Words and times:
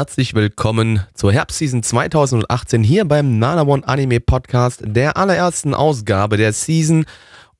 Herzlich 0.00 0.32
willkommen 0.32 1.04
zur 1.12 1.30
Herbstseason 1.30 1.82
2018 1.82 2.82
hier 2.82 3.04
beim 3.04 3.38
Nana 3.38 3.66
One 3.66 3.86
Anime 3.86 4.18
Podcast, 4.18 4.80
der 4.82 5.18
allerersten 5.18 5.74
Ausgabe 5.74 6.38
der 6.38 6.54
Season 6.54 7.04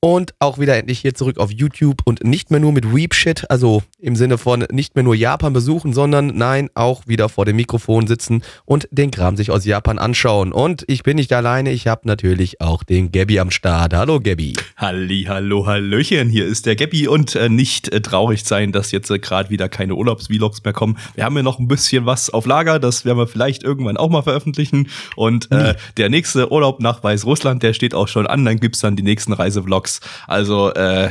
und 0.03 0.33
auch 0.39 0.57
wieder 0.57 0.75
endlich 0.75 0.99
hier 0.99 1.13
zurück 1.13 1.37
auf 1.37 1.51
YouTube 1.51 2.01
und 2.05 2.23
nicht 2.23 2.49
mehr 2.49 2.59
nur 2.59 2.71
mit 2.71 2.93
Weep 2.93 3.13
Shit, 3.13 3.45
also 3.51 3.83
im 3.99 4.15
Sinne 4.15 4.39
von 4.39 4.65
nicht 4.71 4.95
mehr 4.95 5.03
nur 5.03 5.13
Japan 5.13 5.53
besuchen, 5.53 5.93
sondern 5.93 6.35
nein, 6.35 6.71
auch 6.73 7.07
wieder 7.07 7.29
vor 7.29 7.45
dem 7.45 7.55
Mikrofon 7.57 8.07
sitzen 8.07 8.41
und 8.65 8.87
den 8.89 9.11
Kram 9.11 9.37
sich 9.37 9.51
aus 9.51 9.63
Japan 9.63 9.99
anschauen. 9.99 10.53
Und 10.53 10.83
ich 10.87 11.03
bin 11.03 11.17
nicht 11.17 11.31
alleine, 11.33 11.71
ich 11.71 11.85
habe 11.85 12.01
natürlich 12.05 12.61
auch 12.61 12.81
den 12.83 13.11
Gabby 13.11 13.39
am 13.39 13.51
Start. 13.51 13.93
Hallo 13.93 14.19
Gabby. 14.19 14.55
Halli, 14.75 15.25
hallo, 15.27 15.67
hallöchen, 15.67 16.29
hier 16.29 16.47
ist 16.47 16.65
der 16.65 16.75
Gabby 16.75 17.07
und 17.07 17.35
äh, 17.35 17.47
nicht 17.47 17.93
äh, 17.93 18.01
traurig 18.01 18.43
sein, 18.43 18.71
dass 18.71 18.91
jetzt 18.91 19.11
äh, 19.11 19.19
gerade 19.19 19.51
wieder 19.51 19.69
keine 19.69 19.93
Urlaubsvlogs 19.93 20.63
mehr 20.63 20.73
kommen. 20.73 20.97
Wir 21.13 21.25
haben 21.25 21.37
ja 21.37 21.43
noch 21.43 21.59
ein 21.59 21.67
bisschen 21.67 22.07
was 22.07 22.31
auf 22.31 22.47
Lager, 22.47 22.79
das 22.79 23.05
werden 23.05 23.19
wir 23.19 23.27
vielleicht 23.27 23.61
irgendwann 23.61 23.97
auch 23.97 24.09
mal 24.09 24.23
veröffentlichen. 24.23 24.89
Und 25.15 25.51
äh, 25.51 25.75
der 25.97 26.09
nächste 26.09 26.51
Urlaub 26.51 26.79
nach 26.79 27.03
Weißrussland, 27.03 27.61
der 27.61 27.73
steht 27.73 27.93
auch 27.93 28.07
schon 28.07 28.25
an, 28.25 28.43
dann 28.45 28.59
gibt's 28.59 28.79
dann 28.79 28.95
die 28.95 29.03
nächsten 29.03 29.33
Reisevlogs. 29.33 29.90
Also 30.27 30.73
äh, 30.73 31.09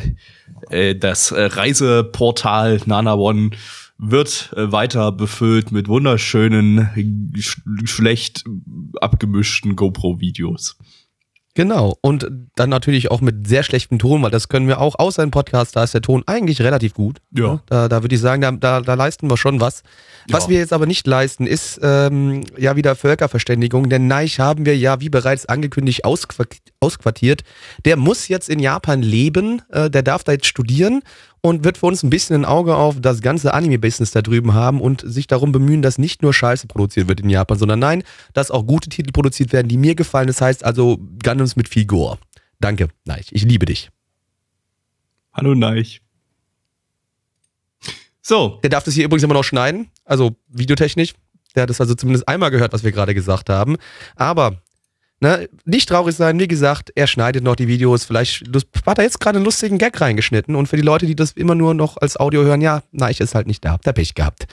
äh, 0.71 0.95
das 0.95 1.31
äh, 1.33 1.43
Reiseportal 1.43 2.81
Nana 2.87 3.15
One 3.15 3.51
wird 3.99 4.53
äh, 4.57 4.73
weiter 4.73 5.13
befüllt 5.13 5.73
mit 5.73 5.89
wunderschönen, 5.89 6.89
sch 7.39 7.61
schlecht 7.85 8.45
abgemischten 9.01 9.77
GoPro-Videos. 9.77 10.79
Genau. 11.55 11.97
Und 12.01 12.29
dann 12.55 12.71
natürlich 12.71 13.11
auch 13.11 13.21
mit 13.21 13.49
sehr 13.49 13.63
schlechtem 13.65 13.99
Ton, 13.99 14.23
weil 14.23 14.31
das 14.31 14.49
können 14.49 14.69
wir 14.69 14.81
auch, 14.81 14.95
außer 14.99 15.23
im 15.23 15.33
Podcast, 15.33 15.75
da 15.75 15.83
ist 15.83 15.95
der 15.95 16.01
Ton 16.01 16.23
eigentlich 16.27 16.61
relativ 16.63 16.95
gut. 16.95 17.19
Ja. 17.33 17.61
Da, 17.67 17.89
da 17.89 18.03
würde 18.03 18.15
ich 18.15 18.21
sagen, 18.21 18.41
da, 18.41 18.53
da, 18.53 18.81
da 18.81 18.95
leisten 18.95 19.29
wir 19.29 19.37
schon 19.37 19.61
was. 19.61 19.83
Was 20.31 20.45
Ja. 20.45 20.51
wir 20.51 20.59
jetzt 20.59 20.73
aber 20.73 20.87
nicht 20.87 21.07
leisten, 21.09 21.47
ist 21.49 21.81
ähm, 21.83 22.45
ja 22.57 22.77
wieder 22.77 22.95
Völkerverständigung, 22.95 23.89
denn 23.91 24.07
Neich 24.07 24.39
haben 24.39 24.65
wir 24.65 24.77
ja, 24.77 25.01
wie 25.01 25.09
bereits 25.09 25.47
angekündigt, 25.47 26.05
ausqua- 26.05 26.47
ausquartiert. 26.79 27.43
Der 27.85 27.97
muss 27.97 28.29
jetzt 28.29 28.49
in 28.49 28.61
Japan 28.61 29.03
leben, 29.03 29.63
äh, 29.71 29.91
der 29.91 30.03
darf 30.03 30.23
da 30.23 30.33
jetzt 30.33 30.47
studieren 30.47 31.03
und 31.43 31.65
wird 31.65 31.79
für 31.79 31.87
uns 31.87 32.03
ein 32.03 32.11
bisschen 32.11 32.37
ein 32.37 32.45
Auge 32.45 32.77
auf 32.77 33.01
das 33.01 33.21
ganze 33.23 33.55
Anime-Business 33.55 34.11
da 34.11 34.23
drüben 34.23 34.55
haben 34.55 34.81
und 34.81 35.03
sich 35.05 35.27
darum 35.27 35.53
bemühen, 35.53 35.83
dass 35.83 35.99
nicht 35.99 36.23
nur 36.23 36.35
Scheiße 36.35 36.67
produziert 36.67 37.09
wird 37.09 37.21
in 37.21 37.31
Japan, 37.31 37.59
sondern 37.59 37.79
nein, 37.79 38.03
dass 38.33 38.51
auch 38.51 38.67
gute 38.67 38.89
Titel 38.89 39.13
produziert 39.13 39.53
werden, 39.53 39.69
die 39.69 39.79
mir 39.79 39.95
gefallen. 39.95 40.27
Das 40.27 40.41
heißt 40.41 40.65
also 40.65 40.99
Gundams 41.25 41.57
mit 41.57 41.71
Gore. 41.89 42.19
Danke, 42.61 42.89
Neich. 43.05 43.29
Ich 43.31 43.43
liebe 43.43 43.67
dich. 43.67 43.91
Hallo 45.33 45.55
Neich. 45.55 46.03
So, 48.23 48.61
Der 48.63 48.71
darf 48.71 48.85
das 48.85 48.95
hier 48.95 49.07
übrigens 49.07 49.23
immer 49.23 49.35
noch 49.35 49.45
schneiden, 49.45 49.91
also 50.05 50.37
videotechnisch. 50.49 51.15
Der 51.55 51.65
hat 51.65 51.71
das 51.71 51.81
also 51.81 51.95
zumindest 51.95 52.29
einmal 52.29 52.51
gehört, 52.51 52.73
was 52.73 52.85
wir 52.85 52.93
gerade 52.93 53.15
gesagt 53.15 53.49
haben. 53.49 53.77
Aber 54.15 54.63
ne, 55.21 55.49
nicht 55.65 55.89
traurig 55.89 56.17
sein, 56.17 56.39
wie 56.41 56.49
gesagt, 56.49 56.91
er 56.95 57.07
schneidet 57.07 57.45
noch 57.45 57.57
die 57.57 57.69
Videos. 57.69 58.05
Vielleicht 58.05 58.45
hat 58.87 58.99
er 58.99 59.05
jetzt 59.05 59.21
gerade 59.21 59.37
einen 59.39 59.45
lustigen 59.45 59.79
Gag 59.79 60.01
reingeschnitten. 60.01 60.57
Und 60.57 60.67
für 60.67 60.77
die 60.77 60.83
Leute, 60.83 61.07
die 61.07 61.15
das 61.17 61.33
immer 61.33 61.55
nur 61.55 61.75
noch 61.75 61.97
als 61.97 62.19
Audio 62.19 62.43
hören, 62.43 62.61
ja, 62.61 62.83
na, 62.93 63.11
ich 63.11 63.21
ist 63.21 63.35
halt 63.35 63.47
nicht 63.47 63.65
da. 63.65 63.73
Habt 63.73 63.87
ihr 63.87 63.93
Pech 63.93 64.15
gehabt. 64.15 64.47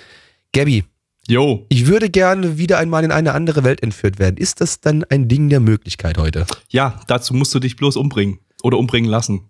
Gabby, 0.53 0.83
yo, 1.27 1.65
ich 1.69 1.87
würde 1.87 2.09
gerne 2.09 2.57
wieder 2.57 2.77
einmal 2.77 3.03
in 3.03 3.11
eine 3.11 3.33
andere 3.33 3.63
Welt 3.63 3.81
entführt 3.83 4.19
werden. 4.19 4.37
Ist 4.37 4.61
das 4.61 4.79
dann 4.79 5.03
ein 5.05 5.27
Ding 5.27 5.49
der 5.49 5.59
Möglichkeit 5.59 6.17
heute? 6.17 6.45
ja, 6.69 6.99
dazu 7.07 7.33
musst 7.33 7.53
du 7.55 7.59
dich 7.59 7.75
bloß 7.75 7.95
umbringen 7.97 8.39
oder 8.63 8.77
umbringen 8.77 9.09
lassen. 9.09 9.41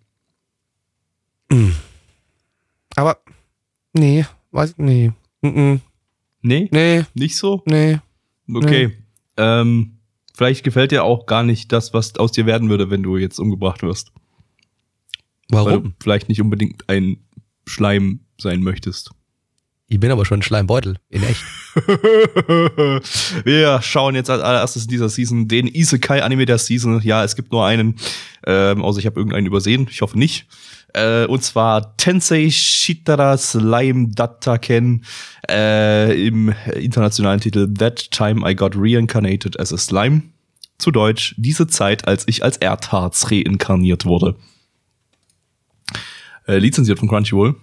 Aber, 2.96 3.18
nee, 3.94 4.26
weiß, 4.52 4.76
nee, 4.78 5.12
mm, 5.42 5.76
Nee, 6.42 6.68
nee, 6.72 7.04
nicht 7.14 7.38
so? 7.38 7.62
nee. 7.66 8.00
Okay. 8.54 8.98
Ähm, 9.38 9.97
vielleicht 10.38 10.64
gefällt 10.64 10.92
dir 10.92 11.04
auch 11.04 11.26
gar 11.26 11.44
nicht 11.44 11.72
das, 11.72 11.94
was 11.94 12.16
aus 12.18 12.32
dir 12.32 12.46
werden 12.46 12.70
würde, 12.70 12.92
wenn 12.92 13.02
du 13.02 13.18
jetzt 13.18 13.40
umgebracht 13.40 13.82
wirst. 13.82 14.12
Weil 15.50 15.66
Warum? 15.66 15.84
du 15.84 15.92
vielleicht 16.00 16.30
nicht 16.30 16.42
unbedingt 16.42 16.88
ein 16.88 17.18
Schleim 17.66 18.20
sein 18.38 18.62
möchtest. 18.62 19.12
Ich 19.90 20.00
bin 20.00 20.12
aber 20.12 20.26
schon 20.26 20.40
ein 20.40 20.44
Schleimbeutel, 20.44 20.98
in 21.10 21.24
echt. 21.24 21.42
Wir 23.46 23.82
schauen 23.82 24.16
jetzt 24.16 24.30
als 24.30 24.44
allererstes 24.44 24.84
in 24.84 24.90
dieser 24.90 25.08
Season 25.08 25.48
den 25.48 25.66
Isekai-Anime 25.66 26.46
der 26.46 26.58
Season. 26.58 27.02
Ja, 27.02 27.24
es 27.24 27.38
gibt 27.38 27.54
nur 27.54 27.66
einen, 27.66 27.96
ähm, 28.46 28.84
außer 28.84 29.00
ich 29.00 29.06
habe 29.06 29.18
irgendeinen 29.20 29.48
übersehen. 29.48 29.88
Ich 29.90 30.02
hoffe 30.02 30.20
nicht. 30.20 30.46
Äh, 30.94 31.26
und 31.26 31.44
zwar 31.44 31.96
Tensei 31.98 32.50
Shitara 32.50 33.38
Slime 33.38 34.10
Dattaken 34.10 35.06
äh, 35.50 36.28
im 36.28 36.54
internationalen 36.74 37.40
Titel 37.40 37.74
That 37.74 38.12
Time 38.12 38.50
I 38.50 38.56
Got 38.56 38.74
Reincarnated 38.76 39.60
as 39.60 39.74
a 39.74 39.78
Slime. 39.78 40.24
Zu 40.78 40.92
Deutsch, 40.92 41.34
diese 41.38 41.68
Zeit, 41.68 42.08
als 42.08 42.28
ich 42.28 42.44
als 42.44 42.58
Erdharz 42.58 43.32
reinkarniert 43.32 44.06
wurde. 44.06 44.36
Äh, 46.48 46.60
lizenziert 46.60 47.00
von 47.00 47.10
Crunchyroll. 47.10 47.56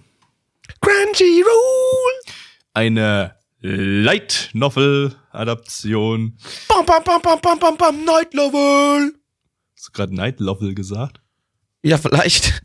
Crunchyroll! 0.81 2.33
Eine 2.73 3.35
Light 3.61 4.49
Novel 4.53 5.15
Adaption. 5.31 6.37
Bam, 6.67 6.85
bam, 6.85 7.03
bam, 7.03 7.21
bam, 7.21 7.39
bam, 7.41 7.59
bam, 7.59 7.77
bam, 7.77 8.05
Night 8.05 8.33
Level! 8.33 9.13
Hast 9.75 9.87
du 9.87 9.91
gerade 9.93 10.13
Night 10.13 10.39
Novel 10.39 10.75
gesagt? 10.75 11.21
Ja, 11.83 11.97
vielleicht. 11.97 12.61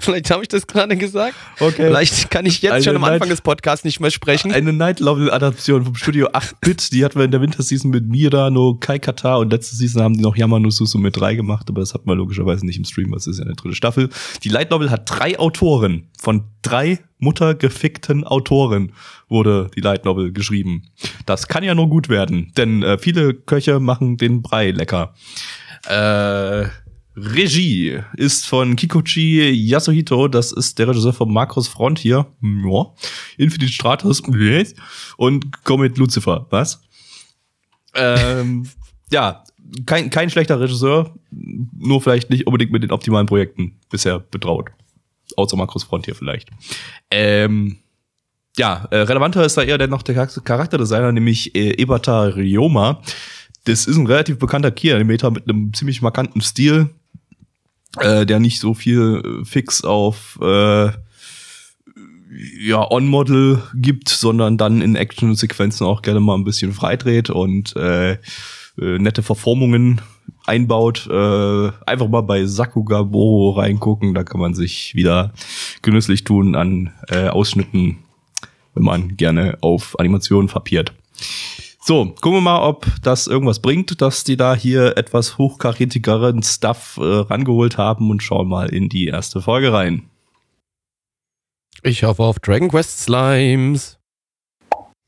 Vielleicht 0.00 0.30
habe 0.30 0.42
ich 0.42 0.48
das 0.48 0.66
gerade 0.66 0.96
gesagt. 0.96 1.34
Okay. 1.58 1.86
Vielleicht 1.86 2.30
kann 2.30 2.46
ich 2.46 2.60
jetzt 2.62 2.72
Eine 2.72 2.82
schon 2.82 2.96
am 2.96 3.04
Anfang 3.04 3.20
Night- 3.28 3.32
des 3.32 3.40
Podcasts 3.40 3.84
nicht 3.84 4.00
mehr 4.00 4.10
sprechen. 4.10 4.52
Eine 4.52 4.72
Night 4.72 5.00
Novel 5.00 5.30
Adaption 5.30 5.84
vom 5.84 5.94
Studio 5.94 6.28
8-Bit, 6.28 6.92
die 6.92 7.04
hatten 7.04 7.18
wir 7.18 7.24
in 7.24 7.30
der 7.30 7.40
Winterseason 7.40 7.90
mit 7.90 8.08
Mira 8.08 8.50
no 8.50 8.74
Kaikata 8.74 9.36
und 9.36 9.52
letzte 9.52 9.76
Season 9.76 10.02
haben 10.02 10.14
die 10.14 10.22
noch 10.22 10.36
Yamano 10.36 10.70
Susume 10.70 11.10
3 11.10 11.34
gemacht, 11.34 11.66
aber 11.68 11.80
das 11.80 11.94
hat 11.94 12.06
man 12.06 12.18
logischerweise 12.18 12.66
nicht 12.66 12.78
im 12.78 12.84
Stream, 12.84 13.12
das 13.12 13.26
ist 13.26 13.38
ja 13.38 13.44
eine 13.44 13.54
dritte 13.54 13.74
Staffel. 13.74 14.08
Die 14.42 14.48
Light 14.48 14.70
Novel 14.70 14.90
hat 14.90 15.02
drei 15.06 15.38
Autoren. 15.38 16.08
Von 16.18 16.44
drei 16.62 16.98
muttergefickten 17.18 18.24
Autoren 18.24 18.92
wurde 19.28 19.70
die 19.74 19.80
Light 19.80 20.04
Novel 20.04 20.32
geschrieben. 20.32 20.82
Das 21.26 21.48
kann 21.48 21.64
ja 21.64 21.74
nur 21.74 21.88
gut 21.88 22.08
werden, 22.08 22.52
denn 22.56 22.82
äh, 22.82 22.98
viele 22.98 23.34
Köche 23.34 23.80
machen 23.80 24.16
den 24.16 24.42
Brei 24.42 24.70
lecker. 24.70 25.14
Äh, 25.88 26.66
Regie 27.16 28.00
ist 28.16 28.46
von 28.46 28.76
Kikuchi 28.76 29.50
Yasuhito, 29.50 30.28
das 30.28 30.52
ist 30.52 30.78
der 30.78 30.88
Regisseur 30.88 31.12
von 31.12 31.32
Marcos 31.32 31.68
Frontier, 31.68 32.26
ja, 32.40 32.86
Infinite 33.36 33.72
Stratus 33.72 34.22
und 35.16 35.64
Comet 35.64 35.98
Lucifer, 35.98 36.46
was? 36.50 36.82
Ähm, 37.94 38.68
ja, 39.10 39.44
kein, 39.86 40.10
kein 40.10 40.30
schlechter 40.30 40.60
Regisseur, 40.60 41.14
nur 41.30 42.00
vielleicht 42.00 42.30
nicht 42.30 42.46
unbedingt 42.46 42.72
mit 42.72 42.82
den 42.82 42.92
optimalen 42.92 43.26
Projekten 43.26 43.76
bisher 43.90 44.20
betraut. 44.20 44.70
Außer 45.36 45.56
Marcos 45.56 45.84
Frontier 45.84 46.14
vielleicht. 46.14 46.48
Ähm, 47.10 47.78
ja, 48.56 48.88
äh, 48.90 48.98
relevanter 48.98 49.44
ist 49.44 49.56
da 49.56 49.62
eher 49.62 49.84
noch 49.86 50.02
der 50.02 50.14
Charakter- 50.14 50.40
Charakterdesigner, 50.40 51.12
nämlich 51.12 51.54
äh, 51.54 51.80
Ebata 51.80 52.24
Ryoma. 52.24 53.00
Das 53.64 53.86
ist 53.86 53.96
ein 53.96 54.06
relativ 54.06 54.38
bekannter 54.38 54.70
Key-Animator 54.70 55.30
mit 55.30 55.48
einem 55.48 55.72
ziemlich 55.72 56.02
markanten 56.02 56.40
Stil, 56.40 56.90
äh, 57.98 58.24
der 58.26 58.40
nicht 58.40 58.60
so 58.60 58.74
viel 58.74 59.22
äh, 59.24 59.44
fix 59.44 59.84
auf 59.84 60.38
äh, 60.42 60.90
ja, 62.60 62.90
On-Model 62.90 63.62
gibt, 63.74 64.08
sondern 64.08 64.56
dann 64.56 64.80
in 64.80 64.96
Action-Sequenzen 64.96 65.86
auch 65.86 66.02
gerne 66.02 66.20
mal 66.20 66.34
ein 66.34 66.44
bisschen 66.44 66.72
freidreht 66.72 67.30
und 67.30 67.74
äh, 67.76 68.12
äh, 68.12 68.18
nette 68.78 69.22
Verformungen 69.22 70.00
einbaut. 70.46 71.08
Äh, 71.10 71.70
einfach 71.86 72.08
mal 72.08 72.22
bei 72.22 72.44
Sakugaboro 72.46 73.50
reingucken, 73.50 74.14
da 74.14 74.22
kann 74.24 74.40
man 74.40 74.54
sich 74.54 74.94
wieder 74.94 75.32
genüsslich 75.82 76.24
tun 76.24 76.54
an 76.54 76.92
äh, 77.08 77.28
Ausschnitten, 77.28 77.98
wenn 78.74 78.84
man 78.84 79.16
gerne 79.16 79.58
auf 79.60 79.98
Animationen 79.98 80.48
verpiert. 80.48 80.92
So, 81.90 82.04
gucken 82.04 82.34
wir 82.34 82.40
mal, 82.40 82.62
ob 82.62 82.86
das 83.02 83.26
irgendwas 83.26 83.58
bringt, 83.58 84.00
dass 84.00 84.22
die 84.22 84.36
da 84.36 84.54
hier 84.54 84.96
etwas 84.96 85.38
hochkarätigeren 85.38 86.40
Stuff 86.44 86.98
äh, 86.98 87.02
rangeholt 87.02 87.78
haben 87.78 88.10
und 88.10 88.22
schauen 88.22 88.46
mal 88.46 88.72
in 88.72 88.88
die 88.88 89.06
erste 89.06 89.42
Folge 89.42 89.72
rein. 89.72 90.08
Ich 91.82 92.04
hoffe 92.04 92.22
auf 92.22 92.38
Dragon 92.38 92.68
Quest 92.68 93.00
Slimes. 93.00 93.98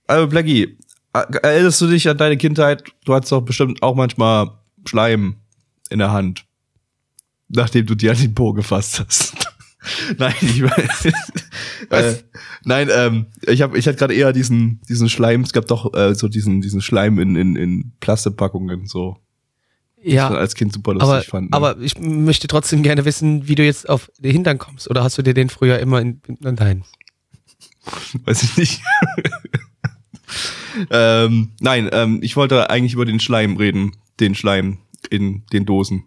Also, 0.08 0.26
Blackie, 0.26 0.76
erinnerst 1.12 1.81
du 1.82 1.87
dich 1.87 2.08
an 2.08 2.19
deine 2.19 2.37
Kindheit? 2.37 2.82
Du 3.05 3.14
hattest 3.14 3.31
doch 3.31 3.43
bestimmt 3.43 3.81
auch 3.81 3.94
manchmal 3.94 4.50
Schleim 4.85 5.37
in 5.88 6.00
der 6.00 6.11
Hand. 6.11 6.46
Nachdem 7.49 7.87
du 7.87 7.94
dir 7.94 8.11
an 8.11 8.19
den 8.19 8.35
Po 8.35 8.55
gefasst 8.55 8.99
hast. 8.99 9.51
nein, 10.19 10.34
ich 10.40 10.62
weiß. 10.62 11.06
äh, 11.90 12.14
nein, 12.64 12.88
ähm, 12.94 13.26
ich 13.43 13.62
habe, 13.62 13.79
ich 13.79 13.87
hatte 13.87 13.99
gerade 13.99 14.14
eher 14.14 14.32
diesen, 14.32 14.81
diesen 14.88 15.08
Schleim. 15.08 15.43
Es 15.43 15.52
gab 15.52 15.67
doch 15.67 15.93
äh, 15.94 16.14
so 16.14 16.29
diesen, 16.29 16.61
diesen 16.61 16.81
Schleim 16.81 17.19
in 17.19 17.37
in, 17.37 17.56
in 17.56 17.93
Plastikpackungen 18.00 18.87
so. 18.87 19.17
Ja, 20.05 20.31
man 20.31 20.38
als 20.38 20.55
Kind 20.55 20.73
super 20.73 20.94
lustig 20.94 21.08
aber, 21.08 21.23
fand. 21.23 21.50
Ne? 21.50 21.56
aber 21.56 21.79
ich 21.81 21.99
möchte 21.99 22.49
trotzdem 22.49 22.82
gerne 22.82 23.05
wissen, 23.05 23.46
wie 23.46 23.55
du 23.55 23.64
jetzt 23.64 23.88
auf 23.88 24.11
den 24.19 24.32
Hintern 24.32 24.58
kommst. 24.58 24.90
Oder 24.90 25.05
hast 25.05 25.17
du 25.17 25.23
dir 25.23 25.34
den 25.34 25.49
früher 25.49 25.79
immer 25.79 26.00
in, 26.00 26.20
in 26.26 26.55
nein. 26.55 26.85
weiß 28.25 28.43
ich 28.43 28.56
nicht. 28.56 28.82
ähm, 30.90 31.52
nein, 31.61 31.88
ähm, 31.93 32.19
ich 32.23 32.37
wollte 32.37 32.69
eigentlich 32.69 32.94
über 32.94 33.05
den 33.05 33.20
Schleim 33.20 33.56
reden, 33.56 33.93
den 34.19 34.35
Schleim 34.35 34.78
in 35.11 35.44
den 35.52 35.67
Dosen. 35.67 36.05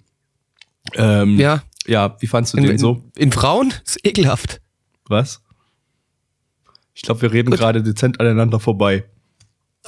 Ähm, 0.95 1.39
Ja, 1.39 1.63
ja, 1.85 2.15
wie 2.19 2.27
fandst 2.27 2.53
du 2.53 2.57
in, 2.57 2.63
den 2.65 2.77
so? 2.77 3.03
in 3.15 3.31
Frauen 3.31 3.73
ist 3.85 3.99
ekelhaft. 4.05 4.61
Was? 5.07 5.41
Ich 6.93 7.01
glaube, 7.01 7.21
wir 7.21 7.33
reden 7.33 7.51
gerade 7.51 7.83
dezent 7.83 8.19
aneinander 8.19 8.59
vorbei. 8.59 9.05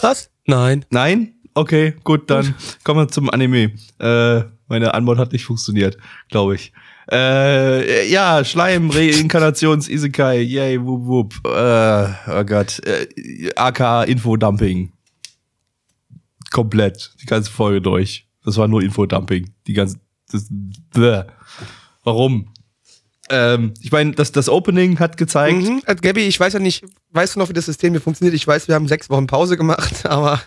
Was? 0.02 0.30
Nein. 0.46 0.86
Nein? 0.90 1.34
Okay, 1.54 1.96
gut, 2.04 2.30
dann 2.30 2.54
kommen 2.84 3.00
wir 3.00 3.08
zum 3.08 3.30
Anime. 3.30 3.72
Äh, 4.00 4.44
meine 4.68 4.94
Antwort 4.94 5.18
hat 5.18 5.32
nicht 5.32 5.46
funktioniert, 5.46 5.98
glaube 6.30 6.56
ich. 6.56 6.72
Äh, 7.10 8.10
ja, 8.10 8.44
Schleim, 8.44 8.90
Reinkarnations, 8.90 9.88
Isekai, 9.90 10.42
yay, 10.42 10.80
wup, 10.80 11.06
wup. 11.06 11.34
Äh, 11.46 12.32
oh 12.40 12.44
Gott. 12.44 12.80
Äh, 12.86 13.50
AK 13.56 14.08
Infodumping. 14.08 14.92
Komplett. 16.52 17.14
Die 17.22 17.26
ganze 17.26 17.50
Folge 17.50 17.82
durch. 17.82 18.28
Das 18.44 18.58
war 18.58 18.68
nur 18.68 18.84
Infodumping. 18.84 19.50
Die 19.68 19.74
ganze. 19.74 20.00
Das, 20.32 20.48
bäh. 20.94 21.24
Warum? 22.08 22.54
Ähm, 23.30 23.74
ich 23.82 23.92
meine, 23.92 24.14
das, 24.14 24.32
das 24.32 24.48
Opening 24.48 24.98
hat 24.98 25.18
gezeigt, 25.18 25.58
Mhm. 25.58 25.82
Also, 25.86 26.02
Gabi, 26.02 26.22
ich 26.22 26.40
weiß 26.40 26.54
ja 26.54 26.60
nicht, 26.60 26.86
weißt 27.10 27.36
du 27.36 27.40
noch, 27.40 27.50
wie 27.50 27.54
das 27.54 27.66
System 27.66 27.92
hier 27.92 28.00
funktioniert? 28.00 28.34
Ich 28.34 28.48
weiß, 28.48 28.70
wir 28.70 28.76
haben 28.76 28.88
sechs 28.88 29.10
Wochen 29.10 29.28
Pause 29.28 29.58
gemacht, 29.58 30.06
aber 30.06 30.42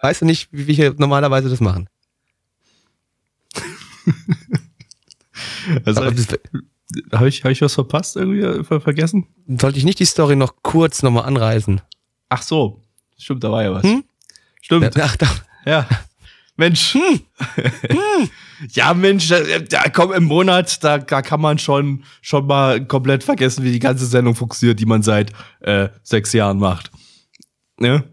weißt 0.00 0.22
du 0.22 0.24
nicht, 0.24 0.48
wie 0.50 0.66
wir 0.66 0.74
hier 0.74 0.94
normalerweise 0.98 1.48
das 1.48 1.60
machen? 1.60 1.88
also, 5.84 6.04
habe 6.04 7.28
ich, 7.28 7.44
hab 7.44 7.52
ich 7.52 7.62
was 7.62 7.74
verpasst 7.74 8.16
irgendwie, 8.16 8.40
äh, 8.40 8.64
ver 8.64 8.80
vergessen? 8.80 9.28
sollte 9.46 9.78
ich 9.78 9.84
nicht 9.84 10.00
die 10.00 10.04
Story 10.04 10.34
noch 10.34 10.56
kurz 10.62 11.04
nochmal 11.04 11.26
anreißen? 11.26 11.80
Ach 12.28 12.42
so, 12.42 12.82
stimmt, 13.16 13.44
da 13.44 13.52
war 13.52 13.62
ja 13.62 13.72
was. 13.72 13.84
Hm? 13.84 14.02
Stimmt, 14.62 15.00
Ach, 15.00 15.16
da, 15.16 15.28
ja. 15.64 15.88
Mensch. 16.58 16.96
ja, 18.72 18.92
Mensch, 18.92 19.28
da, 19.28 19.38
da 19.60 19.88
komm 19.88 20.12
im 20.12 20.24
Monat, 20.24 20.82
da, 20.82 20.98
da 20.98 21.22
kann 21.22 21.40
man 21.40 21.58
schon, 21.58 22.04
schon 22.20 22.46
mal 22.46 22.84
komplett 22.84 23.22
vergessen, 23.22 23.64
wie 23.64 23.70
die 23.70 23.78
ganze 23.78 24.06
Sendung 24.06 24.34
funktioniert, 24.34 24.80
die 24.80 24.84
man 24.86 25.02
seit 25.02 25.32
äh, 25.60 25.88
sechs 26.02 26.32
Jahren 26.32 26.58
macht. 26.58 26.90
Ne? 27.78 28.04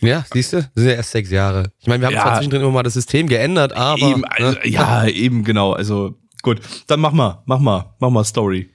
ja, 0.00 0.24
siehst 0.32 0.54
du, 0.54 0.56
das 0.62 0.70
sind 0.74 0.86
ja 0.86 0.92
erst 0.94 1.10
sechs 1.10 1.30
Jahre. 1.30 1.72
Ich 1.78 1.86
meine, 1.86 2.00
wir 2.00 2.06
haben 2.08 2.14
Ja. 2.14 2.22
zwar 2.22 2.36
zwischendrin 2.36 2.62
immer 2.62 2.70
mal 2.70 2.82
das 2.82 2.94
System 2.94 3.28
geändert, 3.28 3.74
aber. 3.74 4.00
eben, 4.00 4.24
also, 4.24 4.52
ne? 4.52 4.68
ja, 4.68 5.06
eben, 5.06 5.44
genau. 5.44 5.72
Also, 5.72 6.18
gut. 6.42 6.60
Dann 6.86 7.00
mach 7.00 7.12
mal, 7.12 7.42
mach 7.44 7.58
mal, 7.58 7.94
mach 7.98 8.10
mal 8.10 8.24
Story. 8.24 8.70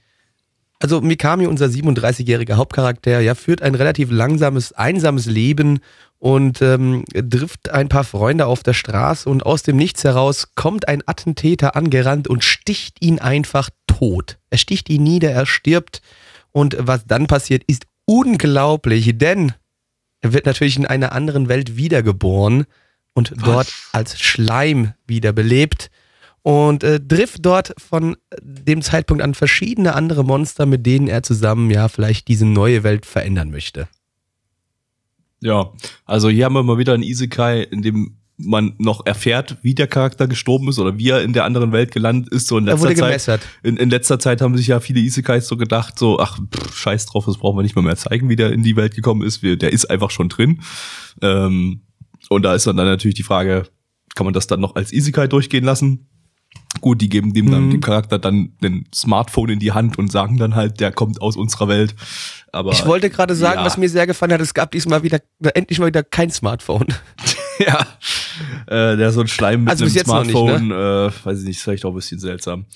Also 0.78 1.00
Mikami, 1.00 1.46
unser 1.46 1.66
37-jähriger 1.66 2.54
Hauptcharakter, 2.54 3.20
ja, 3.20 3.34
führt 3.36 3.62
ein 3.62 3.76
relativ 3.76 4.10
langsames, 4.10 4.72
einsames 4.72 5.26
Leben 5.26 5.78
und 6.22 6.62
ähm, 6.62 7.04
trifft 7.12 7.70
ein 7.70 7.88
paar 7.88 8.04
Freunde 8.04 8.46
auf 8.46 8.62
der 8.62 8.74
Straße 8.74 9.28
und 9.28 9.44
aus 9.44 9.64
dem 9.64 9.74
Nichts 9.74 10.04
heraus 10.04 10.54
kommt 10.54 10.86
ein 10.86 11.02
Attentäter 11.04 11.74
angerannt 11.74 12.28
und 12.28 12.44
sticht 12.44 13.04
ihn 13.04 13.18
einfach 13.18 13.70
tot. 13.88 14.38
Er 14.48 14.58
sticht 14.58 14.88
ihn 14.88 15.02
nieder, 15.02 15.32
er 15.32 15.46
stirbt 15.46 16.00
und 16.52 16.76
was 16.78 17.06
dann 17.06 17.26
passiert, 17.26 17.64
ist 17.66 17.86
unglaublich, 18.04 19.18
denn 19.18 19.52
er 20.20 20.32
wird 20.32 20.46
natürlich 20.46 20.76
in 20.76 20.86
einer 20.86 21.10
anderen 21.10 21.48
Welt 21.48 21.76
wiedergeboren 21.76 22.66
und 23.14 23.32
dort 23.44 23.72
als 23.90 24.20
Schleim 24.20 24.92
wiederbelebt 25.08 25.90
und 26.42 26.84
äh, 26.84 27.00
trifft 27.00 27.44
dort 27.44 27.74
von 27.78 28.16
dem 28.40 28.82
Zeitpunkt 28.82 29.24
an 29.24 29.34
verschiedene 29.34 29.96
andere 29.96 30.24
Monster, 30.24 30.66
mit 30.66 30.86
denen 30.86 31.08
er 31.08 31.24
zusammen 31.24 31.68
ja 31.68 31.88
vielleicht 31.88 32.28
diese 32.28 32.46
neue 32.46 32.84
Welt 32.84 33.06
verändern 33.06 33.50
möchte. 33.50 33.88
Ja, 35.42 35.72
also 36.04 36.28
hier 36.28 36.44
haben 36.44 36.54
wir 36.54 36.62
mal 36.62 36.78
wieder 36.78 36.94
ein 36.94 37.02
Isekai, 37.02 37.62
in 37.62 37.82
dem 37.82 38.16
man 38.38 38.74
noch 38.78 39.06
erfährt, 39.06 39.58
wie 39.62 39.74
der 39.74 39.86
Charakter 39.86 40.26
gestorben 40.26 40.68
ist 40.68 40.78
oder 40.78 40.98
wie 40.98 41.10
er 41.10 41.22
in 41.22 41.32
der 41.32 41.44
anderen 41.44 41.72
Welt 41.72 41.92
gelandet 41.92 42.32
ist. 42.32 42.46
So 42.46 42.58
in 42.58 42.66
Er 42.66 42.76
letzter 42.76 43.18
Zeit. 43.18 43.42
In, 43.62 43.76
in 43.76 43.90
letzter 43.90 44.18
Zeit 44.18 44.40
haben 44.40 44.56
sich 44.56 44.68
ja 44.68 44.80
viele 44.80 45.00
Isekais 45.00 45.46
so 45.46 45.56
gedacht, 45.56 45.98
so, 45.98 46.18
ach, 46.18 46.38
pff, 46.38 46.74
scheiß 46.74 47.06
drauf, 47.06 47.26
das 47.26 47.38
brauchen 47.38 47.58
wir 47.58 47.62
nicht 47.62 47.76
mal 47.76 47.82
mehr 47.82 47.96
zeigen, 47.96 48.28
wie 48.28 48.36
der 48.36 48.52
in 48.52 48.62
die 48.62 48.76
Welt 48.76 48.94
gekommen 48.94 49.22
ist. 49.22 49.42
Der 49.42 49.72
ist 49.72 49.90
einfach 49.90 50.10
schon 50.10 50.28
drin. 50.28 50.62
Ähm, 51.20 51.82
und 52.30 52.42
da 52.42 52.54
ist 52.54 52.66
dann, 52.66 52.76
dann 52.76 52.86
natürlich 52.86 53.16
die 53.16 53.22
Frage, 53.22 53.64
kann 54.14 54.24
man 54.24 54.34
das 54.34 54.46
dann 54.46 54.60
noch 54.60 54.76
als 54.76 54.92
Isekai 54.92 55.26
durchgehen 55.26 55.64
lassen? 55.64 56.08
Gut, 56.82 57.00
die 57.00 57.08
geben 57.08 57.32
dem 57.32 57.50
dann 57.50 57.66
Mhm. 57.66 57.70
dem 57.70 57.80
Charakter 57.80 58.18
dann 58.18 58.52
ein 58.62 58.84
Smartphone 58.94 59.48
in 59.50 59.58
die 59.60 59.72
Hand 59.72 59.98
und 59.98 60.12
sagen 60.12 60.36
dann 60.36 60.54
halt, 60.54 60.80
der 60.80 60.92
kommt 60.92 61.22
aus 61.22 61.36
unserer 61.36 61.68
Welt. 61.68 61.94
Aber 62.52 62.72
Ich 62.72 62.84
wollte 62.84 63.08
gerade 63.08 63.34
sagen, 63.34 63.60
ja. 63.60 63.64
was 63.64 63.78
mir 63.78 63.88
sehr 63.88 64.06
gefallen 64.06 64.32
hat, 64.32 64.40
es 64.40 64.52
gab 64.52 64.70
diesmal 64.72 65.02
wieder, 65.02 65.20
endlich 65.54 65.78
mal 65.78 65.86
wieder 65.86 66.02
kein 66.02 66.30
Smartphone. 66.30 66.88
ja, 67.58 67.86
äh, 68.66 68.96
der 68.96 69.12
so 69.12 69.20
ein 69.20 69.28
Schleim 69.28 69.64
mit 69.64 69.70
Also 69.70 69.84
einem 69.84 69.94
noch 69.94 70.24
nicht, 70.24 70.32
Smartphone, 70.32 70.70
äh, 70.72 71.10
weiß 71.24 71.38
ich 71.38 71.46
nicht, 71.46 71.56
ist 71.56 71.62
vielleicht 71.62 71.84
auch 71.84 71.90
ein 71.90 71.94
bisschen 71.94 72.18
seltsam. 72.18 72.66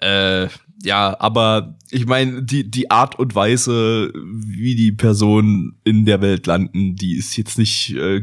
Äh, 0.00 0.48
ja, 0.82 1.16
aber 1.18 1.78
ich 1.90 2.04
meine, 2.04 2.42
die, 2.42 2.70
die 2.70 2.90
Art 2.90 3.18
und 3.18 3.34
Weise, 3.34 4.12
wie 4.14 4.74
die 4.74 4.92
Personen 4.92 5.78
in 5.84 6.04
der 6.04 6.20
Welt 6.20 6.46
landen, 6.46 6.96
die 6.96 7.16
ist 7.16 7.36
jetzt 7.38 7.56
nicht, 7.58 7.94
äh, 7.96 8.22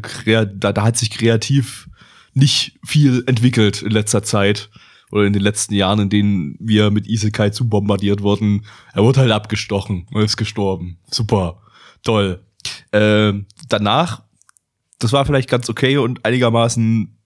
da, 0.53 0.71
da 0.71 0.83
hat 0.83 0.97
sich 0.97 1.09
kreativ 1.09 1.89
nicht 2.33 2.79
viel 2.85 3.23
entwickelt 3.25 3.81
in 3.81 3.91
letzter 3.91 4.21
Zeit 4.23 4.69
oder 5.11 5.25
in 5.25 5.33
den 5.33 5.41
letzten 5.41 5.73
Jahren, 5.73 5.99
in 5.99 6.09
denen 6.09 6.55
wir 6.59 6.89
mit 6.91 7.07
Isekai 7.07 7.49
zu 7.49 7.67
bombardiert 7.67 8.21
wurden. 8.21 8.65
Er 8.93 9.03
wurde 9.03 9.21
halt 9.21 9.31
abgestochen 9.31 10.07
und 10.11 10.21
ist 10.21 10.37
gestorben. 10.37 10.97
Super, 11.09 11.61
toll. 12.03 12.43
Ähm, 12.91 13.45
danach, 13.67 14.23
das 14.99 15.11
war 15.13 15.25
vielleicht 15.25 15.49
ganz 15.49 15.69
okay 15.69 15.97
und 15.97 16.25
einigermaßen, 16.25 17.17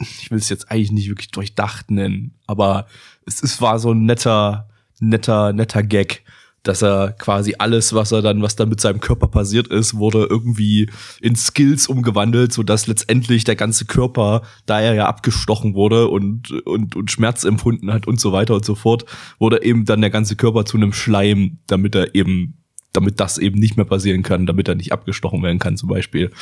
ich 0.00 0.30
will 0.30 0.38
es 0.38 0.48
jetzt 0.48 0.70
eigentlich 0.70 0.92
nicht 0.92 1.08
wirklich 1.08 1.30
durchdacht 1.30 1.90
nennen, 1.90 2.34
aber 2.46 2.86
es, 3.26 3.42
es 3.42 3.60
war 3.60 3.78
so 3.78 3.92
ein 3.92 4.04
netter, 4.04 4.68
netter, 5.00 5.52
netter 5.52 5.82
Gag, 5.82 6.24
dass 6.62 6.82
er 6.82 7.12
quasi 7.12 7.54
alles, 7.58 7.94
was 7.94 8.12
er 8.12 8.22
dann, 8.22 8.42
was 8.42 8.56
dann 8.56 8.68
mit 8.68 8.80
seinem 8.80 9.00
Körper 9.00 9.28
passiert 9.28 9.68
ist, 9.68 9.94
wurde 9.94 10.26
irgendwie 10.28 10.90
in 11.20 11.36
Skills 11.36 11.86
umgewandelt, 11.86 12.52
so 12.52 12.62
dass 12.62 12.86
letztendlich 12.86 13.44
der 13.44 13.56
ganze 13.56 13.84
Körper, 13.84 14.42
da 14.66 14.80
er 14.80 14.94
ja 14.94 15.06
abgestochen 15.06 15.74
wurde 15.74 16.08
und, 16.08 16.50
und, 16.66 16.96
und 16.96 17.10
Schmerz 17.10 17.44
empfunden 17.44 17.92
hat 17.92 18.06
und 18.06 18.20
so 18.20 18.32
weiter 18.32 18.54
und 18.54 18.64
so 18.64 18.74
fort, 18.74 19.04
wurde 19.38 19.62
eben 19.62 19.84
dann 19.84 20.00
der 20.00 20.10
ganze 20.10 20.36
Körper 20.36 20.64
zu 20.64 20.76
einem 20.76 20.92
Schleim, 20.92 21.58
damit 21.66 21.94
er 21.94 22.14
eben 22.14 22.58
damit 22.98 23.20
das 23.20 23.38
eben 23.38 23.58
nicht 23.58 23.76
mehr 23.76 23.86
passieren 23.86 24.22
kann, 24.22 24.44
damit 24.44 24.68
er 24.68 24.74
nicht 24.74 24.92
abgestochen 24.92 25.42
werden 25.42 25.58
kann 25.60 25.76
zum 25.76 25.88
Beispiel, 25.88 26.32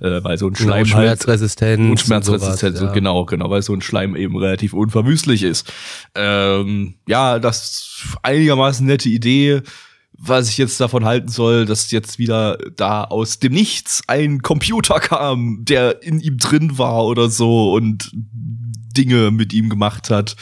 äh, 0.00 0.22
weil 0.22 0.38
so 0.38 0.46
ein 0.46 0.54
Schleim 0.54 0.84
Genau, 0.84 0.96
halt 0.96 1.08
Schmerzresistenz. 1.08 1.90
und 1.90 2.00
Schmerzresistenz, 2.00 2.78
sowas, 2.78 2.90
ja. 2.90 2.94
genau, 2.94 3.24
genau, 3.24 3.50
weil 3.50 3.62
so 3.62 3.74
ein 3.74 3.82
Schleim 3.82 4.14
eben 4.14 4.36
relativ 4.36 4.72
unverwüstlich 4.74 5.42
ist. 5.42 5.72
Ähm, 6.14 6.94
ja, 7.08 7.38
das 7.40 8.04
einigermaßen 8.22 8.86
nette 8.86 9.08
Idee. 9.08 9.62
Was 10.16 10.48
ich 10.48 10.58
jetzt 10.58 10.80
davon 10.80 11.04
halten 11.04 11.26
soll, 11.28 11.64
dass 11.64 11.90
jetzt 11.90 12.20
wieder 12.20 12.56
da 12.76 13.02
aus 13.02 13.40
dem 13.40 13.52
Nichts 13.52 14.02
ein 14.06 14.42
Computer 14.42 15.00
kam, 15.00 15.64
der 15.64 16.04
in 16.04 16.20
ihm 16.20 16.38
drin 16.38 16.78
war 16.78 17.04
oder 17.04 17.28
so 17.28 17.72
und 17.72 18.12
Dinge 18.96 19.32
mit 19.32 19.52
ihm 19.52 19.68
gemacht 19.68 20.10
hat. 20.10 20.36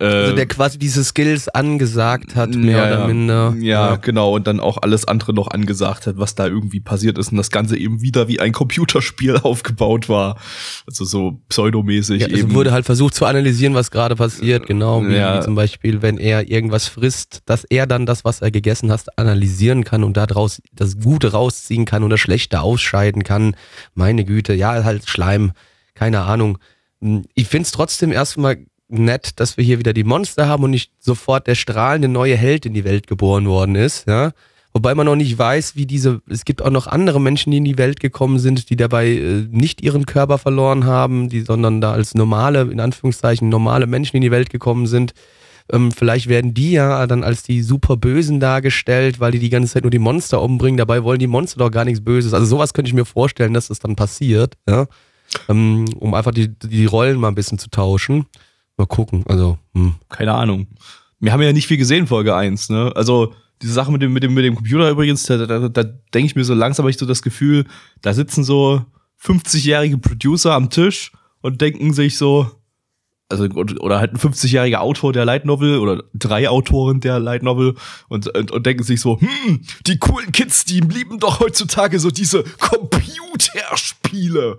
Also 0.00 0.32
Äh, 0.32 0.34
der 0.34 0.46
quasi 0.46 0.78
diese 0.78 1.04
Skills 1.04 1.48
angesagt 1.48 2.36
hat, 2.36 2.54
mehr 2.54 2.76
ja, 2.78 2.86
oder 2.86 2.98
ja. 3.00 3.06
minder. 3.06 3.54
Ja, 3.60 3.96
genau. 3.96 4.34
Und 4.34 4.46
dann 4.46 4.60
auch 4.60 4.78
alles 4.82 5.06
andere 5.06 5.32
noch 5.34 5.48
angesagt 5.48 6.06
hat, 6.06 6.18
was 6.18 6.34
da 6.34 6.46
irgendwie 6.46 6.80
passiert 6.80 7.18
ist. 7.18 7.30
Und 7.32 7.36
das 7.38 7.50
Ganze 7.50 7.76
eben 7.76 8.00
wieder 8.02 8.28
wie 8.28 8.40
ein 8.40 8.52
Computerspiel 8.52 9.36
aufgebaut 9.42 10.08
war. 10.08 10.36
Also 10.86 11.04
so 11.04 11.40
pseudomäßig 11.48 12.22
Ja, 12.22 12.28
es 12.28 12.40
eben. 12.40 12.54
wurde 12.54 12.72
halt 12.72 12.86
versucht 12.86 13.14
zu 13.14 13.26
analysieren, 13.26 13.74
was 13.74 13.90
gerade 13.90 14.16
passiert, 14.16 14.66
genau. 14.66 15.02
Wie, 15.06 15.14
Ja. 15.14 15.38
wie 15.38 15.44
zum 15.44 15.54
Beispiel, 15.54 16.02
wenn 16.02 16.18
er 16.18 16.50
irgendwas 16.50 16.88
frisst, 16.88 17.40
dass 17.46 17.64
er 17.64 17.86
dann 17.86 18.06
das, 18.06 18.24
was 18.24 18.40
er 18.40 18.50
gegessen 18.50 18.90
hat, 18.90 19.18
analysieren 19.18 19.84
kann 19.84 20.04
und 20.04 20.16
daraus 20.16 20.60
das 20.72 20.98
Gute 21.00 21.32
rausziehen 21.32 21.84
kann 21.84 22.02
und 22.02 22.10
das 22.10 22.20
Schlechte 22.20 22.60
ausscheiden 22.60 23.24
kann. 23.24 23.56
Meine 23.94 24.24
Güte, 24.24 24.54
ja, 24.54 24.84
halt 24.84 25.08
Schleim, 25.08 25.52
keine 25.94 26.20
Ahnung. 26.22 26.58
Hm, 27.00 27.24
Ich 27.34 27.48
find's 27.48 27.72
trotzdem 27.72 28.12
erstmal 28.12 28.58
nett, 28.92 29.40
dass 29.40 29.56
wir 29.56 29.64
hier 29.64 29.78
wieder 29.78 29.92
die 29.92 30.04
Monster 30.04 30.48
haben 30.48 30.64
und 30.64 30.70
nicht 30.70 30.92
sofort 30.98 31.46
der 31.46 31.54
strahlende 31.54 32.08
neue 32.08 32.36
Held 32.36 32.66
in 32.66 32.74
die 32.74 32.84
Welt 32.84 33.06
geboren 33.06 33.46
worden 33.46 33.74
ist, 33.74 34.06
ja. 34.06 34.32
Wobei 34.74 34.94
man 34.94 35.04
noch 35.04 35.16
nicht 35.16 35.38
weiß, 35.38 35.76
wie 35.76 35.84
diese, 35.84 36.22
es 36.30 36.46
gibt 36.46 36.62
auch 36.62 36.70
noch 36.70 36.86
andere 36.86 37.20
Menschen, 37.20 37.50
die 37.50 37.58
in 37.58 37.64
die 37.64 37.76
Welt 37.76 38.00
gekommen 38.00 38.38
sind, 38.38 38.70
die 38.70 38.76
dabei 38.76 39.08
äh, 39.08 39.46
nicht 39.50 39.82
ihren 39.82 40.06
Körper 40.06 40.38
verloren 40.38 40.86
haben, 40.86 41.28
die, 41.28 41.42
sondern 41.42 41.82
da 41.82 41.92
als 41.92 42.14
normale, 42.14 42.62
in 42.62 42.80
Anführungszeichen, 42.80 43.50
normale 43.50 43.86
Menschen 43.86 44.16
in 44.16 44.22
die 44.22 44.30
Welt 44.30 44.48
gekommen 44.48 44.86
sind. 44.86 45.12
Ähm, 45.70 45.92
vielleicht 45.92 46.26
werden 46.26 46.54
die 46.54 46.72
ja 46.72 47.06
dann 47.06 47.22
als 47.22 47.42
die 47.42 47.62
super 47.62 47.98
Bösen 47.98 48.40
dargestellt, 48.40 49.20
weil 49.20 49.32
die 49.32 49.38
die 49.38 49.50
ganze 49.50 49.74
Zeit 49.74 49.84
nur 49.84 49.90
die 49.90 49.98
Monster 49.98 50.40
umbringen. 50.40 50.78
Dabei 50.78 51.04
wollen 51.04 51.18
die 51.18 51.26
Monster 51.26 51.58
doch 51.58 51.70
gar 51.70 51.84
nichts 51.84 52.02
Böses. 52.02 52.32
Also 52.32 52.46
sowas 52.46 52.72
könnte 52.72 52.88
ich 52.88 52.94
mir 52.94 53.04
vorstellen, 53.04 53.52
dass 53.52 53.68
das 53.68 53.78
dann 53.78 53.94
passiert, 53.94 54.54
ja. 54.68 54.86
Ähm, 55.48 55.86
um 55.98 56.14
einfach 56.14 56.32
die, 56.32 56.48
die 56.48 56.86
Rollen 56.86 57.18
mal 57.18 57.28
ein 57.28 57.34
bisschen 57.34 57.58
zu 57.58 57.70
tauschen. 57.70 58.26
Mal 58.76 58.86
gucken, 58.86 59.24
also, 59.28 59.58
hm. 59.74 59.94
Keine 60.08 60.34
Ahnung. 60.34 60.66
Wir 61.20 61.32
haben 61.32 61.42
ja 61.42 61.52
nicht 61.52 61.66
viel 61.66 61.76
gesehen, 61.76 62.06
Folge 62.06 62.34
1, 62.34 62.70
ne? 62.70 62.92
Also, 62.96 63.34
diese 63.62 63.72
Sache 63.72 63.92
mit 63.92 64.02
dem, 64.02 64.12
mit 64.12 64.22
dem, 64.22 64.34
mit 64.34 64.44
dem 64.44 64.56
Computer 64.56 64.90
übrigens, 64.90 65.22
da, 65.24 65.46
da, 65.46 65.68
da 65.68 65.84
denke 65.84 66.26
ich 66.26 66.36
mir 66.36 66.44
so 66.44 66.54
langsam, 66.54 66.82
habe 66.82 66.90
ich 66.90 66.98
so 66.98 67.06
das 67.06 67.22
Gefühl, 67.22 67.64
da 68.00 68.12
sitzen 68.12 68.42
so 68.42 68.84
50-jährige 69.22 69.98
Producer 69.98 70.54
am 70.54 70.68
Tisch 70.68 71.12
und 71.40 71.60
denken 71.60 71.92
sich 71.92 72.18
so, 72.18 72.50
also 73.28 73.44
oder 73.44 73.98
halt 73.98 74.12
ein 74.12 74.18
50-jähriger 74.18 74.78
Autor 74.78 75.12
der 75.12 75.24
Light 75.24 75.44
Novel 75.44 75.78
oder 75.78 76.02
drei 76.12 76.48
Autoren 76.48 77.00
der 77.00 77.20
Light 77.20 77.42
Novel 77.42 77.74
und, 78.08 78.28
und, 78.36 78.50
und 78.50 78.66
denken 78.66 78.82
sich 78.82 79.00
so, 79.00 79.20
hm, 79.20 79.62
die 79.86 79.98
coolen 79.98 80.32
Kids, 80.32 80.64
die 80.64 80.80
lieben 80.80 81.18
doch 81.18 81.40
heutzutage 81.40 81.98
so 81.98 82.10
diese 82.10 82.44
Computerspiele. 82.58 84.58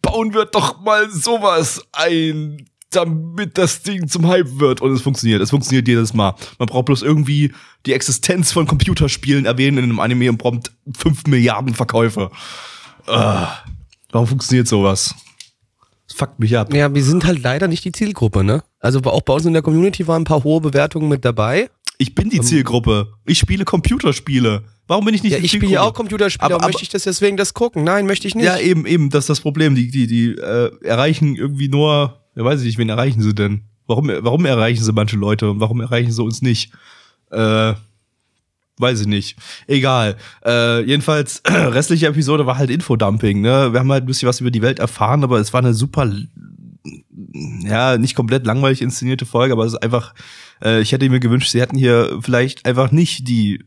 Bauen 0.00 0.32
wir 0.32 0.46
doch 0.46 0.80
mal 0.80 1.10
sowas 1.10 1.84
ein 1.92 2.66
damit 2.96 3.58
das 3.58 3.82
Ding 3.82 4.08
zum 4.08 4.26
Hype 4.26 4.58
wird. 4.58 4.80
Und 4.80 4.92
es 4.92 5.02
funktioniert. 5.02 5.40
Es 5.40 5.50
funktioniert 5.50 5.88
jedes 5.88 6.14
Mal. 6.14 6.34
Man 6.58 6.66
braucht 6.66 6.86
bloß 6.86 7.02
irgendwie 7.02 7.52
die 7.86 7.92
Existenz 7.92 8.52
von 8.52 8.66
Computerspielen 8.66 9.46
erwähnen 9.46 9.78
in 9.78 9.84
einem 9.84 10.00
Anime 10.00 10.30
und 10.30 10.38
prompt 10.38 10.72
5 10.96 11.26
Milliarden 11.26 11.74
Verkäufe. 11.74 12.30
Uh, 13.06 13.46
warum 14.10 14.26
funktioniert 14.26 14.66
sowas? 14.66 15.14
Das 16.08 16.16
fuckt 16.16 16.38
mich 16.38 16.56
ab. 16.56 16.72
Ja, 16.72 16.92
wir 16.94 17.04
sind 17.04 17.24
halt 17.24 17.42
leider 17.42 17.68
nicht 17.68 17.84
die 17.84 17.92
Zielgruppe, 17.92 18.44
ne? 18.44 18.62
Also 18.80 19.00
auch 19.04 19.22
bei 19.22 19.34
uns 19.34 19.44
in 19.46 19.52
der 19.52 19.62
Community 19.62 20.06
waren 20.06 20.22
ein 20.22 20.26
paar 20.26 20.44
hohe 20.44 20.60
Bewertungen 20.60 21.08
mit 21.08 21.24
dabei. 21.24 21.70
Ich 21.98 22.14
bin 22.14 22.28
die 22.28 22.38
ähm, 22.38 22.42
Zielgruppe. 22.42 23.12
Ich 23.24 23.38
spiele 23.38 23.64
Computerspiele. 23.64 24.64
Warum 24.86 25.04
bin 25.06 25.14
ich 25.14 25.22
nicht 25.22 25.32
ja, 25.32 25.38
die 25.38 25.44
ich 25.44 25.52
Zielgruppe? 25.52 25.66
Ich 25.66 25.70
spiele 25.70 25.82
ja 25.82 25.88
auch 25.88 25.94
Computerspiele, 25.94 26.44
aber, 26.44 26.56
aber 26.56 26.66
möchte 26.66 26.82
ich 26.82 26.88
das 26.88 27.04
deswegen 27.04 27.36
das 27.36 27.54
gucken? 27.54 27.84
Nein, 27.84 28.06
möchte 28.06 28.28
ich 28.28 28.34
nicht. 28.34 28.44
Ja, 28.44 28.58
eben, 28.58 28.86
eben, 28.86 29.10
das 29.10 29.24
ist 29.24 29.30
das 29.30 29.40
Problem. 29.40 29.74
Die, 29.74 29.90
die, 29.90 30.06
die 30.06 30.32
äh, 30.32 30.70
erreichen 30.82 31.36
irgendwie 31.36 31.68
nur 31.68 32.23
ja, 32.34 32.44
weiß 32.44 32.60
ich 32.60 32.66
nicht, 32.66 32.78
wen 32.78 32.88
erreichen 32.88 33.22
sie 33.22 33.34
denn? 33.34 33.62
Warum, 33.86 34.08
warum 34.08 34.44
erreichen 34.46 34.82
sie 34.82 34.92
manche 34.92 35.16
Leute 35.16 35.50
und 35.50 35.60
warum 35.60 35.80
erreichen 35.80 36.12
sie 36.12 36.22
uns 36.22 36.42
nicht? 36.42 36.72
Äh, 37.30 37.74
weiß 38.78 39.02
ich 39.02 39.06
nicht. 39.06 39.36
Egal. 39.66 40.16
Äh, 40.44 40.82
jedenfalls, 40.82 41.42
restliche 41.46 42.06
Episode 42.06 42.46
war 42.46 42.58
halt 42.58 42.70
Infodumping, 42.70 43.40
ne? 43.40 43.72
Wir 43.72 43.80
haben 43.80 43.92
halt 43.92 44.04
ein 44.04 44.06
bisschen 44.06 44.28
was 44.28 44.40
über 44.40 44.50
die 44.50 44.62
Welt 44.62 44.78
erfahren, 44.78 45.22
aber 45.22 45.38
es 45.38 45.52
war 45.52 45.60
eine 45.60 45.74
super, 45.74 46.10
ja, 47.62 47.98
nicht 47.98 48.14
komplett 48.14 48.46
langweilig 48.46 48.82
inszenierte 48.82 49.26
Folge, 49.26 49.52
aber 49.52 49.64
es 49.64 49.74
ist 49.74 49.82
einfach, 49.82 50.14
äh, 50.62 50.80
ich 50.80 50.92
hätte 50.92 51.08
mir 51.08 51.20
gewünscht, 51.20 51.50
sie 51.50 51.60
hätten 51.60 51.76
hier 51.76 52.18
vielleicht 52.22 52.66
einfach 52.66 52.90
nicht 52.90 53.28
die 53.28 53.64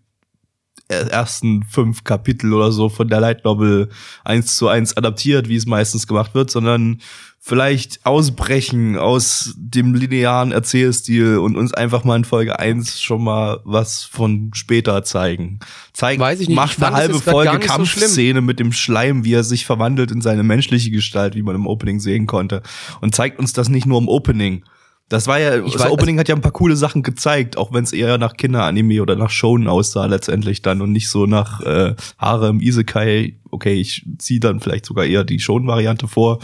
ersten 0.89 1.63
fünf 1.63 2.03
Kapitel 2.03 2.53
oder 2.53 2.71
so 2.71 2.87
von 2.87 3.09
der 3.09 3.19
Light 3.19 3.43
Novel 3.43 3.89
eins 4.23 4.55
zu 4.55 4.69
eins 4.69 4.95
adaptiert, 4.95 5.49
wie 5.49 5.57
es 5.57 5.65
meistens 5.65 6.07
gemacht 6.07 6.33
wird, 6.33 6.49
sondern 6.49 7.01
vielleicht 7.47 8.05
ausbrechen 8.05 8.97
aus 8.97 9.53
dem 9.55 9.93
linearen 9.93 10.51
Erzählstil 10.51 11.37
und 11.37 11.55
uns 11.55 11.73
einfach 11.73 12.03
mal 12.03 12.17
in 12.17 12.25
Folge 12.25 12.59
1 12.59 13.01
schon 13.01 13.23
mal 13.23 13.61
was 13.63 14.03
von 14.03 14.51
später 14.53 15.01
zeigen. 15.05 15.59
Zeigen, 15.93 16.19
Weiß 16.19 16.41
ich 16.41 16.49
nicht. 16.49 16.57
macht 16.57 16.77
ich 16.77 16.83
eine 16.83 16.93
halbe 16.93 17.21
Folge 17.21 17.59
Kampfszene 17.59 18.39
so 18.39 18.45
mit 18.45 18.59
dem 18.59 18.73
Schleim, 18.73 19.23
wie 19.23 19.33
er 19.33 19.45
sich 19.45 19.65
verwandelt 19.65 20.11
in 20.11 20.19
seine 20.19 20.43
menschliche 20.43 20.91
Gestalt, 20.91 21.35
wie 21.35 21.41
man 21.41 21.55
im 21.55 21.67
Opening 21.67 22.01
sehen 22.01 22.27
konnte. 22.27 22.63
Und 22.99 23.15
zeigt 23.15 23.39
uns 23.39 23.53
das 23.53 23.69
nicht 23.69 23.85
nur 23.85 24.01
im 24.01 24.09
Opening, 24.09 24.65
das 25.09 25.27
war 25.27 25.39
ja, 25.39 25.63
ich 25.63 25.73
das 25.73 25.83
weiß, 25.83 25.91
Opening 25.91 26.19
hat 26.19 26.27
ja 26.27 26.35
ein 26.35 26.41
paar 26.41 26.51
coole 26.51 26.75
Sachen 26.75 27.01
gezeigt, 27.01 27.57
auch 27.57 27.71
wenn 27.71 27.83
es 27.83 27.93
eher 27.93 28.17
nach 28.17 28.35
Kinderanime 28.35 29.01
oder 29.01 29.15
nach 29.15 29.29
Shonen 29.29 29.67
aussah 29.67 30.05
letztendlich 30.05 30.61
dann 30.61 30.81
und 30.81 30.91
nicht 30.91 31.09
so 31.09 31.25
nach 31.25 31.61
äh, 31.61 31.95
Harem 32.17 32.59
Isekai. 32.59 33.37
Okay, 33.49 33.75
ich 33.75 34.05
ziehe 34.17 34.41
dann 34.41 34.59
vielleicht 34.59 34.85
sogar 34.85 35.05
eher 35.05 35.23
die 35.23 35.39
Shonen-Variante 35.39 36.07
vor 36.09 36.39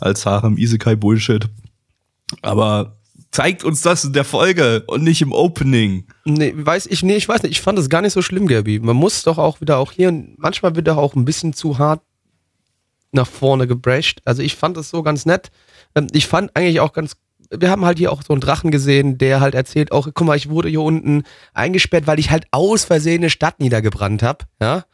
als 0.00 0.26
Harem 0.26 0.58
Isekai 0.58 0.96
Bullshit. 0.96 1.48
Aber 2.42 2.96
zeigt 3.30 3.62
uns 3.62 3.82
das 3.82 4.04
in 4.04 4.12
der 4.12 4.24
Folge 4.24 4.82
und 4.88 5.04
nicht 5.04 5.22
im 5.22 5.32
Opening. 5.32 6.04
Nee, 6.24 6.54
weiß 6.56 6.86
ich, 6.86 7.04
nee, 7.04 7.16
ich 7.16 7.28
weiß 7.28 7.42
nicht. 7.44 7.52
Ich 7.52 7.60
fand 7.60 7.78
das 7.78 7.88
gar 7.88 8.02
nicht 8.02 8.14
so 8.14 8.22
schlimm, 8.22 8.48
Gabi. 8.48 8.80
Man 8.80 8.96
muss 8.96 9.22
doch 9.22 9.38
auch 9.38 9.60
wieder 9.60 9.78
auch 9.78 9.92
hier, 9.92 10.12
manchmal 10.36 10.74
wird 10.74 10.88
doch 10.88 10.96
auch 10.96 11.14
ein 11.14 11.24
bisschen 11.24 11.52
zu 11.52 11.78
hart 11.78 12.02
nach 13.12 13.28
vorne 13.28 13.68
gebrashed. 13.68 14.20
Also 14.24 14.42
ich 14.42 14.56
fand 14.56 14.76
das 14.76 14.90
so 14.90 15.02
ganz 15.04 15.24
nett. 15.24 15.50
Ähm, 15.94 16.08
ich 16.12 16.26
fand 16.26 16.54
eigentlich 16.56 16.80
auch 16.80 16.92
ganz 16.92 17.16
wir 17.50 17.70
haben 17.70 17.84
halt 17.84 17.98
hier 17.98 18.12
auch 18.12 18.22
so 18.22 18.32
einen 18.32 18.40
Drachen 18.40 18.70
gesehen, 18.70 19.18
der 19.18 19.40
halt 19.40 19.54
erzählt, 19.54 19.92
auch, 19.92 20.08
guck 20.12 20.26
mal, 20.26 20.36
ich 20.36 20.48
wurde 20.48 20.68
hier 20.68 20.82
unten 20.82 21.22
eingesperrt, 21.54 22.06
weil 22.06 22.18
ich 22.18 22.30
halt 22.30 22.46
aus 22.50 22.84
Versehen 22.84 23.22
eine 23.22 23.30
Stadt 23.30 23.60
niedergebrannt 23.60 24.22
habe, 24.22 24.44
ja. 24.60 24.84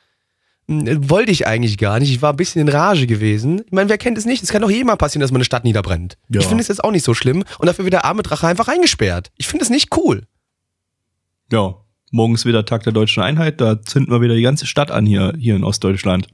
Hm, 0.68 1.10
wollte 1.10 1.30
ich 1.30 1.46
eigentlich 1.46 1.78
gar 1.78 1.98
nicht. 1.98 2.10
Ich 2.10 2.22
war 2.22 2.32
ein 2.32 2.36
bisschen 2.36 2.62
in 2.62 2.68
Rage 2.68 3.06
gewesen. 3.06 3.62
Ich 3.66 3.72
meine, 3.72 3.90
wer 3.90 3.98
kennt 3.98 4.16
es 4.16 4.24
nicht? 4.24 4.42
Es 4.42 4.50
kann 4.50 4.62
doch 4.62 4.70
jemand 4.70 4.98
passieren, 4.98 5.20
dass 5.20 5.30
man 5.30 5.38
eine 5.38 5.44
Stadt 5.44 5.64
niederbrennt. 5.64 6.16
Ja. 6.30 6.40
Ich 6.40 6.46
finde 6.46 6.62
es 6.62 6.68
jetzt 6.68 6.82
auch 6.82 6.90
nicht 6.90 7.04
so 7.04 7.12
schlimm. 7.12 7.44
Und 7.58 7.66
dafür 7.66 7.84
wird 7.84 7.92
der 7.92 8.04
arme 8.04 8.22
Drache 8.22 8.46
einfach 8.46 8.68
eingesperrt. 8.68 9.30
Ich 9.36 9.46
finde 9.46 9.64
es 9.64 9.70
nicht 9.70 9.94
cool. 9.96 10.26
Ja, 11.52 11.74
morgen 12.10 12.34
ist 12.34 12.46
wieder 12.46 12.64
Tag 12.64 12.84
der 12.84 12.94
deutschen 12.94 13.22
Einheit. 13.22 13.60
Da 13.60 13.82
zünden 13.82 14.10
wir 14.10 14.22
wieder 14.22 14.34
die 14.34 14.42
ganze 14.42 14.66
Stadt 14.66 14.90
an 14.90 15.04
hier, 15.04 15.34
hier 15.38 15.56
in 15.56 15.64
Ostdeutschland. 15.64 16.28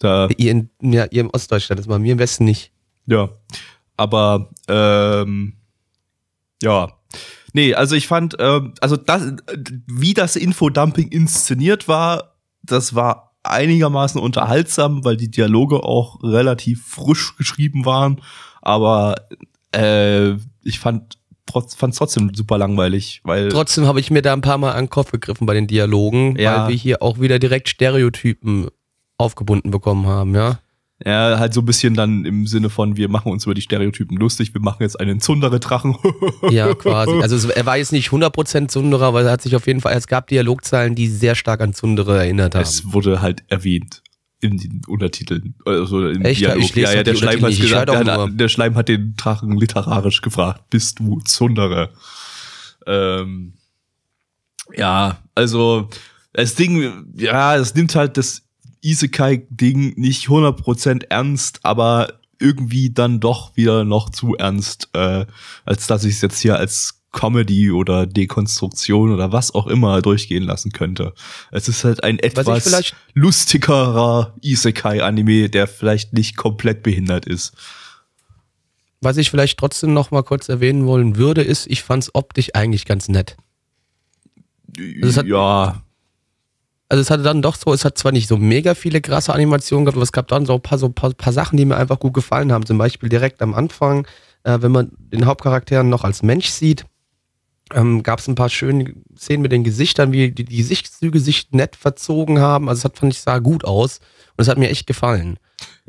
Da 0.00 0.28
ihr, 0.36 0.50
in, 0.50 0.70
ja, 0.80 1.06
ihr 1.10 1.20
im 1.20 1.30
Ostdeutschland 1.30 1.78
ist 1.78 1.86
mal, 1.86 2.00
mir 2.00 2.14
im 2.14 2.18
Westen 2.18 2.44
nicht. 2.44 2.72
Ja. 3.06 3.28
Aber 4.02 4.50
ähm, 4.66 5.54
ja. 6.60 6.92
Nee, 7.52 7.74
also 7.74 7.94
ich 7.94 8.08
fand, 8.08 8.36
ähm, 8.40 8.74
also 8.80 8.96
das, 8.96 9.34
wie 9.86 10.14
das 10.14 10.34
Infodumping 10.34 11.08
inszeniert 11.08 11.86
war, 11.86 12.34
das 12.62 12.96
war 12.96 13.36
einigermaßen 13.44 14.20
unterhaltsam, 14.20 15.04
weil 15.04 15.16
die 15.16 15.30
Dialoge 15.30 15.84
auch 15.84 16.20
relativ 16.22 16.84
frisch 16.84 17.36
geschrieben 17.36 17.84
waren. 17.84 18.20
Aber 18.60 19.14
äh, 19.72 20.32
ich 20.64 20.80
fand 20.80 21.18
trotz, 21.46 21.74
fand 21.76 21.96
trotzdem 21.96 22.32
super 22.34 22.58
langweilig, 22.58 23.20
weil 23.22 23.50
trotzdem 23.50 23.86
habe 23.86 24.00
ich 24.00 24.10
mir 24.10 24.22
da 24.22 24.32
ein 24.32 24.40
paar 24.40 24.58
Mal 24.58 24.72
an 24.72 24.86
den 24.86 24.90
Kopf 24.90 25.12
gegriffen 25.12 25.46
bei 25.46 25.54
den 25.54 25.68
Dialogen, 25.68 26.36
ja. 26.38 26.62
weil 26.62 26.70
wir 26.70 26.76
hier 26.76 27.02
auch 27.02 27.20
wieder 27.20 27.38
direkt 27.38 27.68
Stereotypen 27.68 28.68
aufgebunden 29.18 29.70
bekommen 29.70 30.06
haben, 30.06 30.34
ja. 30.34 30.58
Ja, 31.04 31.38
halt 31.38 31.54
so 31.54 31.60
ein 31.60 31.64
bisschen 31.64 31.94
dann 31.94 32.24
im 32.24 32.46
Sinne 32.46 32.70
von, 32.70 32.96
wir 32.96 33.08
machen 33.08 33.32
uns 33.32 33.44
über 33.44 33.54
die 33.54 33.60
Stereotypen 33.60 34.16
lustig, 34.16 34.54
wir 34.54 34.60
machen 34.60 34.82
jetzt 34.82 35.00
einen 35.00 35.20
Zundere-Drachen. 35.20 35.96
ja, 36.50 36.74
quasi. 36.74 37.12
Also 37.22 37.48
er 37.50 37.66
war 37.66 37.76
jetzt 37.76 37.92
nicht 37.92 38.10
100% 38.10 38.68
Zunderer, 38.68 39.06
aber 39.06 39.22
er 39.22 39.32
hat 39.32 39.42
sich 39.42 39.56
auf 39.56 39.66
jeden 39.66 39.80
Fall, 39.80 39.94
es 39.96 40.06
gab 40.06 40.26
Dialogzeilen, 40.26 40.94
die 40.94 41.08
sehr 41.08 41.34
stark 41.34 41.60
an 41.60 41.72
Zundere 41.72 42.18
erinnert 42.18 42.54
haben. 42.54 42.62
Es 42.62 42.92
wurde 42.92 43.22
halt 43.22 43.42
erwähnt 43.48 44.02
in 44.40 44.58
den 44.58 44.82
Untertiteln. 44.86 45.54
Also 45.64 46.08
im 46.08 46.22
Echt? 46.22 46.40
Dialog. 46.40 46.62
Ich 46.62 46.74
lese 46.74 46.90
ja, 46.90 46.96
ja, 46.98 47.02
der 47.04 47.14
Schleim 47.14 47.42
hat 47.42 47.56
gesagt, 47.56 47.88
der, 47.88 48.28
der, 48.28 48.48
Schleim 48.48 48.74
hat 48.74 48.88
den 48.88 49.14
Drachen 49.16 49.56
literarisch 49.56 50.20
gefragt, 50.20 50.68
bist 50.68 50.98
du 50.98 51.20
Zundere? 51.20 51.90
Ähm, 52.86 53.54
ja, 54.76 55.18
also 55.34 55.88
das 56.32 56.54
Ding, 56.54 57.06
ja, 57.16 57.56
es 57.56 57.74
nimmt 57.74 57.94
halt 57.94 58.16
das 58.16 58.42
Isekai-Ding 58.82 59.94
nicht 59.96 60.26
100% 60.26 61.06
ernst, 61.08 61.60
aber 61.62 62.20
irgendwie 62.38 62.90
dann 62.90 63.20
doch 63.20 63.56
wieder 63.56 63.84
noch 63.84 64.10
zu 64.10 64.34
ernst, 64.34 64.88
äh, 64.94 65.24
als 65.64 65.86
dass 65.86 66.04
ich 66.04 66.16
es 66.16 66.20
jetzt 66.20 66.40
hier 66.40 66.56
als 66.56 67.02
Comedy 67.12 67.70
oder 67.70 68.06
Dekonstruktion 68.06 69.12
oder 69.12 69.32
was 69.32 69.54
auch 69.54 69.66
immer 69.66 70.02
durchgehen 70.02 70.42
lassen 70.42 70.72
könnte. 70.72 71.14
Es 71.50 71.68
ist 71.68 71.84
halt 71.84 72.02
ein 72.02 72.18
etwas 72.18 72.94
lustigerer 73.14 74.34
Isekai-Anime, 74.40 75.50
der 75.50 75.66
vielleicht 75.66 76.14
nicht 76.14 76.36
komplett 76.36 76.82
behindert 76.82 77.26
ist. 77.26 77.52
Was 79.00 79.18
ich 79.18 79.30
vielleicht 79.30 79.58
trotzdem 79.58 79.92
noch 79.92 80.10
mal 80.10 80.22
kurz 80.22 80.48
erwähnen 80.48 80.86
wollen 80.86 81.16
würde, 81.16 81.42
ist, 81.42 81.66
ich 81.66 81.82
fand 81.82 82.04
es 82.04 82.14
optisch 82.14 82.50
eigentlich 82.54 82.86
ganz 82.86 83.08
nett. 83.08 83.36
Also 85.02 85.22
ja 85.22 85.82
also 86.92 87.00
es 87.00 87.08
hatte 87.08 87.22
dann 87.22 87.40
doch 87.40 87.56
so, 87.56 87.72
es 87.72 87.86
hat 87.86 87.96
zwar 87.96 88.12
nicht 88.12 88.28
so 88.28 88.36
mega 88.36 88.74
viele 88.74 89.00
krasse 89.00 89.32
Animationen 89.32 89.86
gehabt, 89.86 89.96
aber 89.96 90.02
es 90.02 90.12
gab 90.12 90.28
dann 90.28 90.44
so 90.44 90.52
ein 90.52 90.60
paar, 90.60 90.76
so 90.76 90.88
ein 90.88 90.92
paar, 90.92 91.14
paar 91.14 91.32
Sachen, 91.32 91.56
die 91.56 91.64
mir 91.64 91.78
einfach 91.78 91.98
gut 91.98 92.12
gefallen 92.12 92.52
haben. 92.52 92.66
Zum 92.66 92.76
Beispiel 92.76 93.08
direkt 93.08 93.40
am 93.40 93.54
Anfang, 93.54 94.06
äh, 94.44 94.58
wenn 94.60 94.72
man 94.72 94.92
den 94.98 95.24
Hauptcharakteren 95.24 95.88
noch 95.88 96.04
als 96.04 96.22
Mensch 96.22 96.48
sieht, 96.48 96.84
ähm, 97.72 98.02
gab 98.02 98.18
es 98.18 98.28
ein 98.28 98.34
paar 98.34 98.50
schöne 98.50 98.92
Szenen 99.16 99.40
mit 99.40 99.52
den 99.52 99.64
Gesichtern, 99.64 100.12
wie 100.12 100.32
die, 100.32 100.44
die 100.44 100.54
Gesichtszüge 100.58 101.18
sich 101.18 101.50
nett 101.52 101.76
verzogen 101.76 102.40
haben. 102.40 102.68
Also 102.68 102.80
es 102.80 102.84
hat, 102.84 102.98
fand 102.98 103.14
ich, 103.14 103.20
sah 103.20 103.38
gut 103.38 103.64
aus 103.64 104.00
und 104.36 104.42
es 104.42 104.48
hat 104.48 104.58
mir 104.58 104.68
echt 104.68 104.86
gefallen. 104.86 105.38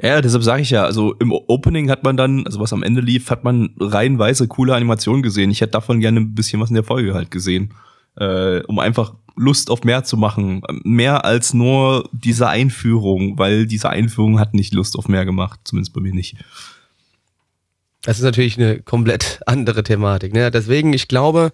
Ja, 0.01 0.22
deshalb 0.22 0.43
sage 0.43 0.62
ich 0.62 0.69
ja, 0.69 0.86
also 0.86 1.15
im 1.15 1.33
Opening 1.33 1.89
hat 1.89 2.05
man 2.05 2.15
dann, 2.15 2.45
also 2.45 2.62
was 2.62 2.72
am 2.72 2.81
Ende 2.81 3.01
lief, 3.01 3.29
hat 3.29 3.43
man 3.43 3.75
reihenweise 3.77 4.48
coole 4.48 4.74
Animationen 4.74 5.22
gesehen. 5.22 5.51
Ich 5.51 5.60
hätte 5.60 5.72
davon 5.72 6.00
gerne 6.00 6.22
ein 6.22 6.33
bisschen 6.33 6.62
was 6.62 6.69
in 6.69 6.75
der 6.75 6.86
Folge 6.86 7.13
halt 7.13 7.29
gesehen. 7.29 7.74
Äh, 8.17 8.62
um 8.63 8.79
einfach 8.79 9.13
Lust 9.36 9.70
auf 9.70 9.84
mehr 9.84 10.03
zu 10.03 10.17
machen. 10.17 10.62
Mehr 10.84 11.25
als 11.25 11.53
nur 11.53 12.10
diese 12.12 12.48
Einführung, 12.48 13.38
weil 13.38 13.65
diese 13.65 13.89
Einführung 13.89 14.39
hat 14.39 14.53
nicht 14.53 14.74
Lust 14.74 14.98
auf 14.98 15.08
mehr 15.08 15.25
gemacht, 15.25 15.60
zumindest 15.63 15.93
bei 15.93 16.01
mir 16.01 16.13
nicht. 16.13 16.38
Das 18.03 18.17
ist 18.17 18.24
natürlich 18.24 18.58
eine 18.58 18.82
komplett 18.82 19.39
andere 19.48 19.84
Thematik. 19.84 20.34
Ne? 20.34 20.51
Deswegen, 20.51 20.93
ich 20.93 21.08
glaube, 21.08 21.51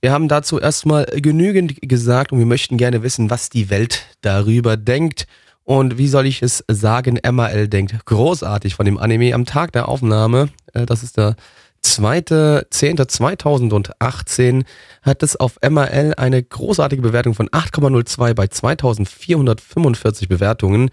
wir 0.00 0.10
haben 0.10 0.26
dazu 0.26 0.58
erstmal 0.58 1.04
genügend 1.04 1.76
gesagt 1.82 2.32
und 2.32 2.38
wir 2.38 2.46
möchten 2.46 2.76
gerne 2.76 3.02
wissen, 3.02 3.30
was 3.30 3.50
die 3.50 3.70
Welt 3.70 4.04
darüber 4.22 4.76
denkt. 4.76 5.26
Und 5.64 5.96
wie 5.96 6.08
soll 6.08 6.26
ich 6.26 6.42
es 6.42 6.64
sagen, 6.66 7.20
MAL 7.30 7.68
denkt 7.68 8.04
großartig 8.04 8.74
von 8.74 8.84
dem 8.84 8.98
Anime 8.98 9.32
am 9.32 9.44
Tag 9.44 9.70
der 9.72 9.88
Aufnahme. 9.88 10.48
Äh, 10.72 10.86
das 10.86 11.04
ist 11.04 11.18
der 11.18 11.36
2.10.2018 11.84 14.64
hat 15.02 15.22
es 15.22 15.36
auf 15.36 15.58
MRL 15.68 16.14
eine 16.16 16.42
großartige 16.42 17.02
Bewertung 17.02 17.34
von 17.34 17.48
8,02 17.48 18.34
bei 18.34 18.46
2445 18.46 20.28
Bewertungen. 20.28 20.90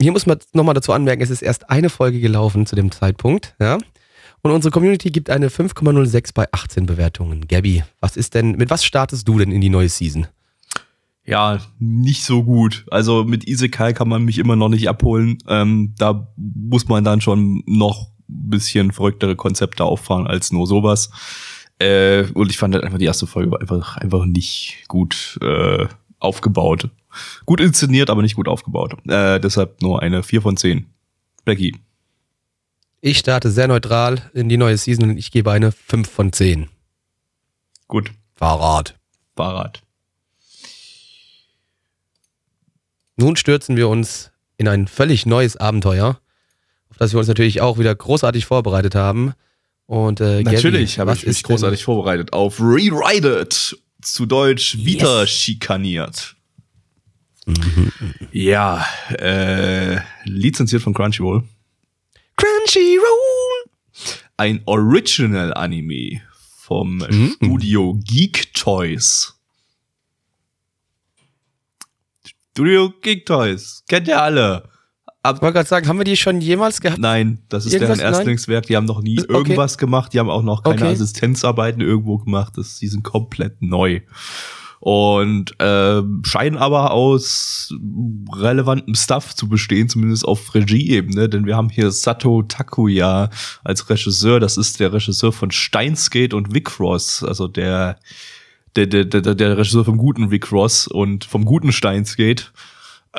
Hier 0.00 0.12
muss 0.12 0.26
man 0.26 0.38
nochmal 0.52 0.74
dazu 0.74 0.92
anmerken, 0.92 1.22
es 1.22 1.30
ist 1.30 1.42
erst 1.42 1.70
eine 1.70 1.90
Folge 1.90 2.20
gelaufen 2.20 2.66
zu 2.66 2.76
dem 2.76 2.90
Zeitpunkt, 2.90 3.54
ja. 3.60 3.78
Und 4.42 4.52
unsere 4.52 4.70
Community 4.70 5.10
gibt 5.10 5.30
eine 5.30 5.48
5,06 5.48 6.32
bei 6.32 6.46
18 6.52 6.86
Bewertungen. 6.86 7.48
Gabby, 7.48 7.82
was 8.00 8.16
ist 8.16 8.34
denn, 8.34 8.52
mit 8.52 8.70
was 8.70 8.84
startest 8.84 9.26
du 9.26 9.38
denn 9.38 9.50
in 9.50 9.60
die 9.60 9.68
neue 9.68 9.88
Season? 9.88 10.28
Ja, 11.24 11.58
nicht 11.78 12.24
so 12.24 12.44
gut. 12.44 12.86
Also 12.90 13.24
mit 13.24 13.46
Isekai 13.46 13.92
kann 13.92 14.08
man 14.08 14.22
mich 14.22 14.38
immer 14.38 14.56
noch 14.56 14.68
nicht 14.68 14.88
abholen. 14.88 15.38
Ähm, 15.46 15.94
da 15.98 16.32
muss 16.36 16.88
man 16.88 17.04
dann 17.04 17.20
schon 17.20 17.62
noch 17.66 18.08
bisschen 18.28 18.92
verrücktere 18.92 19.36
Konzepte 19.36 19.84
auffahren 19.84 20.26
als 20.26 20.52
nur 20.52 20.66
sowas. 20.66 21.10
Äh, 21.78 22.24
und 22.34 22.50
ich 22.50 22.58
fand 22.58 22.74
halt 22.74 22.84
einfach 22.84 22.98
die 22.98 23.04
erste 23.04 23.26
Folge 23.26 23.60
einfach, 23.60 23.96
einfach 23.96 24.26
nicht 24.26 24.84
gut 24.88 25.38
äh, 25.42 25.86
aufgebaut. 26.18 26.90
Gut 27.46 27.60
inszeniert, 27.60 28.10
aber 28.10 28.22
nicht 28.22 28.36
gut 28.36 28.48
aufgebaut. 28.48 28.94
Äh, 29.08 29.40
deshalb 29.40 29.80
nur 29.80 30.02
eine 30.02 30.22
4 30.22 30.42
von 30.42 30.56
10. 30.56 30.86
Becky. 31.44 31.76
Ich 33.00 33.18
starte 33.18 33.50
sehr 33.50 33.68
neutral 33.68 34.30
in 34.34 34.48
die 34.48 34.56
neue 34.56 34.76
Season 34.76 35.10
und 35.10 35.16
ich 35.16 35.30
gebe 35.30 35.50
eine 35.50 35.72
5 35.72 36.10
von 36.10 36.32
10. 36.32 36.68
Gut. 37.86 38.12
Fahrrad. 38.34 38.98
Fahrrad. 39.36 39.82
Nun 43.16 43.36
stürzen 43.36 43.76
wir 43.76 43.88
uns 43.88 44.30
in 44.58 44.68
ein 44.68 44.86
völlig 44.86 45.26
neues 45.26 45.56
Abenteuer 45.56 46.20
auf 46.98 47.04
das 47.04 47.12
wir 47.12 47.20
uns 47.20 47.28
natürlich 47.28 47.60
auch 47.60 47.78
wieder 47.78 47.94
großartig 47.94 48.44
vorbereitet 48.44 48.96
haben. 48.96 49.34
Und 49.86 50.20
äh, 50.20 50.42
natürlich 50.42 50.98
habe 50.98 51.12
ich 51.12 51.24
mich 51.24 51.42
großartig 51.44 51.84
vorbereitet 51.84 52.32
auf 52.32 52.58
Rewrited, 52.58 53.78
zu 54.02 54.26
Deutsch 54.26 54.74
yes. 54.74 54.84
wieder 54.84 55.26
schikaniert. 55.28 56.34
Mhm. 57.46 57.92
Ja, 58.32 58.84
äh, 59.10 60.00
lizenziert 60.24 60.82
von 60.82 60.92
Crunchyroll. 60.92 61.44
Crunchyroll! 62.36 63.70
Ein 64.36 64.60
Original-Anime 64.66 66.20
vom 66.58 66.98
mhm. 66.98 67.34
Studio 67.36 67.98
Geek 68.04 68.52
Toys. 68.54 69.34
Studio 72.50 72.92
Geek 73.00 73.24
Toys, 73.24 73.84
kennt 73.88 74.08
ihr 74.08 74.20
alle. 74.20 74.68
Ich 75.36 75.42
wollte 75.42 75.54
gerade 75.54 75.68
sagen, 75.68 75.88
haben 75.88 75.98
wir 75.98 76.04
die 76.04 76.16
schon 76.16 76.40
jemals 76.40 76.80
gehabt? 76.80 77.00
Nein, 77.00 77.38
das 77.48 77.66
ist 77.66 77.74
Irgendwas? 77.74 77.98
deren 77.98 78.12
Erstlingswerk. 78.12 78.66
Die 78.66 78.76
haben 78.76 78.86
noch 78.86 79.02
nie 79.02 79.20
okay. 79.20 79.32
irgendwas 79.32 79.78
gemacht. 79.78 80.12
Die 80.12 80.18
haben 80.18 80.30
auch 80.30 80.42
noch 80.42 80.62
keine 80.62 80.76
okay. 80.76 80.92
Assistenzarbeiten 80.92 81.80
irgendwo 81.80 82.18
gemacht. 82.18 82.54
Das, 82.56 82.78
die 82.78 82.88
sind 82.88 83.04
komplett 83.04 83.60
neu. 83.60 84.00
Und 84.80 85.58
äh, 85.60 86.02
scheinen 86.22 86.56
aber 86.56 86.92
aus 86.92 87.74
relevantem 88.32 88.94
Stuff 88.94 89.34
zu 89.34 89.48
bestehen, 89.48 89.88
zumindest 89.88 90.24
auf 90.24 90.54
Regieebene, 90.54 91.28
denn 91.28 91.46
wir 91.46 91.56
haben 91.56 91.68
hier 91.68 91.90
Sato 91.90 92.42
Takuya 92.42 93.28
als 93.64 93.90
Regisseur. 93.90 94.38
Das 94.38 94.56
ist 94.56 94.78
der 94.78 94.92
Regisseur 94.92 95.32
von 95.32 95.50
Steinsgate 95.50 96.36
und 96.36 96.54
Vic 96.54 96.78
Ross, 96.78 97.24
also 97.24 97.48
der 97.48 97.98
der, 98.76 98.86
der, 98.86 99.04
der, 99.04 99.34
der 99.34 99.58
Regisseur 99.58 99.84
vom 99.84 99.96
guten 99.98 100.30
Vic 100.30 100.52
Ross 100.52 100.86
und 100.86 101.24
vom 101.24 101.44
guten 101.44 101.72
Steinsgate 101.72 102.44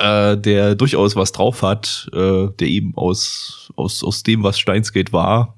äh, 0.00 0.38
der 0.38 0.74
durchaus 0.74 1.14
was 1.14 1.32
drauf 1.32 1.62
hat, 1.62 2.08
äh, 2.12 2.48
der 2.58 2.68
eben 2.68 2.96
aus, 2.96 3.70
aus, 3.76 4.02
aus 4.02 4.22
dem, 4.22 4.42
was 4.42 4.58
Steinsgate 4.58 5.12
war, 5.12 5.54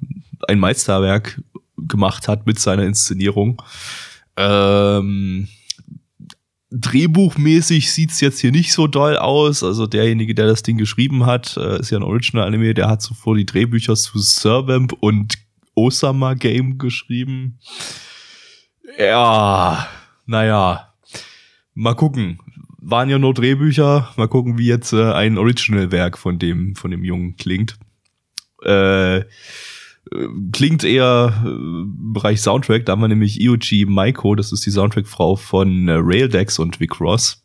ein 0.48 0.58
Meisterwerk 0.58 1.40
gemacht 1.76 2.28
hat 2.28 2.44
mit 2.44 2.58
seiner 2.58 2.82
Inszenierung. 2.82 3.62
Ähm, 4.36 5.48
Drehbuchmäßig 6.74 7.92
sieht's 7.92 8.20
jetzt 8.20 8.40
hier 8.40 8.50
nicht 8.50 8.72
so 8.72 8.86
doll 8.86 9.16
aus. 9.16 9.62
Also 9.62 9.86
derjenige, 9.86 10.34
der 10.34 10.46
das 10.46 10.62
Ding 10.62 10.78
geschrieben 10.78 11.26
hat, 11.26 11.56
äh, 11.56 11.78
ist 11.80 11.90
ja 11.90 11.98
ein 11.98 12.02
Original-Anime, 12.02 12.74
der 12.74 12.88
hat 12.88 13.02
zuvor 13.02 13.36
die 13.36 13.46
Drehbücher 13.46 13.94
zu 13.94 14.18
Servamp 14.18 14.94
und 15.00 15.34
Osama 15.74 16.34
Game 16.34 16.78
geschrieben. 16.78 17.58
Ja, 18.98 19.86
naja, 20.26 20.94
mal 21.74 21.94
gucken 21.94 22.38
waren 22.82 23.08
ja 23.08 23.18
nur 23.18 23.32
Drehbücher. 23.32 24.12
Mal 24.16 24.28
gucken, 24.28 24.58
wie 24.58 24.66
jetzt 24.66 24.92
äh, 24.92 25.12
ein 25.12 25.38
Original-Werk 25.38 26.18
von 26.18 26.38
dem, 26.38 26.74
von 26.74 26.90
dem 26.90 27.04
Jungen 27.04 27.36
klingt. 27.36 27.78
Äh, 28.62 29.22
klingt 30.52 30.84
eher 30.84 31.42
äh, 31.44 31.48
im 31.48 32.12
Bereich 32.12 32.40
Soundtrack. 32.40 32.84
Da 32.84 32.92
haben 32.92 33.00
wir 33.00 33.08
nämlich 33.08 33.40
Ioji 33.40 33.86
Maiko, 33.86 34.34
das 34.34 34.52
ist 34.52 34.66
die 34.66 34.70
Soundtrack-Frau 34.70 35.36
von 35.36 35.88
äh, 35.88 35.94
Raildex 35.96 36.58
und 36.58 36.80
Vic 36.80 37.00
Ross. 37.00 37.38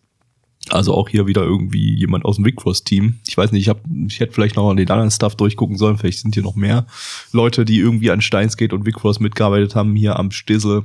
Also 0.69 0.93
auch 0.93 1.07
hier 1.07 1.27
wieder 1.27 1.43
irgendwie 1.43 1.95
jemand 1.95 2.25
aus 2.25 2.35
dem 2.35 2.45
Vic 2.45 2.65
Ross 2.65 2.83
Team. 2.83 3.19
Ich 3.25 3.37
weiß 3.37 3.51
nicht, 3.53 3.61
ich, 3.61 3.69
hab, 3.69 3.81
ich 4.07 4.19
hätte 4.19 4.33
vielleicht 4.33 4.57
noch 4.57 4.69
an 4.69 4.75
den 4.75 4.89
anderen 4.89 5.11
Stuff 5.11 5.35
durchgucken 5.35 5.77
sollen. 5.77 5.97
Vielleicht 5.97 6.19
sind 6.19 6.33
hier 6.33 6.43
noch 6.43 6.55
mehr 6.55 6.87
Leute, 7.31 7.63
die 7.63 7.79
irgendwie 7.79 8.11
an 8.11 8.21
Steinsgate 8.21 8.75
und 8.75 8.85
Vic 8.85 9.01
Ross 9.03 9.19
mitgearbeitet 9.19 9.75
haben, 9.75 9.95
hier 9.95 10.19
am 10.19 10.31
Stissel. 10.31 10.83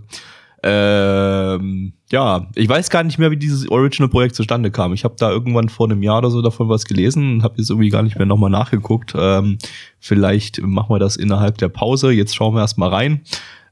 Ähm, 0.64 1.92
ja, 2.10 2.46
ich 2.54 2.68
weiß 2.68 2.88
gar 2.88 3.02
nicht 3.02 3.18
mehr, 3.18 3.32
wie 3.32 3.36
dieses 3.36 3.68
Original-Projekt 3.68 4.36
zustande 4.36 4.70
kam. 4.70 4.92
Ich 4.92 5.02
habe 5.02 5.16
da 5.18 5.30
irgendwann 5.30 5.68
vor 5.68 5.86
einem 5.86 6.02
Jahr 6.02 6.18
oder 6.18 6.30
so 6.30 6.40
davon 6.40 6.68
was 6.68 6.84
gelesen 6.84 7.34
und 7.34 7.42
habe 7.42 7.54
jetzt 7.58 7.70
irgendwie 7.70 7.88
gar 7.88 8.02
nicht 8.02 8.16
mehr 8.16 8.26
nochmal 8.26 8.50
nachgeguckt. 8.50 9.14
Ähm, 9.16 9.58
vielleicht 9.98 10.62
machen 10.62 10.94
wir 10.94 11.00
das 11.00 11.16
innerhalb 11.16 11.58
der 11.58 11.68
Pause. 11.68 12.12
Jetzt 12.12 12.36
schauen 12.36 12.54
wir 12.54 12.60
erstmal 12.60 12.90
rein 12.90 13.22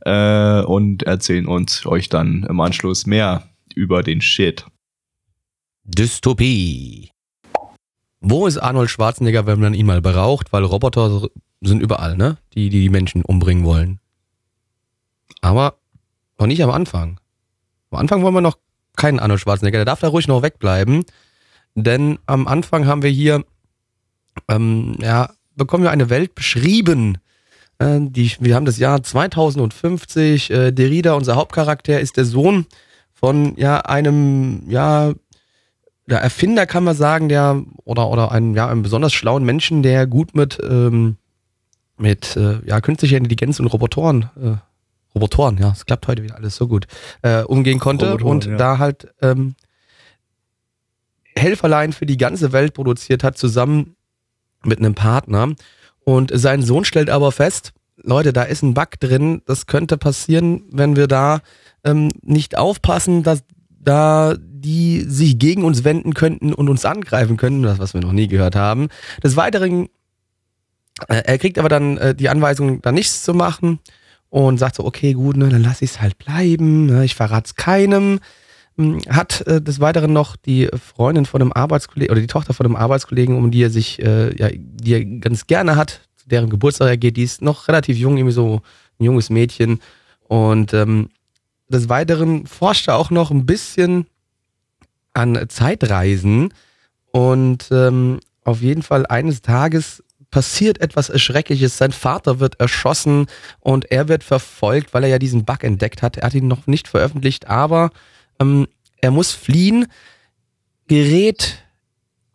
äh, 0.01 0.63
und 0.63 1.05
erzählen 1.05 1.47
uns 1.47 1.87
euch 1.87 2.09
dann 2.09 2.45
im 2.49 2.61
Anschluss 2.61 3.07
mehr 3.07 3.45
über 3.75 4.03
den 4.03 4.21
Shit. 4.21 4.67
Dystopie. 5.85 7.11
Wo 8.21 8.47
ist 8.47 8.59
Arnold 8.59 8.91
Schwarzenegger, 8.91 9.47
wenn 9.47 9.61
man 9.61 9.75
ihn 9.75 9.87
mal 9.87 10.03
braucht? 10.03 10.53
Weil 10.53 10.65
Roboter 10.65 11.29
sind 11.63 11.81
überall, 11.81 12.17
ne? 12.17 12.37
Die, 12.55 12.69
die 12.69 12.81
die 12.81 12.89
Menschen 12.91 13.23
umbringen 13.23 13.65
wollen. 13.65 14.01
Aber 15.41 15.80
noch 16.41 16.47
nicht 16.47 16.63
am 16.63 16.71
Anfang. 16.71 17.21
Am 17.91 17.99
Anfang 17.99 18.23
wollen 18.23 18.35
wir 18.35 18.41
noch 18.41 18.59
keinen 18.97 19.21
Arnold 19.21 19.41
Schwarzenegger. 19.41 19.79
Der 19.79 19.85
darf 19.85 20.01
da 20.01 20.09
ruhig 20.09 20.27
noch 20.27 20.43
wegbleiben. 20.43 21.05
Denn 21.75 22.19
am 22.27 22.49
Anfang 22.49 22.87
haben 22.87 23.03
wir 23.03 23.11
hier, 23.11 23.45
ähm, 24.49 24.97
ja, 25.01 25.31
bekommen 25.55 25.85
wir 25.85 25.91
eine 25.91 26.11
Welt 26.11 26.35
beschrieben. 26.35 27.19
Äh, 27.79 27.99
die, 28.01 28.33
wir 28.41 28.55
haben 28.55 28.65
das 28.65 28.79
Jahr 28.79 29.03
2050. 29.03 30.51
Äh, 30.51 30.73
Derrida, 30.73 31.15
unser 31.15 31.37
Hauptcharakter, 31.37 32.01
ist 32.01 32.17
der 32.17 32.25
Sohn 32.25 32.67
von 33.13 33.55
ja 33.57 33.81
einem, 33.81 34.63
ja, 34.69 35.13
der 36.07 36.21
Erfinder 36.21 36.67
kann 36.67 36.85
man 36.85 36.97
sagen, 36.97 37.29
der 37.29 37.63
oder 37.85 38.09
oder 38.09 38.33
einen 38.33 38.55
ja 38.55 38.69
einen 38.69 38.83
besonders 38.83 39.13
schlauen 39.13 39.45
Menschen, 39.45 39.83
der 39.83 40.07
gut 40.07 40.35
mit 40.35 40.59
ähm, 40.63 41.17
mit 41.97 42.37
äh, 42.37 42.59
ja 42.67 42.81
künstlicher 42.81 43.19
Intelligenz 43.19 43.61
und 43.61 43.69
Robotoren 43.69 44.31
äh, 44.43 44.70
Robotoren, 45.15 45.59
ja, 45.59 45.73
es 45.73 45.87
klappt 45.87 46.07
heute 46.07 46.23
wieder 46.23 46.37
alles 46.37 46.57
so 46.57 46.69
gut, 46.69 46.87
äh, 47.23 47.43
umgehen 47.43 47.79
konnte 47.79 48.13
Robotoren, 48.13 48.31
und 48.31 48.47
ja. 48.47 48.57
da 48.57 48.79
halt 48.79 49.13
ähm, 49.23 49.55
Helferlein 51.37 51.93
für 51.93 52.07
die 52.07 52.17
ganze 52.17 52.53
Welt 52.53 52.75
produziert 52.75 53.25
hat, 53.25 53.37
zusammen 53.37 53.97
mit 54.65 54.79
einem 54.79 54.95
Partner. 54.95 55.55
Und 56.05 56.31
sein 56.35 56.63
Sohn 56.63 56.85
stellt 56.85 57.11
aber 57.11 57.33
fest, 57.33 57.73
Leute, 57.97 58.33
da 58.33 58.43
ist 58.45 58.63
ein 58.63 58.75
Bug 58.75 58.99
drin, 58.99 59.43
das 59.47 59.67
könnte 59.67 59.99
passieren, 59.99 60.63
wenn 60.71 60.97
wir 60.97 61.07
da 61.07 61.41
ähm, 61.85 62.11
nicht 62.23 62.57
aufpassen, 62.57 63.23
dass 63.23 63.43
da 63.69 64.35
die 64.39 65.05
sich 65.07 65.39
gegen 65.39 65.65
uns 65.65 65.85
wenden 65.85 66.15
könnten 66.15 66.53
und 66.53 66.69
uns 66.69 66.85
angreifen 66.85 67.37
könnten, 67.37 67.63
das 67.63 67.79
was 67.79 67.95
wir 67.95 68.01
noch 68.01 68.13
nie 68.13 68.29
gehört 68.29 68.57
haben. 68.57 68.89
Des 69.23 69.37
Weiteren, 69.37 69.89
äh, 71.09 71.23
er 71.25 71.39
kriegt 71.39 71.59
aber 71.59 71.69
dann 71.69 71.97
äh, 71.97 72.15
die 72.15 72.29
Anweisung, 72.29 72.83
da 72.83 72.93
nichts 72.93 73.23
zu 73.23 73.33
machen 73.35 73.81
und 74.31 74.59
sagt 74.59 74.77
so, 74.77 74.85
okay, 74.85 75.13
gut, 75.13 75.37
ne, 75.37 75.49
dann 75.49 75.63
lass 75.63 75.83
ich 75.83 75.91
es 75.91 76.01
halt 76.01 76.17
bleiben, 76.19 76.87
ne, 76.87 77.05
ich 77.05 77.15
verrate 77.15 77.47
es 77.47 77.55
keinem. 77.57 78.21
Hm, 78.77 79.01
hat 79.09 79.47
äh, 79.47 79.61
des 79.61 79.81
Weiteren 79.81 80.13
noch 80.13 80.37
die 80.37 80.69
Freundin 80.95 81.27
von 81.27 81.43
einem 81.43 81.53
Arbeitskollegen 81.53 82.13
oder 82.13 82.21
die 82.21 82.29
Tochter 82.29 82.55
von 82.55 82.67
einem 82.67 82.77
Arbeitskollegen, 82.77 83.37
um 83.37 83.51
die 83.51 83.63
er 83.63 83.71
sich, 83.71 84.01
äh, 84.01 84.35
ja, 84.37 84.49
die 84.55 84.95
er 84.95 85.05
ganz 85.05 85.47
gerne 85.47 85.77
hat, 85.77 86.03
zu 86.17 86.29
deren 86.29 86.49
Geburtstag 86.49 86.89
er 86.89 86.97
geht, 86.97 87.17
die 87.17 87.25
ist 87.25 87.43
noch 87.43 87.69
relativ 87.69 87.99
jung, 87.99 88.17
irgendwie 88.17 88.35
so 88.35 88.63
ein 88.99 89.05
junges 89.05 89.31
Mädchen. 89.31 89.81
Und 90.29 90.73
ähm, 90.73 91.09
des 91.69 91.89
Weiteren 91.89 92.47
forscht 92.47 92.89
er 92.89 92.97
auch 92.97 93.11
noch 93.11 93.31
ein 93.31 93.47
bisschen 93.47 94.07
an 95.13 95.47
Zeitreisen 95.49 96.55
und 97.11 97.69
ähm, 97.73 98.21
auf 98.45 98.63
jeden 98.63 98.83
Fall 98.83 99.07
eines 99.07 99.43
Tages 99.43 100.05
passiert 100.31 100.81
etwas 100.81 101.09
Erschreckliches. 101.09 101.77
Sein 101.77 101.93
Vater 101.93 102.41
wird 102.41 102.61
erschossen 102.61 103.27
und 103.61 103.91
er 103.91 104.09
wird 104.09 104.25
verfolgt, 104.25 104.95
weil 104.95 105.05
er 105.05 105.11
ja 105.11 105.19
diesen 105.19 105.45
Bug 105.45 105.65
entdeckt 105.65 106.03
hat. 106.03 106.17
Er 106.17 106.27
hat 106.27 106.35
ihn 106.35 106.49
noch 106.49 106.67
nicht 106.67 106.89
veröffentlicht, 106.89 107.49
aber 107.49 107.91
ähm, 108.39 108.69
er 109.01 109.11
muss 109.11 109.33
fliehen, 109.33 109.87
gerät 110.89 111.65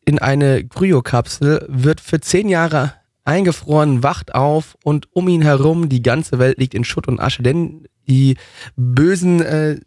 in 0.06 0.20
eine 0.20 0.66
Kryokapsel, 0.66 1.66
wird 1.68 2.02
für 2.02 2.20
zehn 2.20 2.50
Jahre 2.50 2.94
eingefroren, 3.24 4.04
wacht 4.04 4.36
auf 4.36 4.78
und 4.84 5.08
um 5.14 5.28
ihn 5.28 5.42
herum 5.42 5.90
die 5.90 6.04
ganze 6.04 6.38
Welt 6.38 6.60
liegt 6.60 6.76
in 6.76 6.84
Schutt 6.84 7.08
und 7.08 7.20
Asche, 7.20 7.42
denn 7.42 7.88
die 8.08 8.38
bösen 8.76 9.42
äh, 9.42 9.80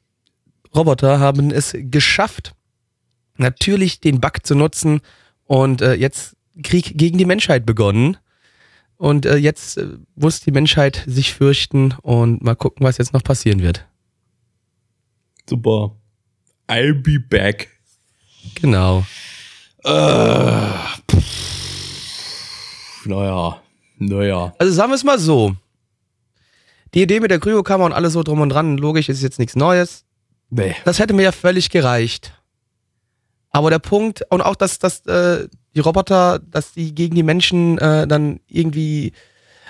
Roboter 0.75 1.21
haben 1.21 1.51
es 1.51 1.73
geschafft, 1.75 2.55
natürlich 3.37 4.01
den 4.01 4.21
Bug 4.21 4.45
zu 4.45 4.55
nutzen 4.55 5.01
und 5.47 5.81
äh, 5.83 5.95
jetzt 5.95 6.37
Krieg 6.63 6.97
gegen 6.97 7.19
die 7.19 7.25
Menschheit 7.25 7.67
begonnen. 7.67 8.17
Und 8.97 9.27
äh, 9.27 9.37
jetzt 9.37 9.79
äh, 9.79 9.87
muss 10.17 10.41
die 10.41 10.51
Menschheit 10.51 11.05
sich 11.07 11.33
fürchten 11.33 11.95
und 12.03 12.43
mal 12.43 12.57
gucken, 12.57 12.85
was 12.85 12.99
jetzt 12.99 13.13
noch 13.13 13.23
passieren 13.23 13.63
wird. 13.63 13.87
Super. 15.49 15.97
I'll 16.69 16.95
be 16.95 17.21
back. 17.21 17.69
Genau. 18.61 19.07
Äh, 19.85 19.91
naja, 23.05 23.63
naja. 23.99 24.55
Also 24.59 24.73
sagen 24.73 24.91
wir 24.91 24.97
es 24.97 25.05
mal 25.05 25.19
so. 25.19 25.55
Die 26.95 27.03
Idee 27.03 27.21
mit 27.21 27.31
der 27.31 27.39
Kryokammer 27.39 27.85
und 27.85 27.93
alles 27.93 28.15
so 28.15 28.23
drum 28.23 28.41
und 28.41 28.49
dran, 28.49 28.79
logisch, 28.79 29.09
ist 29.09 29.23
jetzt 29.23 29.39
nichts 29.39 29.57
Neues. 29.57 30.05
Nee. 30.51 30.75
Das 30.85 30.99
hätte 30.99 31.15
mir 31.15 31.23
ja 31.23 31.33
völlig 31.33 31.71
gereicht. 31.71 32.33
Aber 33.51 33.71
der 33.71 33.79
Punkt, 33.79 34.23
und 34.31 34.41
auch, 34.41 34.57
dass, 34.57 34.79
dass 34.79 35.05
äh, 35.07 35.49
die 35.79 35.83
Roboter, 35.83 36.41
dass 36.41 36.73
die 36.73 36.95
gegen 36.95 37.15
die 37.15 37.23
Menschen 37.23 37.79
äh, 37.79 38.07
dann 38.07 38.41
irgendwie 38.49 39.13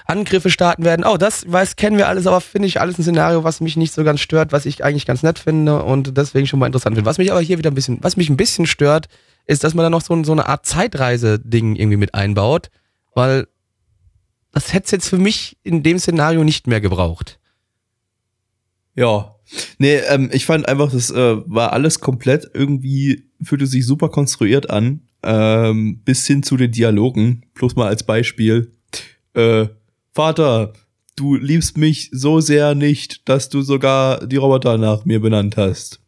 Angriffe 0.07 0.49
starten 0.49 0.85
werden. 0.85 1.05
Oh, 1.05 1.18
das 1.18 1.44
weiß, 1.53 1.77
kennen 1.77 1.99
wir 1.99 2.09
alles, 2.09 2.27
aber 2.27 2.40
finde 2.40 2.66
ich 2.66 2.81
alles 2.81 2.99
ein 2.99 3.03
Szenario, 3.03 3.44
was 3.44 3.61
mich 3.61 3.77
nicht 3.77 3.92
so 3.92 4.05
ganz 4.05 4.21
stört, 4.21 4.53
was 4.53 4.64
ich 4.64 4.83
eigentlich 4.83 5.05
ganz 5.05 5.23
nett 5.23 5.38
finde 5.38 5.83
und 5.83 6.16
deswegen 6.16 6.47
schon 6.47 6.59
mal 6.59 6.66
interessant 6.66 6.97
finde. 6.97 7.09
Was 7.09 7.18
mich 7.18 7.31
aber 7.31 7.42
hier 7.42 7.59
wieder 7.59 7.71
ein 7.71 7.75
bisschen, 7.75 7.99
was 8.01 8.16
mich 8.16 8.31
ein 8.31 8.38
bisschen 8.38 8.66
stört, 8.66 9.09
ist, 9.44 9.64
dass 9.64 9.75
man 9.75 9.83
da 9.83 9.90
noch 9.90 10.01
so, 10.01 10.25
so 10.25 10.33
eine 10.33 10.49
Art 10.49 10.64
Zeitreise-Ding 10.64 11.77
irgendwie 11.77 11.99
mit 11.99 12.14
einbaut, 12.14 12.71
weil 13.14 13.49
das 14.53 14.73
hätte 14.73 14.87
es 14.87 14.90
jetzt 14.92 15.09
für 15.09 15.18
mich 15.18 15.59
in 15.62 15.83
dem 15.83 15.99
Szenario 15.99 16.42
nicht 16.42 16.66
mehr 16.66 16.81
gebraucht. 16.81 17.38
Ja. 18.94 19.35
Nee, 19.77 19.97
ähm, 20.09 20.31
ich 20.33 20.47
fand 20.47 20.68
einfach, 20.68 20.90
das 20.90 21.11
äh, 21.11 21.37
war 21.47 21.75
alles 21.75 22.01
komplett 22.01 22.51
irgendwie, 22.55 23.31
fühlte 23.42 23.66
sich 23.66 23.87
super 23.87 24.09
konstruiert 24.09 24.71
an, 24.71 25.08
ähm, 25.22 26.00
bis 26.04 26.26
hin 26.26 26.42
zu 26.42 26.57
den 26.57 26.72
Dialogen. 26.72 27.42
Bloß 27.54 27.76
mal 27.76 27.88
als 27.88 28.02
Beispiel. 28.02 28.72
Äh, 29.35 29.66
Vater, 30.14 30.72
du 31.16 31.37
liebst 31.37 31.76
mich 31.76 32.11
so 32.12 32.40
sehr 32.40 32.74
nicht, 32.74 33.28
dass 33.28 33.48
du 33.48 33.62
sogar 33.62 34.26
die 34.26 34.37
Roboter 34.37 34.78
nach 34.78 35.04
mir 35.04 35.20
benannt 35.20 35.57
hast. 35.57 36.00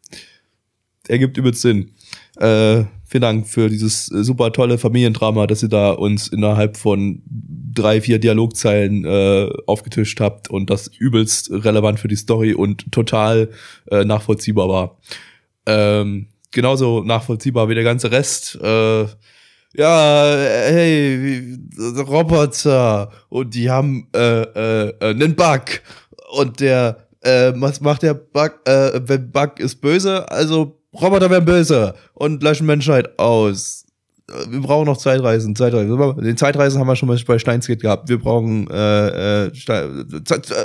Ergibt 1.08 1.36
übelst 1.36 1.62
Sinn. 1.62 1.92
Äh, 2.36 2.84
vielen 3.04 3.22
Dank 3.22 3.48
für 3.48 3.68
dieses 3.68 4.06
super 4.06 4.52
tolle 4.52 4.78
Familiendrama, 4.78 5.46
dass 5.46 5.62
ihr 5.62 5.68
da 5.68 5.90
uns 5.90 6.28
innerhalb 6.28 6.76
von 6.76 7.22
drei, 7.26 8.00
vier 8.00 8.18
Dialogzeilen 8.18 9.04
äh, 9.04 9.50
aufgetischt 9.66 10.20
habt 10.20 10.48
und 10.48 10.70
das 10.70 10.88
übelst 10.88 11.50
relevant 11.50 12.00
für 12.00 12.08
die 12.08 12.16
Story 12.16 12.54
und 12.54 12.90
total 12.92 13.50
äh, 13.90 14.04
nachvollziehbar 14.04 14.68
war. 14.68 14.98
Ähm, 15.66 16.28
genauso 16.50 17.02
nachvollziehbar 17.02 17.68
wie 17.68 17.74
der 17.74 17.84
ganze 17.84 18.10
Rest. 18.10 18.58
Äh, 18.62 19.06
ja, 19.76 20.36
hey, 20.66 21.56
Roboter 21.98 23.10
und 23.28 23.54
die 23.54 23.70
haben 23.70 24.08
äh, 24.14 24.42
äh, 24.42 24.94
einen 25.00 25.36
Bug 25.36 25.80
und 26.32 26.60
der 26.60 27.06
äh, 27.22 27.52
was 27.56 27.80
macht 27.80 28.02
der 28.02 28.14
Bug? 28.14 28.60
Äh, 28.64 29.00
wenn 29.04 29.30
Bug 29.30 29.60
ist 29.60 29.80
böse, 29.80 30.30
also 30.30 30.80
Roboter 30.92 31.30
werden 31.30 31.44
böse 31.44 31.94
und 32.14 32.42
löschen 32.42 32.66
Menschheit 32.66 33.18
aus. 33.18 33.86
Wir 34.48 34.60
brauchen 34.60 34.86
noch 34.86 34.96
Zeitreisen, 34.96 35.56
Zeitreisen. 35.56 35.98
Den 36.22 36.36
Zeitreisen 36.36 36.78
haben 36.78 36.86
wir 36.86 36.94
schon 36.94 37.08
mal 37.08 37.18
bei 37.26 37.38
Steinsgate 37.38 37.80
gehabt. 37.80 38.08
Wir 38.08 38.18
brauchen 38.18 38.68
äh, 38.70 39.46
äh, 39.46 39.50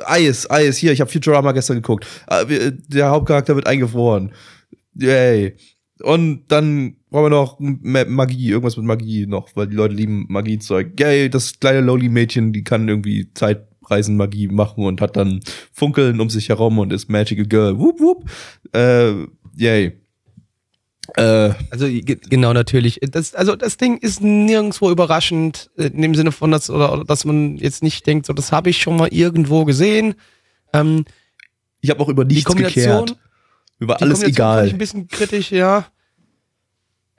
Eis, 0.05 0.49
Eis. 0.49 0.77
Hier, 0.77 0.91
ich 0.91 1.01
habe 1.01 1.11
Futurama 1.11 1.51
gestern 1.51 1.77
geguckt. 1.77 2.05
Äh, 2.27 2.71
der 2.87 3.09
Hauptcharakter 3.09 3.55
wird 3.55 3.65
eingefroren. 3.65 4.33
Yay. 4.93 5.57
Und 6.01 6.43
dann 6.49 6.97
brauchen 7.09 7.25
wir 7.25 7.29
noch 7.29 7.57
Magie, 7.59 8.49
irgendwas 8.49 8.75
mit 8.75 8.85
Magie 8.85 9.27
noch, 9.27 9.49
weil 9.55 9.67
die 9.67 9.75
Leute 9.75 9.93
lieben 9.93 10.25
Magiezeug. 10.27 10.99
Yay, 10.99 11.29
das 11.29 11.59
kleine 11.59 11.81
Lowly-Mädchen, 11.81 12.51
die 12.51 12.63
kann 12.63 12.89
irgendwie 12.89 13.31
Zeitreisen-Magie 13.33 14.49
machen 14.49 14.83
und 14.83 14.99
hat 14.99 15.15
dann 15.15 15.39
Funkeln 15.71 16.19
um 16.19 16.29
sich 16.29 16.49
herum 16.49 16.79
und 16.79 16.91
ist 16.91 17.09
Magical 17.09 17.45
Girl. 17.45 17.79
Wup, 17.79 17.99
wup. 18.01 18.29
Äh, 18.73 19.25
yay. 19.55 19.93
Äh, 21.15 21.53
also 21.69 21.87
genau 22.29 22.51
natürlich. 22.51 22.99
Das, 23.01 23.35
also 23.35 23.55
das 23.55 23.77
Ding 23.77 23.97
ist 23.97 24.21
nirgendwo 24.21 24.91
überraschend 24.91 25.69
äh, 25.77 25.87
in 25.87 26.01
dem 26.01 26.15
Sinne 26.15 26.31
von 26.31 26.51
dass 26.51 26.69
oder, 26.69 26.91
oder 26.91 27.05
dass 27.05 27.25
man 27.25 27.57
jetzt 27.57 27.83
nicht 27.83 28.05
denkt, 28.07 28.25
so 28.25 28.33
das 28.33 28.51
habe 28.51 28.69
ich 28.69 28.79
schon 28.81 28.97
mal 28.97 29.09
irgendwo 29.09 29.65
gesehen. 29.65 30.15
Ähm, 30.73 31.05
ich 31.79 31.89
habe 31.89 32.01
auch 32.01 32.09
über 32.09 32.25
nichts 32.25 32.53
gekehrt. 32.53 33.15
Mir 33.79 33.87
war 33.87 34.01
alles 34.01 34.23
egal. 34.23 34.69
Ein 34.69 34.77
bisschen 34.77 35.07
kritisch, 35.07 35.51
ja. 35.51 35.85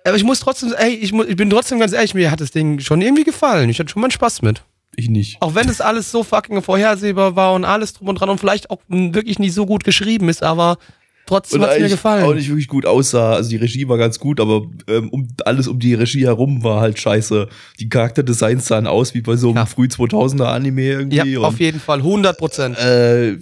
Aber 0.05 0.16
ich 0.16 0.25
muss 0.25 0.40
trotzdem, 0.40 0.73
ey, 0.77 0.95
ich, 0.95 1.12
muss, 1.12 1.27
ich 1.27 1.37
bin 1.37 1.51
trotzdem 1.51 1.81
ganz 1.81 1.92
ehrlich, 1.92 2.14
mir 2.14 2.31
hat 2.31 2.40
das 2.40 2.53
Ding 2.53 2.79
schon 2.79 3.01
irgendwie 3.01 3.25
gefallen. 3.25 3.69
Ich 3.69 3.81
hatte 3.81 3.90
schon 3.90 4.03
mal 4.03 4.11
Spaß 4.11 4.42
mit. 4.42 4.62
Ich 4.95 5.11
nicht. 5.11 5.42
Auch 5.42 5.55
wenn 5.55 5.69
es 5.69 5.81
alles 5.81 6.11
so 6.11 6.23
fucking 6.23 6.62
vorhersehbar 6.62 7.37
war 7.37 7.53
und 7.55 7.64
alles 7.64 7.92
drum 7.92 8.09
und 8.09 8.14
dran 8.21 8.31
und 8.31 8.38
vielleicht 8.38 8.71
auch 8.71 8.81
wirklich 8.88 9.38
nicht 9.38 9.53
so 9.53 9.66
gut 9.66 9.85
geschrieben 9.85 10.29
ist, 10.29 10.42
aber 10.42 10.79
Trotzdem 11.26 11.60
hat 11.62 11.72
es 11.72 11.80
mir 11.80 11.88
gefallen. 11.88 12.24
auch 12.24 12.34
nicht 12.34 12.48
wirklich 12.48 12.68
gut 12.68 12.86
aussah. 12.86 13.32
Also 13.32 13.50
die 13.50 13.56
Regie 13.56 13.88
war 13.88 13.98
ganz 13.98 14.20
gut, 14.20 14.38
aber 14.38 14.62
ähm, 14.86 15.08
um, 15.10 15.26
alles 15.44 15.66
um 15.66 15.80
die 15.80 15.94
Regie 15.94 16.24
herum 16.24 16.62
war 16.62 16.80
halt 16.80 17.00
scheiße. 17.00 17.48
Die 17.80 17.88
Charakterdesigns 17.88 18.66
sahen 18.66 18.86
aus 18.86 19.12
wie 19.12 19.22
bei 19.22 19.34
so 19.34 19.48
einem 19.48 19.56
ja. 19.56 19.66
früh 19.66 19.86
2000er 19.86 20.44
Anime 20.44 20.82
irgendwie. 20.82 21.16
Ja, 21.16 21.40
auf 21.40 21.58
jeden 21.58 21.80
Fall, 21.80 21.98
100 21.98 22.38
Prozent. 22.38 22.78
Äh, 22.78 23.38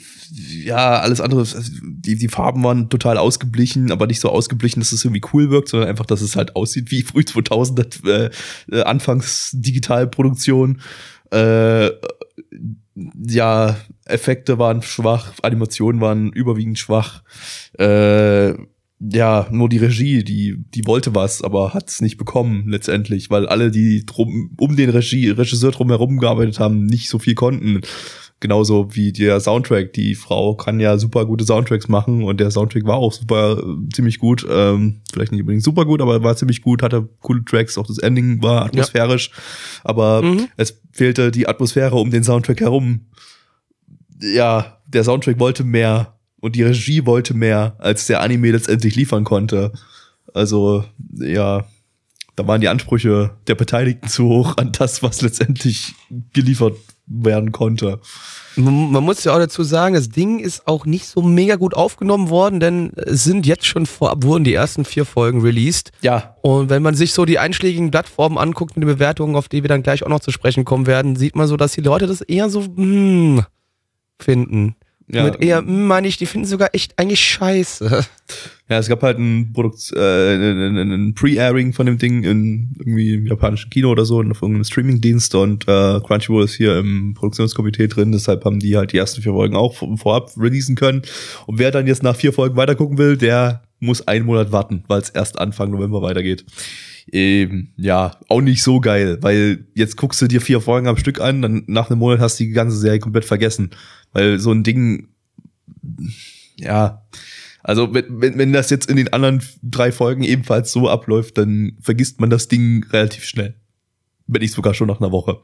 ja, 0.65 0.99
alles 1.01 1.21
andere, 1.21 1.41
also 1.41 1.61
die, 1.83 2.17
die 2.17 2.29
Farben 2.29 2.65
waren 2.65 2.89
total 2.89 3.19
ausgeblichen, 3.19 3.93
aber 3.93 4.07
nicht 4.07 4.21
so 4.21 4.31
ausgeblichen, 4.31 4.81
dass 4.81 4.93
es 4.93 5.05
irgendwie 5.05 5.23
cool 5.35 5.51
wirkt, 5.51 5.69
sondern 5.69 5.91
einfach, 5.91 6.07
dass 6.07 6.23
es 6.23 6.37
halt 6.37 6.57
aussieht 6.57 6.91
wie 6.91 7.03
früh 7.05 7.21
2000er 7.21 8.09
äh, 8.09 8.31
äh, 8.73 8.83
Anfangs 8.85 9.51
Digitalproduktion. 9.53 10.81
Äh, 11.31 11.91
ja, 12.95 13.77
Effekte 14.05 14.59
waren 14.59 14.83
schwach, 14.83 15.33
Animationen 15.43 16.01
waren 16.01 16.33
überwiegend 16.33 16.79
schwach. 16.79 17.23
Äh, 17.79 18.55
ja, 19.01 19.49
nur 19.51 19.69
die 19.69 19.79
Regie, 19.79 20.23
die, 20.25 20.57
die 20.75 20.87
wollte 20.87 21.15
was, 21.15 21.43
aber 21.43 21.75
hat 21.75 21.91
es 21.91 22.01
nicht 22.01 22.17
bekommen 22.17 22.69
letztendlich, 22.69 23.29
weil 23.29 23.47
alle, 23.47 23.71
die 23.71 24.07
drum, 24.07 24.53
um 24.57 24.77
den 24.77 24.91
Regie, 24.91 25.31
Regisseur 25.31 25.73
drumherum 25.73 26.19
gearbeitet 26.19 26.61
haben, 26.61 26.87
nicht 26.87 27.09
so 27.09 27.19
viel 27.19 27.35
konnten. 27.35 27.83
Genauso 28.45 28.95
wie 28.95 29.11
der 29.11 29.41
Soundtrack. 29.41 29.95
Die 29.95 30.15
Frau 30.15 30.55
kann 30.55 30.79
ja 30.79 30.99
super 30.99 31.25
gute 31.25 31.47
Soundtracks 31.47 31.89
machen 31.89 32.23
und 32.25 32.41
der 32.41 32.51
Soundtrack 32.51 32.85
war 32.85 32.97
auch 32.97 33.15
super, 33.15 33.57
ziemlich 33.91 34.19
gut. 34.19 34.47
Ähm, 34.47 35.01
vielleicht 35.11 35.33
nicht 35.33 35.41
unbedingt 35.41 35.65
super 35.65 35.87
gut, 35.87 36.03
aber 36.03 36.23
war 36.23 36.37
ziemlich 36.37 36.61
gut, 36.61 36.83
hatte 36.83 37.09
coole 37.21 37.43
Tracks. 37.47 37.79
Auch 37.79 37.87
das 37.87 37.97
Ending 37.97 38.43
war 38.43 38.67
atmosphärisch. 38.67 39.31
Ja. 39.31 39.81
Aber 39.85 40.21
mhm. 40.21 40.49
es 40.59 40.79
fehlte 40.93 41.31
die 41.31 41.49
Atmosphäre 41.49 41.97
um 41.97 42.11
den 42.11 42.23
Soundtrack 42.23 42.61
herum. 42.61 43.07
Ja, 44.21 44.77
der 44.89 45.05
Soundtrack 45.05 45.39
wollte 45.39 45.65
mehr 45.65 46.19
und 46.39 46.55
die 46.55 46.65
Regie 46.65 47.07
wollte 47.07 47.33
mehr, 47.33 47.77
als 47.79 48.09
der 48.09 48.21
Anime 48.21 48.51
letztendlich 48.51 48.95
liefern 48.95 49.25
konnte. 49.25 49.73
Also, 50.35 50.85
ja, 51.15 51.65
da 52.37 52.47
waren 52.47 52.61
die 52.61 52.69
Ansprüche 52.69 53.39
der 53.47 53.55
Beteiligten 53.55 54.09
zu 54.09 54.25
hoch 54.25 54.59
an 54.59 54.71
das, 54.73 55.03
was 55.03 55.23
letztendlich 55.23 55.95
geliefert 56.35 56.77
werden 57.07 57.53
konnte. 57.53 58.01
Man 58.57 59.05
muss 59.05 59.25
ja 59.25 59.35
auch 59.35 59.39
dazu 59.39 59.63
sagen, 59.63 59.95
das 59.95 60.09
Ding 60.09 60.39
ist 60.39 60.67
auch 60.67 60.87
nicht 60.87 61.07
so 61.07 61.23
mega 61.23 61.57
gut 61.57 61.75
aufgenommen 61.75 62.31
worden, 62.31 62.61
denn 62.61 62.93
es 62.97 63.25
sind 63.25 63.47
jetzt 63.47 63.67
schon 63.67 63.85
vorab 63.87 64.25
wurden 64.25 64.45
die 64.45 64.55
ersten 64.55 64.85
vier 64.85 65.05
Folgen 65.05 65.43
released. 65.43 65.93
Ja. 66.03 66.37
Und 66.43 66.71
wenn 66.71 66.83
man 66.83 66.95
sich 66.95 67.13
so 67.13 67.25
die 67.25 67.39
einschlägigen 67.39 67.91
Plattformen 67.91 68.39
anguckt 68.39 68.77
mit 68.77 68.85
den 68.85 68.95
Bewertungen, 68.95 69.37
auf 69.37 69.49
die 69.49 69.63
wir 69.63 69.69
dann 69.69 69.83
gleich 69.83 70.03
auch 70.03 70.09
noch 70.09 70.21
zu 70.21 70.31
sprechen 70.31 70.65
kommen 70.65 70.87
werden, 70.87 71.17
sieht 71.17 71.37
man 71.37 71.47
so, 71.47 71.57
dass 71.57 71.73
die 71.73 71.81
Leute 71.81 72.07
das 72.07 72.21
eher 72.21 72.49
so 72.49 72.63
hm, 72.63 73.45
finden. 74.19 74.77
Ja. 75.07 75.25
Mit 75.25 75.43
eher, 75.43 75.59
hm, 75.59 75.87
meine 75.87 76.09
ich, 76.09 76.17
die 76.17 76.27
finden 76.27 76.47
sogar 76.47 76.71
echt 76.73 76.99
eigentlich 76.99 77.21
scheiße. 77.21 78.05
Ja, 78.67 78.79
es 78.79 78.89
gab 78.89 79.03
halt 79.03 79.19
ein 79.19 79.53
Produkt, 79.53 79.93
äh, 79.95 80.35
ein, 80.35 80.79
ein, 80.79 80.91
ein 80.91 81.15
Pre-Airing 81.15 81.75
von 81.75 81.85
dem 81.85 81.99
Ding 81.99 82.23
in 82.23 82.75
irgendwie 82.79 83.13
im 83.13 83.27
japanischen 83.27 83.69
Kino 83.69 83.91
oder 83.91 84.07
so, 84.07 84.21
auf 84.21 84.41
irgendeinem 84.41 84.65
Streaming-Dienst 84.65 85.35
und 85.35 85.65
äh, 85.69 86.01
Crunchyroll 86.01 86.45
ist 86.45 86.55
hier 86.55 86.79
im 86.79 87.13
Produktionskomitee 87.13 87.89
drin, 87.89 88.13
deshalb 88.13 88.43
haben 88.47 88.61
die 88.61 88.75
halt 88.79 88.95
die 88.95 88.97
ersten 88.97 89.21
vier 89.21 89.33
Folgen 89.33 89.55
auch 89.55 89.75
vorab 89.99 90.31
releasen 90.39 90.77
können. 90.77 91.03
Und 91.45 91.59
wer 91.59 91.73
dann 91.73 91.87
jetzt 91.87 92.03
nach 92.03 92.17
vier 92.17 92.33
Folgen 92.33 92.57
weitergucken 92.57 92.97
will, 92.97 93.19
der 93.19 93.65
muss 93.81 94.09
einen 94.09 94.25
Monat 94.25 94.51
warten, 94.51 94.83
weil 94.89 95.03
es 95.03 95.11
erst 95.11 95.39
Anfang 95.39 95.71
November 95.71 96.01
weitergeht. 96.01 96.47
Ähm, 97.13 97.73
ja, 97.77 98.17
auch 98.29 98.41
nicht 98.41 98.63
so 98.63 98.81
geil, 98.81 99.19
weil 99.21 99.67
jetzt 99.75 99.97
guckst 99.97 100.23
du 100.23 100.27
dir 100.27 100.41
vier 100.41 100.61
Folgen 100.61 100.89
am 100.89 100.97
Stück 100.97 101.21
an, 101.21 101.43
dann 101.43 101.65
nach 101.67 101.91
einem 101.91 101.99
Monat 101.99 102.21
hast 102.21 102.41
du 102.41 102.45
die 102.45 102.51
ganze 102.51 102.77
Serie 102.77 102.99
komplett 102.99 103.25
vergessen. 103.25 103.71
Weil 104.13 104.39
so 104.39 104.53
ein 104.53 104.63
Ding, 104.63 105.09
ja, 106.57 107.03
also 107.63 107.95
wenn, 107.95 108.21
wenn, 108.21 108.39
wenn 108.39 108.53
das 108.53 108.71
jetzt 108.71 108.91
in 108.91 108.97
den 108.97 109.13
anderen 109.13 109.43
drei 109.63 109.91
Folgen 109.91 110.23
ebenfalls 110.23 110.71
so 110.71 110.89
abläuft, 110.89 111.39
dann 111.39 111.77
vergisst 111.81 112.21
man 112.21 112.31
das 112.31 112.49
Ding 112.49 112.85
relativ 112.91 113.25
schnell. 113.25 113.55
Wenn 114.27 114.43
nicht 114.43 114.55
sogar 114.55 114.75
schon 114.75 114.89
nach 114.89 115.01
einer 115.01 115.13
Woche. 115.13 115.41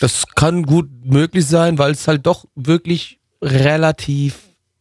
Das 0.00 0.24
kann 0.34 0.64
gut 0.64 0.88
möglich 1.04 1.46
sein, 1.46 1.78
weil 1.78 1.92
es 1.92 2.08
halt 2.08 2.26
doch 2.26 2.46
wirklich 2.54 3.20
relativ, 3.42 4.38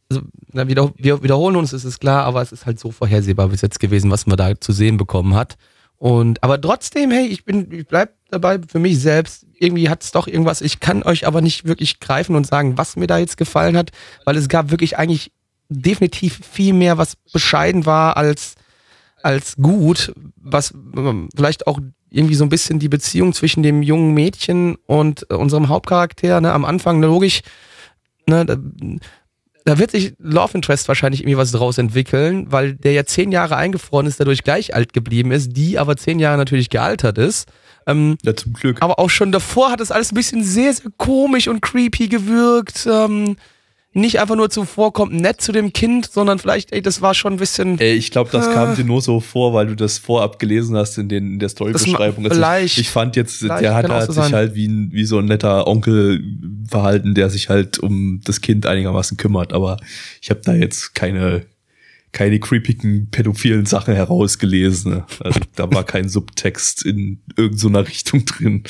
also, 0.09 0.23
na, 0.51 0.67
wieder, 0.67 0.91
wir 0.97 1.21
wiederholen 1.21 1.55
uns, 1.55 1.73
es 1.73 1.85
ist 1.85 1.99
klar, 1.99 2.25
aber 2.25 2.41
es 2.41 2.51
ist 2.51 2.65
halt 2.65 2.79
so 2.79 2.91
vorhersehbar 2.91 3.49
bis 3.49 3.61
jetzt 3.61 3.79
gewesen, 3.79 4.09
was 4.09 4.25
man 4.25 4.37
da 4.37 4.59
zu 4.59 4.71
sehen 4.71 4.97
bekommen 4.97 5.35
hat. 5.35 5.57
Und 5.99 6.41
aber 6.43 6.59
trotzdem, 6.59 7.11
hey, 7.11 7.27
ich 7.27 7.43
bin, 7.43 7.71
ich 7.71 7.85
bleib 7.85 8.13
dabei 8.29 8.59
für 8.65 8.79
mich 8.79 8.99
selbst. 8.99 9.45
Irgendwie 9.59 9.89
hat 9.89 10.01
es 10.01 10.11
doch 10.11 10.27
irgendwas. 10.27 10.61
Ich 10.61 10.79
kann 10.79 11.03
euch 11.03 11.27
aber 11.27 11.41
nicht 11.41 11.65
wirklich 11.65 11.99
greifen 11.99 12.35
und 12.35 12.47
sagen, 12.47 12.77
was 12.77 12.95
mir 12.95 13.07
da 13.07 13.17
jetzt 13.17 13.37
gefallen 13.37 13.77
hat, 13.77 13.91
weil 14.25 14.37
es 14.37 14.47
gab 14.47 14.71
wirklich 14.71 14.97
eigentlich 14.97 15.33
definitiv 15.67 16.39
viel 16.49 16.73
mehr, 16.73 16.97
was 16.97 17.17
bescheiden 17.31 17.85
war 17.85 18.17
als 18.17 18.55
als 19.21 19.57
gut, 19.57 20.13
was 20.37 20.73
ähm, 20.95 21.27
vielleicht 21.35 21.67
auch 21.67 21.79
irgendwie 22.09 22.35
so 22.35 22.45
ein 22.45 22.49
bisschen 22.49 22.79
die 22.79 22.87
Beziehung 22.87 23.33
zwischen 23.33 23.63
dem 23.63 23.83
jungen 23.83 24.13
Mädchen 24.13 24.77
und 24.85 25.25
äh, 25.29 25.33
unserem 25.33 25.67
Hauptcharakter, 25.67 26.39
ne, 26.39 26.53
am 26.53 26.63
Anfang, 26.63 27.01
ne, 27.01 27.07
logisch, 27.07 27.41
ne, 28.27 28.45
da, 29.73 29.79
wird 29.79 29.91
sich 29.91 30.13
Love 30.19 30.51
Interest 30.55 30.87
wahrscheinlich 30.87 31.21
irgendwie 31.21 31.37
was 31.37 31.51
draus 31.51 31.77
entwickeln, 31.77 32.47
weil 32.51 32.73
der 32.75 32.93
ja 32.93 33.05
zehn 33.05 33.31
Jahre 33.31 33.55
eingefroren 33.55 34.05
ist, 34.07 34.19
dadurch 34.19 34.43
gleich 34.43 34.73
alt 34.75 34.93
geblieben 34.93 35.31
ist, 35.31 35.55
die 35.55 35.77
aber 35.79 35.95
zehn 35.97 36.19
Jahre 36.19 36.37
natürlich 36.37 36.69
gealtert 36.69 37.17
ist. 37.17 37.47
Ähm, 37.87 38.17
Ja, 38.23 38.35
zum 38.35 38.53
Glück. 38.53 38.81
aber 38.81 38.99
auch 38.99 39.09
schon 39.09 39.31
davor 39.31 39.71
hat 39.71 39.81
es 39.81 39.91
alles 39.91 40.11
ein 40.11 40.15
bisschen 40.15 40.43
sehr, 40.43 40.73
sehr 40.73 40.91
komisch 40.97 41.47
und 41.47 41.61
creepy 41.61 42.07
gewirkt. 42.07 42.87
Ähm, 42.91 43.37
nicht 43.93 44.19
einfach 44.19 44.35
nur 44.35 44.51
zuvorkommt, 44.51 45.13
nett 45.13 45.41
zu 45.41 45.51
dem 45.51 45.73
Kind, 45.73 46.11
sondern 46.11 46.37
vielleicht, 46.37 46.71
ey, 46.71 46.81
das 46.81 47.01
war 47.01 47.15
schon 47.15 47.33
ein 47.33 47.37
bisschen. 47.39 47.79
Ey, 47.79 47.93
ich 47.95 48.11
glaube, 48.11 48.29
das 48.31 48.47
Äh. 48.47 48.53
kam 48.53 48.75
dir 48.75 48.83
nur 48.83 49.01
so 49.01 49.19
vor, 49.19 49.53
weil 49.53 49.65
du 49.65 49.75
das 49.75 49.97
vorab 49.97 50.37
gelesen 50.37 50.77
hast 50.77 50.97
in, 50.99 51.09
den, 51.09 51.33
in 51.33 51.39
der 51.39 51.49
Storybeschreibung. 51.49 52.23
Also 52.25 52.35
vielleicht. 52.35 52.77
ich, 52.77 52.81
ich 52.85 52.89
fand 52.89 53.15
jetzt, 53.15 53.41
der 53.41 53.73
hat, 53.73 53.89
hat 53.89 54.05
so 54.05 54.13
sich 54.13 54.23
sein. 54.23 54.33
halt 54.33 54.53
wie, 54.55 54.67
ein, 54.67 54.89
wie 54.91 55.05
so 55.05 55.17
ein 55.17 55.25
netter 55.25 55.65
Onkel 55.65 56.23
verhalten, 56.67 57.15
der 57.15 57.31
sich 57.31 57.49
halt 57.49 57.79
um 57.79 58.21
das 58.23 58.41
Kind 58.41 58.67
einigermaßen 58.67 59.17
kümmert. 59.17 59.53
Aber 59.53 59.77
ich 60.21 60.29
habe 60.29 60.41
da 60.43 60.53
jetzt 60.53 60.93
keine, 60.93 61.47
keine 62.11 62.39
creepigen, 62.39 63.09
pädophilen 63.09 63.65
Sachen 63.65 63.95
herausgelesen. 63.95 65.03
Also 65.19 65.39
da 65.55 65.71
war 65.73 65.83
kein 65.83 66.09
Subtext 66.09 66.85
in 66.85 67.21
irgendeiner 67.35 67.87
Richtung 67.87 68.23
drin. 68.25 68.63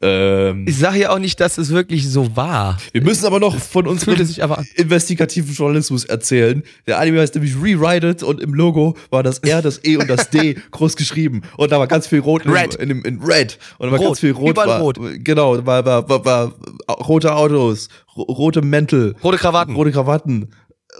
Ähm, 0.00 0.64
Ich 0.68 0.78
sage 0.78 1.00
ja 1.00 1.10
auch 1.10 1.18
nicht, 1.18 1.40
dass 1.40 1.58
es 1.58 1.70
wirklich 1.70 2.08
so 2.08 2.36
war. 2.36 2.78
wir 2.92 3.02
müssen 3.02 3.26
aber 3.26 3.40
noch 3.40 3.56
von 3.58 3.86
unserem 3.86 4.14
investigativen 4.76 5.52
Journalismus 5.52 6.04
erzählen. 6.04 6.62
Der 6.86 6.98
Anime 7.00 7.20
heißt 7.20 7.34
nämlich 7.34 7.56
Rewrite 7.56 8.08
It 8.10 8.22
und 8.22 8.40
im 8.40 8.54
Logo 8.54 8.96
war 9.10 9.22
das 9.22 9.38
R, 9.40 9.60
das 9.62 9.80
E 9.84 9.96
und 9.96 10.08
das 10.08 10.30
D 10.30 10.54
groß 10.70 10.94
geschrieben. 10.96 11.42
Und 11.56 11.72
da 11.72 11.78
war 11.78 11.86
ganz 11.88 12.06
viel 12.06 12.20
Rot 12.20 12.44
in, 12.44 12.52
Red. 12.52 12.76
in, 12.76 12.90
in, 12.90 13.02
in 13.02 13.20
Red. 13.22 13.58
Und 13.78 13.86
da 13.86 13.92
war 13.92 13.98
Rot. 13.98 14.06
ganz 14.08 14.20
viel 14.20 14.32
Rot. 14.32 14.50
Überall 14.50 14.68
war, 14.68 14.80
rot. 14.80 14.98
Genau, 15.24 15.66
war, 15.66 15.84
war, 15.84 16.08
war, 16.08 16.24
war 16.24 16.54
rote 17.06 17.34
Autos, 17.34 17.88
ro 18.16 18.22
rote 18.22 18.62
Mäntel, 18.62 19.16
Rote 19.24 19.38
Krawatten, 19.38 19.74
rote 19.74 19.90
Krawatten, 19.92 20.50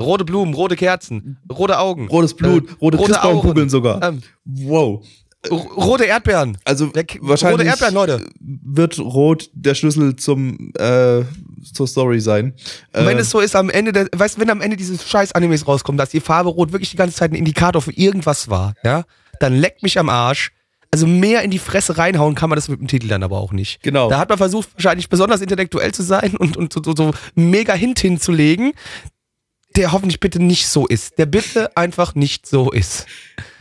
rote 0.00 0.24
Blumen, 0.24 0.54
rote 0.54 0.76
Kerzen, 0.76 1.38
rote 1.50 1.78
Augen. 1.78 2.08
rotes 2.08 2.34
Blut, 2.34 2.68
Äh, 2.68 2.72
rote, 2.80 2.96
rote 2.96 3.12
Christbaumkugeln 3.12 3.68
sogar. 3.68 4.02
Ähm, 4.02 4.22
wow. 4.44 5.04
Rote 5.50 6.04
Erdbeeren. 6.04 6.58
Also 6.64 6.92
wahrscheinlich 7.20 7.60
rote 7.60 7.64
Erdbeeren, 7.64 7.94
Leute. 7.94 8.24
wird 8.40 8.98
rot 8.98 9.50
der 9.54 9.74
Schlüssel 9.74 10.16
zum 10.16 10.72
äh, 10.78 11.22
zur 11.72 11.86
Story 11.86 12.20
sein. 12.20 12.54
Und 12.92 13.06
wenn 13.06 13.18
Äh, 13.18 13.20
es 13.20 13.30
so 13.30 13.40
ist, 13.40 13.54
am 13.56 13.70
Ende, 13.70 13.92
der, 13.92 14.08
weißt 14.14 14.36
du, 14.36 14.40
wenn 14.40 14.50
am 14.50 14.60
Ende 14.60 14.76
dieses 14.76 15.08
scheiß 15.08 15.32
Animes 15.32 15.66
rauskommt, 15.66 15.98
dass 15.98 16.10
die 16.10 16.20
Farbe 16.20 16.50
Rot 16.50 16.72
wirklich 16.72 16.90
die 16.90 16.96
ganze 16.96 17.14
Zeit 17.16 17.30
ein 17.32 17.36
Indikator 17.36 17.80
für 17.82 17.92
irgendwas 17.92 18.48
war, 18.48 18.74
ja, 18.84 19.04
dann 19.40 19.54
leckt 19.54 19.82
mich 19.82 19.98
am 19.98 20.08
Arsch. 20.08 20.50
Also 20.90 21.06
mehr 21.06 21.42
in 21.42 21.50
die 21.50 21.58
Fresse 21.58 21.98
reinhauen 21.98 22.34
kann 22.34 22.48
man 22.48 22.56
das 22.56 22.68
mit 22.68 22.80
dem 22.80 22.88
Titel 22.88 23.08
dann 23.08 23.22
aber 23.22 23.36
auch 23.38 23.52
nicht. 23.52 23.82
Genau. 23.82 24.08
Da 24.08 24.18
hat 24.18 24.30
man 24.30 24.38
versucht, 24.38 24.70
wahrscheinlich 24.74 25.10
besonders 25.10 25.42
intellektuell 25.42 25.92
zu 25.92 26.02
sein 26.02 26.34
und, 26.36 26.56
und 26.56 26.72
so, 26.72 26.82
so, 26.82 26.94
so 26.96 27.10
mega 27.34 27.74
Hint 27.74 27.98
hinzulegen, 28.00 28.72
der 29.78 29.92
hoffentlich 29.92 30.20
bitte 30.20 30.42
nicht 30.42 30.66
so 30.66 30.86
ist. 30.86 31.16
Der 31.18 31.24
bitte 31.26 31.74
einfach 31.76 32.14
nicht 32.14 32.46
so 32.46 32.70
ist. 32.70 33.06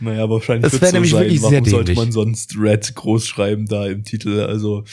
Naja, 0.00 0.24
aber 0.24 0.34
wahrscheinlich 0.34 0.64
Das 0.64 0.72
wird's 0.72 0.82
wär 0.82 0.88
so 0.90 0.94
nämlich 0.96 1.12
sein. 1.12 1.20
wirklich 1.22 1.40
Warum 1.42 1.50
sehr 1.64 1.70
sollte 1.70 1.84
dämlich. 1.92 1.98
man 1.98 2.12
sonst 2.12 2.54
Red 2.58 2.94
groß 2.94 3.26
schreiben 3.26 3.66
da 3.66 3.86
im 3.86 4.04
Titel? 4.04 4.40
Also, 4.40 4.84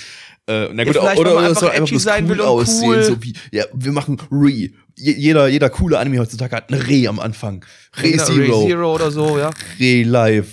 äh, 0.47 0.69
na 0.71 0.83
gut, 0.85 0.95
Ja, 0.95 1.01
vielleicht, 1.01 1.19
oder, 1.19 1.37
oder 1.37 1.49
es 1.51 1.59
soll 1.59 1.69
einfach 1.69 1.79
einfach 1.81 1.89
bloß 1.89 2.03
sein 2.03 2.29
cool 2.29 2.41
aussehen, 2.41 2.89
cool. 2.89 3.03
so 3.03 3.23
wie, 3.23 3.33
ja, 3.51 3.65
wir 3.73 3.91
machen 3.91 4.17
Re. 4.31 4.49
Je- 4.49 4.71
Jeder, 4.95 5.47
jeder 5.47 5.69
coole 5.69 5.99
Anime 5.99 6.19
heutzutage 6.19 6.55
hat 6.55 6.71
ein 6.71 6.75
Re 6.79 7.09
am 7.09 7.19
Anfang. 7.19 7.65
Re 7.97 8.11
Genau, 8.11 8.23
Zero, 8.25 8.61
Re 8.61 8.67
Zero 8.67 8.95
oder 8.95 9.11
so, 9.11 9.37
ja. 9.37 9.49
Re 9.79 10.03
Live. 10.03 10.47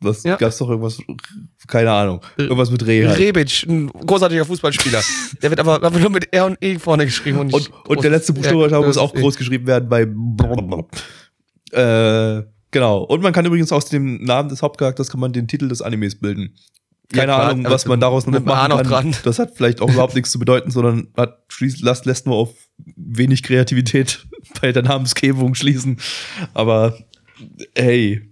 Was 0.00 0.22
Ja. 0.24 0.36
gab's 0.36 0.58
doch 0.58 0.68
irgendwas, 0.68 0.98
keine 1.68 1.90
Ahnung, 1.90 2.20
irgendwas 2.36 2.70
mit 2.70 2.86
Re 2.86 3.08
halt. 3.08 3.18
Rebic, 3.18 3.64
ein 3.66 3.88
großartiger 3.88 4.44
Fußballspieler. 4.44 5.02
Der 5.42 5.50
wird 5.50 5.58
aber, 5.58 5.82
aber 5.82 5.98
nur 5.98 6.10
mit 6.10 6.32
R 6.34 6.44
und 6.46 6.58
E 6.62 6.78
vorne 6.78 7.06
geschrieben 7.06 7.38
und 7.38 7.46
nicht 7.48 7.70
Und, 7.72 7.88
und 7.88 8.04
der 8.04 8.10
letzte 8.10 8.32
Buchstabe 8.34 8.68
Ja, 8.70 8.80
muss 8.80 8.98
auch 8.98 9.12
das- 9.12 9.22
groß 9.22 9.36
geschrieben 9.36 9.66
werden 9.66 9.88
bei 9.88 10.02
äh, 11.72 12.42
genau. 12.70 13.02
Und 13.04 13.22
man 13.22 13.32
kann 13.32 13.44
übrigens 13.46 13.72
aus 13.72 13.86
dem 13.86 14.22
Namen 14.22 14.48
des 14.48 14.62
Hauptcharakters 14.62 15.08
kann 15.10 15.20
man 15.20 15.32
den 15.32 15.48
Titel 15.48 15.68
des 15.68 15.82
Animes 15.82 16.18
bilden. 16.18 16.54
Keine 17.12 17.32
Ja, 17.32 17.38
Ahnung, 17.50 17.64
was 17.68 17.86
man 17.86 18.00
daraus 18.00 18.26
noch 18.26 18.40
machen 18.44 18.70
kann. 18.72 18.84
dran. 18.84 19.16
Das 19.24 19.38
hat 19.38 19.52
vielleicht 19.56 19.80
auch 19.80 19.88
überhaupt 19.90 20.14
nichts 20.16 20.30
zu 20.32 20.38
bedeuten, 20.40 20.70
sondern 20.72 21.08
hat 21.16 21.38
schließt, 21.48 21.80
lässt, 21.80 22.04
lässt 22.04 22.26
nur 22.26 22.34
auf 22.36 22.54
wenig 22.96 23.42
Kreativität 23.44 24.26
bei 24.60 24.72
der 24.72 24.82
Namensgebung 24.82 25.54
schließen. 25.54 25.98
Aber 26.52 26.98
hey, 27.76 28.28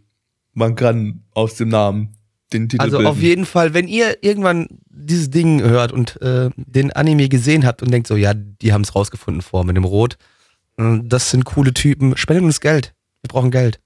man 0.55 0.75
kann 0.77 1.23
aus 1.33 1.57
dem 1.57 1.69
Namen 1.69 2.17
den 2.53 2.69
Titel 2.69 2.83
Also 2.83 2.99
bilden. 2.99 3.11
auf 3.11 3.21
jeden 3.21 3.47
Fall, 3.47 3.75
wenn 3.75 3.88
ihr 3.88 4.23
irgendwann 4.23 4.69
dieses 4.88 5.31
Ding 5.31 5.61
hört 5.62 5.93
und 5.93 6.21
äh, 6.23 6.51
den 6.57 6.93
Anime 6.93 7.29
gesehen 7.29 7.67
habt 7.67 7.83
und 7.83 7.90
denkt 7.90 8.07
so, 8.07 8.17
ja, 8.17 8.33
die 8.35 8.73
haben 8.73 8.83
es 8.83 8.95
rausgefunden 8.95 9.43
vor 9.43 9.64
mit 9.64 9.77
dem 9.77 9.85
Rot, 9.85 10.17
äh, 10.79 10.99
das 11.03 11.31
sind 11.31 11.45
coole 11.45 11.75
Typen, 11.75 12.17
spendet 12.17 12.45
uns 12.45 12.61
Geld. 12.61 12.95
Wir 13.23 13.29
brauchen 13.29 13.51
Geld. 13.51 13.81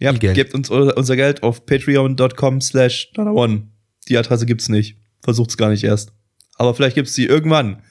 Ja, 0.00 0.12
Geld. 0.12 0.34
gebt 0.34 0.54
uns 0.54 0.70
unser 0.70 1.16
Geld 1.16 1.42
auf 1.42 1.66
patreon.com 1.66 2.60
slash 2.60 3.10
one. 3.16 3.68
Die 4.08 4.16
Adresse 4.16 4.46
gibt's 4.46 4.68
nicht. 4.68 4.96
Versucht's 5.22 5.56
gar 5.56 5.70
nicht 5.70 5.82
erst. 5.84 6.12
Aber 6.56 6.74
vielleicht 6.74 6.94
gibt's 6.94 7.14
die 7.14 7.26
irgendwann. 7.26 7.82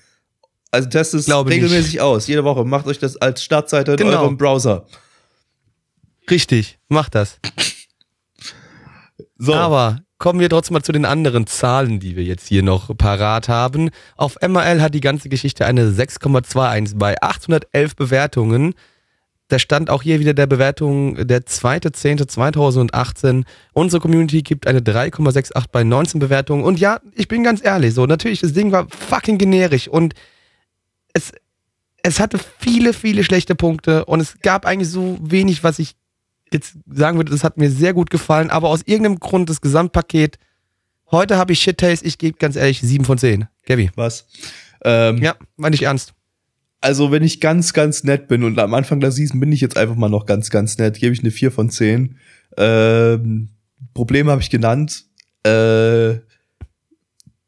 Also 0.72 0.90
testet 0.90 1.22
es 1.22 1.30
regelmäßig 1.30 2.02
aus, 2.02 2.28
jede 2.28 2.44
Woche. 2.44 2.66
Macht 2.66 2.88
euch 2.88 3.00
das 3.00 3.16
als 3.18 3.44
Startseite 3.44 3.92
in 3.92 3.98
Genau. 3.98 4.22
eurem 4.24 4.38
Browser. 4.38 4.86
Richtig, 6.30 6.78
macht 6.90 7.16
das. 7.16 7.40
So, 9.38 9.54
Aber 9.54 10.00
kommen 10.18 10.40
wir 10.40 10.50
trotzdem 10.50 10.74
mal 10.74 10.84
zu 10.84 10.92
den 10.92 11.06
anderen 11.06 11.48
Zahlen, 11.48 12.00
die 12.00 12.16
wir 12.16 12.24
jetzt 12.24 12.48
hier 12.48 12.64
noch 12.64 12.96
parat 12.98 13.50
haben. 13.50 13.90
Auf 14.16 14.38
MRL 14.42 14.82
hat 14.82 14.94
die 14.94 15.02
ganze 15.02 15.30
Geschichte 15.30 15.66
eine 15.66 15.92
6,21 15.92 16.98
bei 16.98 17.22
811 17.22 17.96
Bewertungen. 17.96 18.74
Da 19.50 19.60
stand 19.60 19.90
auch 19.90 20.04
hier 20.04 20.20
wieder 20.20 20.34
der 20.34 20.48
Bewertung 20.48 21.28
der 21.28 21.42
2.10.2018. 21.42 23.46
Unsere 23.74 24.02
Community 24.02 24.42
gibt 24.42 24.68
eine 24.68 24.80
3,68 24.80 25.66
bei 25.72 25.84
19 25.84 26.20
Bewertungen. 26.20 26.66
Und 26.66 26.80
ja, 26.80 27.00
ich 27.14 27.30
bin 27.30 27.44
ganz 27.44 27.64
ehrlich, 27.64 27.94
so 27.94 28.06
natürlich, 28.06 28.42
das 28.42 28.54
Ding 28.54 28.72
war 28.72 28.88
fucking 28.90 29.38
generisch 29.38 29.88
und 29.88 30.16
es, 31.14 31.32
es 32.04 32.20
hatte 32.20 32.40
viele, 32.60 32.92
viele 32.92 33.24
schlechte 33.24 33.56
Punkte 33.56 34.04
und 34.06 34.20
es 34.20 34.40
gab 34.42 34.66
eigentlich 34.66 34.90
so 34.90 35.18
wenig, 35.22 35.64
was 35.64 35.80
ich 35.80 35.96
jetzt 36.52 36.78
sagen 36.90 37.18
würde, 37.18 37.32
das 37.32 37.44
hat 37.44 37.58
mir 37.58 37.70
sehr 37.70 37.94
gut 37.94 38.10
gefallen, 38.10 38.50
aber 38.50 38.70
aus 38.70 38.82
irgendeinem 38.86 39.20
Grund 39.20 39.50
das 39.50 39.62
Gesamtpaket. 39.62 40.38
Heute 41.12 41.38
habe 41.38 41.54
ich 41.54 41.60
Shit 41.60 41.78
Taste, 41.78 42.06
ich 42.06 42.18
gebe 42.18 42.38
ganz 42.38 42.56
ehrlich 42.56 42.82
7 42.82 43.06
von 43.06 43.18
10. 43.18 43.48
Gabby. 43.66 43.92
was? 43.96 44.28
Ähm, 44.84 45.18
Ja, 45.18 45.36
meine 45.56 45.76
ich 45.76 45.84
ernst. 45.84 46.14
Also, 46.82 47.12
wenn 47.12 47.24
ich 47.24 47.42
ganz, 47.42 47.74
ganz 47.74 48.04
nett 48.04 48.28
bin 48.28 48.44
und 48.44 48.60
am 48.60 48.74
Anfang 48.74 49.00
der 49.00 49.12
Season 49.12 49.40
bin 49.40 49.52
ich 49.52 49.62
jetzt 49.62 49.78
einfach 49.78 49.96
mal 49.96 50.10
noch 50.10 50.26
ganz, 50.26 50.50
ganz 50.50 50.78
nett, 50.78 51.00
gebe 51.00 51.14
ich 51.14 51.22
eine 51.22 51.32
4 51.32 51.52
von 51.52 51.70
10. 51.70 52.18
Ähm, 52.58 53.50
Probleme 53.94 54.32
habe 54.32 54.42
ich 54.42 54.50
genannt. 54.50 55.06
Äh, 55.46 56.18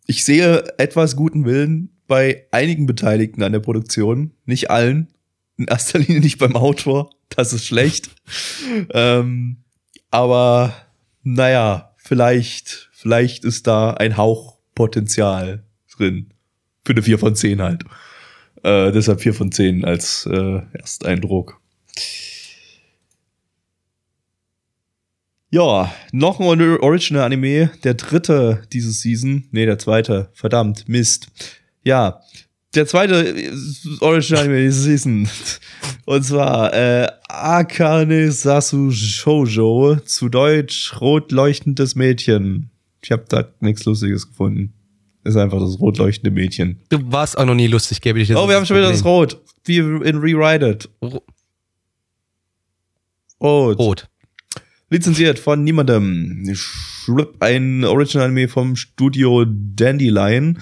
ich 0.07 0.23
sehe 0.23 0.63
etwas 0.79 1.15
guten 1.15 1.45
Willen 1.45 2.01
bei 2.07 2.47
einigen 2.51 2.87
Beteiligten 2.87 3.43
an 3.43 3.51
der 3.51 3.59
Produktion, 3.59 4.31
nicht 4.45 4.71
allen. 4.71 5.13
In 5.57 5.65
erster 5.65 5.99
Linie 5.99 6.21
nicht 6.21 6.39
beim 6.39 6.55
Autor. 6.55 7.11
Das 7.35 7.53
ist 7.53 7.65
schlecht. 7.65 8.09
ähm, 8.91 9.57
aber 10.09 10.73
naja, 11.23 11.93
vielleicht, 11.97 12.89
vielleicht 12.91 13.45
ist 13.45 13.67
da 13.67 13.93
ein 13.93 14.17
Hauch 14.17 14.57
Potenzial 14.73 15.63
drin. 15.95 16.33
Für 16.83 16.93
eine 16.93 17.03
4 17.03 17.19
von 17.19 17.35
10 17.35 17.61
halt. 17.61 17.83
Äh, 18.63 18.91
deshalb 18.91 19.21
4 19.21 19.33
von 19.33 19.51
10 19.51 19.85
als 19.85 20.25
äh, 20.25 20.61
Ersteindruck. 20.73 21.59
Ja, 25.51 25.91
noch 26.11 26.39
ein 26.39 26.79
Original-Anime, 26.79 27.71
der 27.83 27.95
dritte 27.95 28.61
diese 28.71 28.91
Season. 28.91 29.47
Nee, 29.51 29.65
der 29.65 29.79
zweite. 29.79 30.29
Verdammt, 30.33 30.87
Mist. 30.87 31.27
Ja, 31.83 32.21
der 32.75 32.85
zweite 32.85 33.51
Original-Anime 34.01 34.61
diese 34.63 34.81
Season. 34.81 35.27
Und 36.05 36.23
zwar 36.23 36.73
äh, 36.73 37.07
Akane 37.27 38.31
Sasu 38.31 38.91
Shoujo, 38.91 39.97
zu 40.05 40.29
Deutsch 40.29 40.99
rot 41.01 41.31
leuchtendes 41.31 41.95
Mädchen. 41.95 42.69
Ich 43.01 43.11
habe 43.11 43.25
da 43.29 43.45
nichts 43.59 43.85
Lustiges 43.85 44.27
gefunden. 44.27 44.73
Ist 45.23 45.35
einfach 45.35 45.59
das 45.59 45.79
rot 45.79 45.97
leuchtende 45.97 46.31
Mädchen. 46.31 46.79
Du 46.89 46.99
warst 47.11 47.37
auch 47.37 47.45
noch 47.45 47.55
nie 47.55 47.67
lustig, 47.67 48.01
gebe 48.01 48.19
ich 48.19 48.27
dir. 48.27 48.37
Oh, 48.39 48.47
wir 48.47 48.55
haben 48.55 48.65
schon 48.65 48.77
wieder 48.77 48.89
das 48.89 49.03
Rot. 49.03 49.41
Wie 49.65 49.77
in 49.77 50.17
Rewrite 50.17 50.69
It. 50.69 50.89
Ro- 51.01 51.23
Rot. 53.41 53.79
Rot. 53.79 54.07
Lizenziert 54.89 55.37
von 55.39 55.63
niemandem. 55.63 56.43
Ein 57.39 57.83
Original-Anime 57.85 58.47
vom 58.47 58.75
Studio 58.75 59.45
Dandelion. 59.45 60.59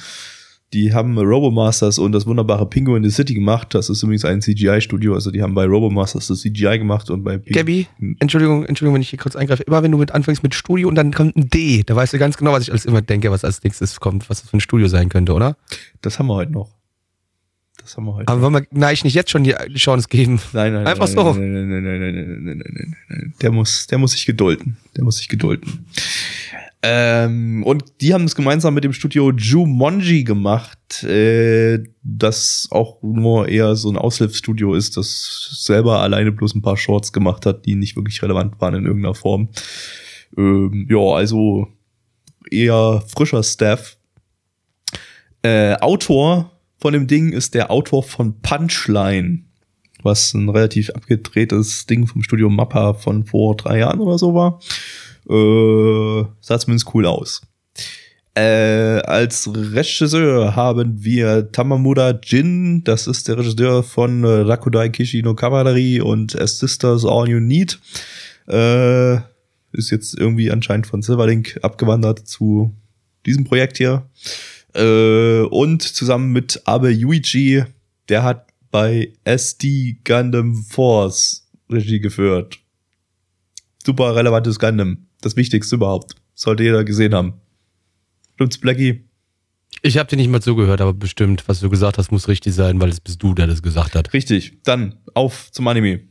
Die 0.73 0.93
haben 0.93 1.17
Robomasters 1.17 1.97
und 1.97 2.11
das 2.11 2.25
wunderbare 2.25 2.67
Pinguin 2.67 3.03
in 3.03 3.09
the 3.09 3.15
City 3.15 3.33
gemacht. 3.33 3.73
Das 3.73 3.89
ist 3.89 4.03
übrigens 4.03 4.25
ein 4.25 4.41
CGI-Studio. 4.41 5.13
Also 5.13 5.31
die 5.31 5.41
haben 5.41 5.53
bei 5.53 5.65
Robomasters 5.65 6.27
das 6.27 6.41
CGI 6.41 6.77
gemacht 6.79 7.09
und 7.09 7.23
bei 7.23 7.37
Ping 7.37 7.53
Gabby, 7.53 7.87
Entschuldigung, 8.19 8.65
Entschuldigung, 8.65 8.95
wenn 8.95 9.01
ich 9.01 9.09
hier 9.09 9.19
kurz 9.19 9.37
eingreife. 9.37 9.63
Immer 9.63 9.81
wenn 9.81 9.91
du 9.91 9.97
mit 9.97 10.11
anfängst 10.11 10.43
mit 10.43 10.53
Studio 10.53 10.89
und 10.89 10.95
dann 10.95 11.13
kommt 11.13 11.37
ein 11.37 11.49
D, 11.49 11.83
da 11.85 11.95
weißt 11.95 12.13
du 12.13 12.17
ganz 12.17 12.35
genau, 12.35 12.51
was 12.51 12.63
ich 12.63 12.71
alles 12.71 12.83
immer 12.85 13.01
denke, 13.01 13.31
was 13.31 13.45
als 13.45 13.63
nächstes 13.63 13.99
kommt, 14.01 14.29
was 14.29 14.41
das 14.41 14.49
für 14.49 14.57
ein 14.57 14.61
Studio 14.61 14.89
sein 14.89 15.07
könnte, 15.07 15.33
oder? 15.33 15.55
Das 16.01 16.19
haben 16.19 16.27
wir 16.27 16.35
heute 16.35 16.51
noch. 16.51 16.77
Das 17.81 17.95
haben 17.95 18.03
wir 18.03 18.15
heute. 18.15 18.27
Aber 18.27 18.41
wollen 18.41 18.53
wir 18.55 18.67
Neich 18.71 19.05
nicht 19.05 19.13
jetzt 19.13 19.31
schon 19.31 19.45
die 19.45 19.55
die 19.69 19.75
Chance 19.75 20.09
geben? 20.09 20.41
Nein, 20.51 20.73
nein, 20.73 20.85
Einfach 20.85 21.07
nein, 21.07 21.15
so. 21.15 21.33
Nein, 21.33 21.53
nein, 21.53 21.69
nein, 21.69 21.83
nein, 21.83 21.99
nein, 22.01 22.13
nein, 22.13 22.43
nein, 22.43 22.57
nein, 22.57 22.73
nein, 22.75 22.95
nein. 23.07 23.33
Der 23.41 23.51
muss, 23.51 23.87
der 23.87 23.97
muss 23.97 24.11
sich 24.11 24.25
gedulden. 24.25 24.75
Der 24.97 25.05
muss 25.05 25.17
sich 25.19 25.29
gedulden. 25.29 25.85
Ähm, 26.83 27.63
und 27.63 27.85
die 28.01 28.13
haben 28.13 28.25
es 28.25 28.35
gemeinsam 28.35 28.75
mit 28.75 28.83
dem 28.83 28.93
Studio 28.93 29.31
Jumonji 29.31 30.23
gemacht, 30.23 31.03
äh, 31.03 31.83
das 32.03 32.67
auch 32.69 33.01
nur 33.01 33.47
eher 33.47 33.75
so 33.75 33.89
ein 33.89 33.97
Aushilfsstudio 33.97 34.75
ist, 34.75 34.95
das 34.95 35.63
selber 35.63 36.01
alleine 36.01 36.31
bloß 36.31 36.53
ein 36.53 36.61
paar 36.61 36.77
Shorts 36.77 37.11
gemacht 37.11 37.47
hat, 37.47 37.65
die 37.65 37.75
nicht 37.75 37.95
wirklich 37.95 38.21
relevant 38.21 38.61
waren 38.61 38.75
in 38.75 38.85
irgendeiner 38.85 39.15
Form. 39.15 39.49
Ähm, 40.37 40.87
ja, 40.89 40.99
also 40.99 41.67
eher 42.51 43.03
frischer 43.07 43.41
Staff. 43.41 43.97
Äh, 45.41 45.75
Autor 45.75 46.51
von 46.77 46.93
dem 46.93 47.07
Ding 47.07 47.31
ist 47.31 47.55
der 47.55 47.71
Autor 47.71 48.03
von 48.03 48.39
Punchline, 48.41 49.45
was 50.03 50.33
ein 50.35 50.49
relativ 50.49 50.91
abgedrehtes 50.91 51.87
Ding 51.87 52.05
vom 52.05 52.21
Studio 52.21 52.49
Mappa 52.49 52.93
von 52.93 53.25
vor 53.25 53.57
drei 53.57 53.79
Jahren 53.79 53.99
oder 53.99 54.19
so 54.19 54.35
war. 54.35 54.59
Äh, 55.29 56.25
sah 56.41 56.59
zumindest 56.59 56.93
cool 56.93 57.05
aus. 57.05 57.41
Äh, 58.37 59.01
als 59.01 59.49
Regisseur 59.51 60.55
haben 60.55 61.03
wir 61.03 61.51
Tamamura 61.51 62.19
Jin, 62.23 62.83
das 62.83 63.07
ist 63.07 63.27
der 63.27 63.39
Regisseur 63.39 63.81
von 63.81 64.23
äh, 64.23 64.27
Rakudai 64.27 64.89
Kishi 64.89 65.23
no 65.23 65.33
Kavallerie 65.33 66.01
und 66.01 66.39
As 66.39 66.59
Sisters 66.59 67.03
All 67.03 67.27
You 67.27 67.39
Need. 67.39 67.79
Äh, 68.47 69.15
ist 69.71 69.89
jetzt 69.89 70.17
irgendwie 70.17 70.51
anscheinend 70.51 70.85
von 70.85 71.01
Silverlink 71.01 71.57
abgewandert 71.63 72.27
zu 72.27 72.75
diesem 73.25 73.43
Projekt 73.43 73.77
hier. 73.77 74.07
Äh, 74.75 75.41
und 75.41 75.81
zusammen 75.81 76.31
mit 76.31 76.61
Abe 76.65 76.91
Yuichi, 76.91 77.63
der 78.07 78.21
hat 78.21 78.47
bei 78.69 79.13
SD 79.23 79.97
Gundam 80.05 80.63
Force 80.63 81.49
Regie 81.71 81.99
geführt. 81.99 82.59
Super 83.83 84.15
relevantes 84.15 84.59
Gundam. 84.59 85.06
Das 85.27 85.35
Wichtigste 85.35 85.75
überhaupt. 85.75 86.15
Sollte 86.35 86.63
jeder 86.63 86.85
gesehen 86.85 87.13
haben. 87.13 87.33
Stimmt's, 88.35 88.59
Blackie? 88.59 89.09
Ich 89.81 89.97
habe 89.97 90.07
dir 90.07 90.15
nicht 90.15 90.29
mal 90.29 90.41
zugehört, 90.41 90.79
aber 90.79 90.93
bestimmt, 90.93 91.49
was 91.49 91.59
du 91.59 91.69
gesagt 91.69 91.97
hast, 91.97 92.13
muss 92.13 92.29
richtig 92.29 92.55
sein, 92.55 92.79
weil 92.79 92.87
es 92.87 93.01
bist 93.01 93.21
du, 93.21 93.33
der 93.33 93.45
das 93.45 93.61
gesagt 93.61 93.97
hat. 93.97 94.13
Richtig. 94.13 94.57
Dann 94.63 94.95
auf 95.15 95.51
zum 95.51 95.67
Anime. 95.67 96.07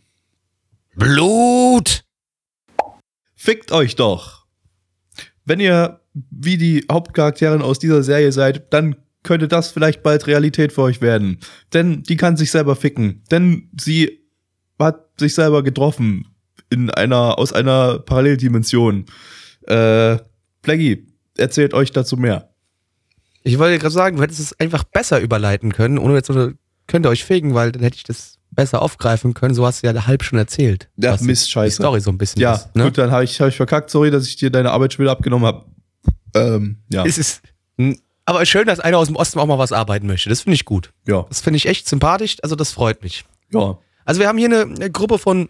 Blut! 0.96 2.04
Fickt 3.34 3.72
euch 3.72 3.96
doch. 3.96 4.44
Wenn 5.46 5.60
ihr 5.60 6.02
wie 6.12 6.58
die 6.58 6.84
Hauptcharakterin 6.92 7.62
aus 7.62 7.78
dieser 7.78 8.02
Serie 8.02 8.32
seid, 8.32 8.70
dann 8.74 8.96
könnte 9.22 9.48
das 9.48 9.70
vielleicht 9.70 10.02
bald 10.02 10.26
Realität 10.26 10.74
für 10.74 10.82
euch 10.82 11.00
werden. 11.00 11.38
Denn 11.72 12.02
die 12.02 12.16
kann 12.16 12.36
sich 12.36 12.50
selber 12.50 12.76
ficken. 12.76 13.24
Denn 13.30 13.70
sie 13.80 14.26
hat 14.78 15.18
sich 15.18 15.32
selber 15.32 15.62
getroffen 15.62 16.35
in 16.70 16.90
einer, 16.90 17.38
aus 17.38 17.52
einer 17.52 17.98
Paralleldimension. 18.00 19.06
Äh, 19.66 20.18
Plaggy, 20.62 21.06
erzählt 21.36 21.74
euch 21.74 21.92
dazu 21.92 22.16
mehr. 22.16 22.50
Ich 23.42 23.58
wollte 23.58 23.78
gerade 23.78 23.92
sagen, 23.92 24.16
du 24.16 24.22
hättest 24.22 24.40
es 24.40 24.60
einfach 24.60 24.84
besser 24.84 25.20
überleiten 25.20 25.72
können, 25.72 25.98
ohne 25.98 26.14
jetzt 26.14 26.26
so 26.26 26.50
könnt 26.88 27.06
ihr 27.06 27.10
euch 27.10 27.24
fegen, 27.24 27.54
weil 27.54 27.72
dann 27.72 27.82
hätte 27.82 27.96
ich 27.96 28.04
das 28.04 28.38
besser 28.50 28.82
aufgreifen 28.82 29.34
können. 29.34 29.54
So 29.54 29.66
hast 29.66 29.82
du 29.82 29.86
ja 29.86 30.06
halb 30.06 30.22
schon 30.24 30.38
erzählt. 30.38 30.88
Ja, 30.96 31.16
Mist, 31.20 31.46
Die 31.46 31.50
scheiße. 31.50 31.76
Story 31.76 32.00
so 32.00 32.10
ein 32.10 32.18
bisschen 32.18 32.40
Ja, 32.40 32.54
ist. 32.54 32.74
Ne? 32.74 32.84
gut, 32.84 32.98
dann 32.98 33.10
habe 33.10 33.24
ich, 33.24 33.40
hab 33.40 33.48
ich 33.48 33.56
verkackt. 33.56 33.90
Sorry, 33.90 34.10
dass 34.10 34.26
ich 34.26 34.36
dir 34.36 34.50
deine 34.50 34.70
Arbeit 34.72 34.92
schon 34.94 35.04
wieder 35.04 35.12
abgenommen 35.12 35.46
habe. 35.46 35.66
Ähm, 36.34 36.78
ja, 36.92 37.04
Es 37.04 37.18
ist, 37.18 37.42
aber 38.24 38.44
schön, 38.46 38.66
dass 38.66 38.80
einer 38.80 38.98
aus 38.98 39.06
dem 39.08 39.16
Osten 39.16 39.38
auch 39.38 39.46
mal 39.46 39.58
was 39.58 39.72
arbeiten 39.72 40.06
möchte. 40.06 40.28
Das 40.28 40.40
finde 40.42 40.54
ich 40.54 40.64
gut. 40.64 40.92
ja, 41.06 41.24
Das 41.28 41.40
finde 41.40 41.58
ich 41.58 41.66
echt 41.66 41.88
sympathisch. 41.88 42.36
Also 42.42 42.56
das 42.56 42.72
freut 42.72 43.02
mich. 43.02 43.24
ja. 43.52 43.78
Also 44.04 44.20
wir 44.20 44.28
haben 44.28 44.38
hier 44.38 44.46
eine, 44.48 44.62
eine 44.62 44.90
Gruppe 44.90 45.18
von 45.18 45.48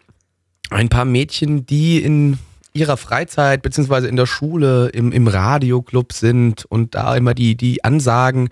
ein 0.70 0.88
paar 0.88 1.04
Mädchen, 1.04 1.66
die 1.66 1.98
in 2.02 2.38
ihrer 2.76 2.96
Freizeit 2.96 3.62
beziehungsweise 3.62 4.06
in 4.06 4.16
der 4.16 4.26
Schule 4.26 4.88
im, 4.88 5.10
im 5.10 5.26
Radioclub 5.26 6.12
sind 6.12 6.64
und 6.66 6.94
da 6.94 7.16
immer 7.16 7.34
die, 7.34 7.56
die 7.56 7.82
Ansagen 7.82 8.50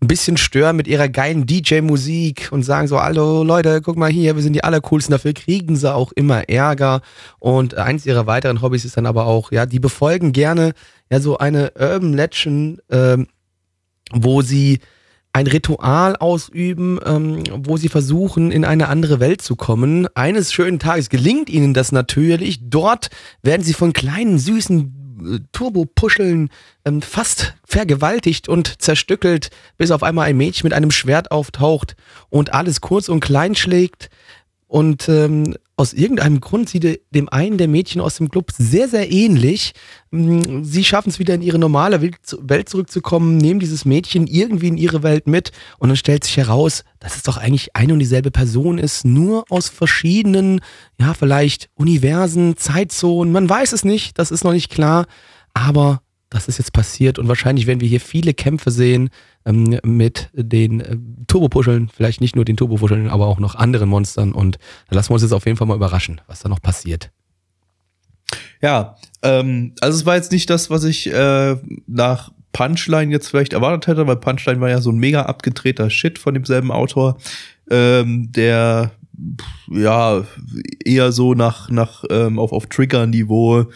ein 0.00 0.08
bisschen 0.08 0.36
stören 0.36 0.76
mit 0.76 0.86
ihrer 0.86 1.08
geilen 1.08 1.46
DJ-Musik 1.46 2.48
und 2.52 2.62
sagen 2.62 2.86
so, 2.86 3.00
hallo 3.00 3.42
Leute, 3.42 3.80
guck 3.80 3.96
mal 3.96 4.10
hier, 4.10 4.36
wir 4.36 4.42
sind 4.42 4.52
die 4.52 4.64
Allercoolsten. 4.64 5.12
Dafür 5.12 5.32
kriegen 5.32 5.76
sie 5.76 5.92
auch 5.92 6.12
immer 6.12 6.48
Ärger. 6.48 7.00
Und 7.38 7.74
eins 7.74 8.06
ihrer 8.06 8.26
weiteren 8.26 8.60
Hobbys 8.60 8.84
ist 8.84 8.96
dann 8.96 9.06
aber 9.06 9.26
auch, 9.26 9.50
ja, 9.50 9.66
die 9.66 9.80
befolgen 9.80 10.32
gerne 10.32 10.74
ja 11.10 11.20
so 11.20 11.38
eine 11.38 11.72
Urban 11.78 12.12
Legend, 12.12 12.82
ähm, 12.90 13.26
wo 14.12 14.42
sie 14.42 14.80
ein 15.32 15.46
Ritual 15.46 16.16
ausüben, 16.16 17.00
ähm, 17.04 17.42
wo 17.64 17.76
sie 17.76 17.88
versuchen, 17.88 18.50
in 18.50 18.64
eine 18.64 18.88
andere 18.88 19.18
Welt 19.18 19.40
zu 19.40 19.56
kommen. 19.56 20.06
Eines 20.14 20.52
schönen 20.52 20.78
Tages 20.78 21.08
gelingt 21.08 21.48
ihnen 21.48 21.72
das 21.72 21.90
natürlich. 21.90 22.60
Dort 22.68 23.08
werden 23.42 23.62
sie 23.62 23.72
von 23.72 23.92
kleinen, 23.94 24.38
süßen 24.38 24.80
äh, 25.24 25.38
Turbopuscheln 25.52 26.50
ähm, 26.84 27.00
fast 27.00 27.54
vergewaltigt 27.64 28.48
und 28.48 28.82
zerstückelt, 28.82 29.50
bis 29.78 29.90
auf 29.90 30.02
einmal 30.02 30.28
ein 30.28 30.36
Mädchen 30.36 30.66
mit 30.66 30.74
einem 30.74 30.90
Schwert 30.90 31.30
auftaucht 31.30 31.96
und 32.28 32.52
alles 32.52 32.82
kurz 32.82 33.08
und 33.08 33.20
klein 33.20 33.54
schlägt. 33.54 34.10
Und 34.66 35.08
ähm, 35.08 35.54
aus 35.76 35.94
irgendeinem 35.94 36.40
Grund 36.40 36.68
sieht 36.68 36.84
er 36.84 36.96
dem 37.10 37.28
einen 37.30 37.56
der 37.56 37.66
Mädchen 37.66 38.00
aus 38.00 38.16
dem 38.16 38.28
Club 38.28 38.50
sehr, 38.56 38.88
sehr 38.88 39.10
ähnlich. 39.10 39.72
Mm, 40.10 40.62
Sie 40.62 40.84
schaffen 40.84 41.08
es 41.08 41.18
wieder 41.18 41.34
in 41.34 41.42
ihre 41.42 41.58
normale 41.58 42.02
Welt 42.02 42.16
zu- 42.22 42.38
Welt 42.48 42.68
zurückzukommen, 42.68 43.38
nehmen 43.38 43.58
dieses 43.58 43.84
Mädchen 43.84 44.26
irgendwie 44.26 44.68
in 44.68 44.76
ihre 44.76 45.02
Welt 45.02 45.26
mit 45.26 45.50
und 45.78 45.88
dann 45.88 45.96
stellt 45.96 46.24
sich 46.24 46.36
heraus, 46.36 46.84
dass 47.00 47.16
es 47.16 47.22
doch 47.22 47.38
eigentlich 47.38 47.74
eine 47.74 47.94
und 47.94 47.98
dieselbe 48.00 48.30
Person 48.30 48.76
ist, 48.78 49.04
nur 49.04 49.44
aus 49.48 49.68
verschiedenen, 49.68 50.60
ja, 51.00 51.14
vielleicht 51.14 51.70
Universen, 51.74 52.56
Zeitzonen. 52.56 53.32
Man 53.32 53.48
weiß 53.48 53.72
es 53.72 53.84
nicht, 53.84 54.18
das 54.18 54.30
ist 54.30 54.44
noch 54.44 54.52
nicht 54.52 54.70
klar, 54.70 55.06
aber 55.54 56.02
das 56.32 56.48
ist 56.48 56.58
jetzt 56.58 56.72
passiert 56.72 57.18
und 57.18 57.28
wahrscheinlich 57.28 57.66
werden 57.66 57.80
wir 57.80 57.88
hier 57.88 58.00
viele 58.00 58.32
Kämpfe 58.32 58.70
sehen 58.70 59.10
ähm, 59.44 59.78
mit 59.84 60.30
den 60.32 60.80
äh, 60.80 60.96
Turbopuscheln, 61.26 61.90
vielleicht 61.94 62.22
nicht 62.22 62.34
nur 62.34 62.46
den 62.46 62.56
Turbopuscheln, 62.56 63.10
aber 63.10 63.26
auch 63.26 63.38
noch 63.38 63.54
anderen 63.54 63.90
Monstern 63.90 64.32
und 64.32 64.58
da 64.88 64.96
lassen 64.96 65.10
wir 65.10 65.14
uns 65.14 65.22
jetzt 65.22 65.32
auf 65.32 65.44
jeden 65.44 65.58
Fall 65.58 65.66
mal 65.66 65.76
überraschen, 65.76 66.20
was 66.26 66.40
da 66.40 66.48
noch 66.48 66.62
passiert. 66.62 67.10
Ja, 68.62 68.96
ähm, 69.22 69.74
also 69.80 69.98
es 69.98 70.06
war 70.06 70.16
jetzt 70.16 70.32
nicht 70.32 70.48
das, 70.48 70.70
was 70.70 70.84
ich 70.84 71.12
äh, 71.12 71.56
nach 71.86 72.30
Punchline 72.52 73.12
jetzt 73.12 73.28
vielleicht 73.28 73.52
erwartet 73.52 73.86
hätte, 73.86 74.06
weil 74.06 74.16
Punchline 74.16 74.60
war 74.60 74.70
ja 74.70 74.80
so 74.80 74.90
ein 74.90 74.98
mega 74.98 75.22
abgedrehter 75.22 75.90
Shit 75.90 76.18
von 76.18 76.34
demselben 76.34 76.70
Autor. 76.70 77.18
Ähm, 77.70 78.32
der 78.32 78.92
ja, 79.70 80.24
eher 80.84 81.12
so 81.12 81.34
nach, 81.34 81.70
nach 81.70 82.04
ähm, 82.10 82.38
auf, 82.38 82.52
auf 82.52 82.66
Trigger-Niveau 82.66 83.66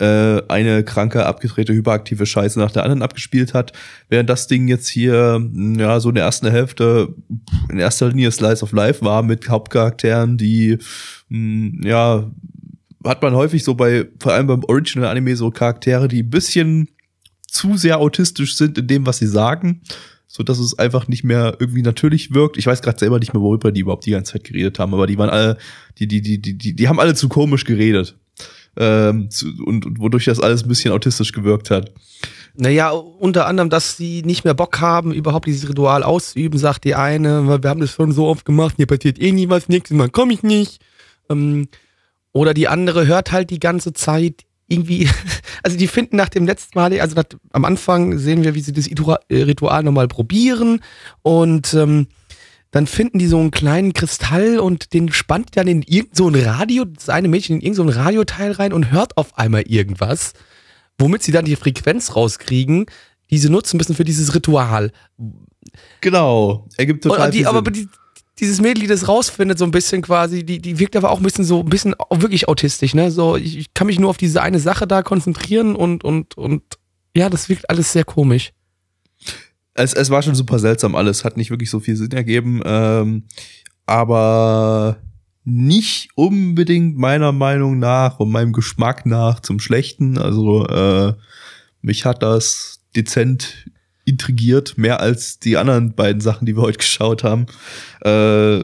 äh, 0.00 0.42
eine 0.48 0.84
kranke, 0.84 1.26
abgedrehte, 1.26 1.74
hyperaktive 1.74 2.26
Scheiße 2.26 2.58
nach 2.58 2.70
der 2.70 2.82
anderen 2.82 3.02
abgespielt 3.02 3.54
hat. 3.54 3.72
Während 4.08 4.30
das 4.30 4.46
Ding 4.46 4.68
jetzt 4.68 4.88
hier, 4.88 5.40
ja, 5.76 6.00
so 6.00 6.08
in 6.08 6.14
der 6.14 6.24
ersten 6.24 6.50
Hälfte 6.50 7.14
in 7.70 7.78
erster 7.78 8.08
Linie 8.08 8.30
Slice 8.30 8.62
of 8.62 8.72
Life 8.72 9.04
war 9.04 9.22
mit 9.22 9.48
Hauptcharakteren, 9.48 10.38
die, 10.38 10.78
mh, 11.28 11.86
ja, 11.88 12.30
hat 13.04 13.22
man 13.22 13.34
häufig 13.34 13.62
so 13.62 13.74
bei, 13.74 14.06
vor 14.18 14.32
allem 14.32 14.46
beim 14.46 14.64
Original-Anime, 14.64 15.36
so 15.36 15.50
Charaktere, 15.50 16.08
die 16.08 16.22
ein 16.22 16.30
bisschen 16.30 16.88
zu 17.46 17.76
sehr 17.76 17.98
autistisch 17.98 18.56
sind 18.56 18.78
in 18.78 18.86
dem, 18.86 19.06
was 19.06 19.18
sie 19.18 19.28
sagen 19.28 19.82
so 20.36 20.42
dass 20.42 20.58
es 20.58 20.78
einfach 20.78 21.08
nicht 21.08 21.24
mehr 21.24 21.56
irgendwie 21.58 21.80
natürlich 21.80 22.34
wirkt. 22.34 22.58
Ich 22.58 22.66
weiß 22.66 22.82
gerade 22.82 22.98
selber 22.98 23.18
nicht 23.18 23.32
mehr, 23.32 23.40
worüber 23.40 23.72
die 23.72 23.80
überhaupt 23.80 24.04
die 24.04 24.10
ganze 24.10 24.34
Zeit 24.34 24.44
geredet 24.44 24.78
haben, 24.78 24.92
aber 24.92 25.06
die 25.06 25.16
waren 25.16 25.30
alle, 25.30 25.56
die, 25.98 26.06
die, 26.06 26.20
die, 26.20 26.38
die, 26.38 26.58
die, 26.58 26.76
die 26.76 26.88
haben 26.88 27.00
alle 27.00 27.14
zu 27.14 27.30
komisch 27.30 27.64
geredet. 27.64 28.16
Ähm, 28.76 29.30
zu, 29.30 29.46
und, 29.64 29.86
und 29.86 29.98
wodurch 29.98 30.26
das 30.26 30.38
alles 30.38 30.62
ein 30.62 30.68
bisschen 30.68 30.92
autistisch 30.92 31.32
gewirkt 31.32 31.70
hat. 31.70 31.90
Naja, 32.54 32.90
unter 32.90 33.46
anderem, 33.46 33.70
dass 33.70 33.96
sie 33.96 34.20
nicht 34.22 34.44
mehr 34.44 34.52
Bock 34.52 34.78
haben, 34.78 35.14
überhaupt 35.14 35.46
dieses 35.46 35.66
Ritual 35.70 36.02
auszuüben, 36.02 36.58
sagt 36.58 36.84
die 36.84 36.94
eine, 36.94 37.62
wir 37.62 37.70
haben 37.70 37.80
das 37.80 37.92
schon 37.92 38.12
so 38.12 38.26
oft 38.26 38.44
gemacht, 38.44 38.74
hier 38.76 38.86
passiert 38.86 39.18
eh 39.18 39.32
nie 39.32 39.48
was, 39.48 39.70
nächstes 39.70 39.96
Mal 39.96 40.10
komme 40.10 40.34
ich 40.34 40.42
nicht. 40.42 40.82
Ähm, 41.30 41.68
oder 42.32 42.52
die 42.52 42.68
andere 42.68 43.06
hört 43.06 43.32
halt 43.32 43.48
die 43.48 43.60
ganze 43.60 43.94
Zeit 43.94 44.44
irgendwie, 44.68 45.08
also 45.62 45.76
die 45.76 45.88
finden 45.88 46.16
nach 46.16 46.28
dem 46.28 46.46
letzten 46.46 46.78
Mal, 46.78 46.98
also 47.00 47.14
nach, 47.14 47.24
am 47.52 47.64
Anfang 47.64 48.18
sehen 48.18 48.44
wir, 48.44 48.54
wie 48.54 48.60
sie 48.60 48.72
das 48.72 48.86
äh, 48.88 49.42
Ritual 49.42 49.82
nochmal 49.82 50.08
probieren 50.08 50.80
und 51.22 51.74
ähm, 51.74 52.08
dann 52.72 52.86
finden 52.86 53.18
die 53.18 53.26
so 53.26 53.38
einen 53.38 53.52
kleinen 53.52 53.92
Kristall 53.92 54.58
und 54.58 54.92
den 54.92 55.12
spannt 55.12 55.56
dann 55.56 55.68
in 55.68 55.82
irgend 55.82 56.16
so 56.16 56.28
ein 56.28 56.34
Radio, 56.34 56.84
das 56.84 57.08
eine 57.08 57.28
Mädchen 57.28 57.56
in 57.56 57.62
irgendein 57.62 57.94
so 57.94 58.00
Radioteil 58.00 58.52
rein 58.52 58.72
und 58.72 58.90
hört 58.90 59.16
auf 59.16 59.38
einmal 59.38 59.62
irgendwas, 59.62 60.32
womit 60.98 61.22
sie 61.22 61.32
dann 61.32 61.44
die 61.44 61.56
Frequenz 61.56 62.16
rauskriegen, 62.16 62.86
die 63.30 63.38
sie 63.38 63.50
nutzen 63.50 63.76
müssen 63.78 63.94
für 63.94 64.04
dieses 64.04 64.34
Ritual. 64.34 64.92
Genau, 66.00 66.66
ergibt 66.76 67.04
total 67.04 67.26
und 67.26 67.34
die, 67.34 67.46
aber 67.46 67.62
die, 67.62 67.88
dieses 68.38 68.60
Mädel, 68.60 68.82
die 68.82 68.86
das 68.86 69.08
rausfindet, 69.08 69.58
so 69.58 69.64
ein 69.64 69.70
bisschen 69.70 70.02
quasi, 70.02 70.44
die, 70.44 70.60
die 70.60 70.78
wirkt 70.78 70.96
aber 70.96 71.10
auch 71.10 71.18
ein 71.18 71.22
bisschen 71.22 71.44
so, 71.44 71.60
ein 71.60 71.68
bisschen 71.68 71.94
wirklich 72.10 72.48
autistisch, 72.48 72.94
ne? 72.94 73.10
So, 73.10 73.36
ich, 73.36 73.56
ich 73.56 73.74
kann 73.74 73.86
mich 73.86 73.98
nur 73.98 74.10
auf 74.10 74.18
diese 74.18 74.42
eine 74.42 74.58
Sache 74.58 74.86
da 74.86 75.02
konzentrieren 75.02 75.74
und, 75.74 76.04
und, 76.04 76.36
und 76.36 76.62
ja, 77.16 77.30
das 77.30 77.48
wirkt 77.48 77.70
alles 77.70 77.92
sehr 77.92 78.04
komisch. 78.04 78.52
Es, 79.74 79.94
es 79.94 80.10
war 80.10 80.22
schon 80.22 80.34
super 80.34 80.58
seltsam 80.58 80.94
alles, 80.94 81.24
hat 81.24 81.36
nicht 81.36 81.50
wirklich 81.50 81.70
so 81.70 81.80
viel 81.80 81.96
Sinn 81.96 82.12
ergeben, 82.12 82.60
ähm, 82.64 83.24
aber 83.86 84.98
nicht 85.44 86.10
unbedingt 86.16 86.98
meiner 86.98 87.32
Meinung 87.32 87.78
nach 87.78 88.18
und 88.18 88.30
meinem 88.30 88.52
Geschmack 88.52 89.06
nach 89.06 89.40
zum 89.40 89.60
Schlechten. 89.60 90.18
Also 90.18 90.66
äh, 90.66 91.14
mich 91.82 92.04
hat 92.04 92.22
das 92.22 92.80
dezent 92.96 93.70
intrigiert, 94.06 94.78
mehr 94.78 95.00
als 95.00 95.38
die 95.38 95.58
anderen 95.58 95.94
beiden 95.94 96.22
Sachen, 96.22 96.46
die 96.46 96.56
wir 96.56 96.62
heute 96.62 96.78
geschaut 96.78 97.24
haben. 97.24 97.46
Äh, 98.02 98.60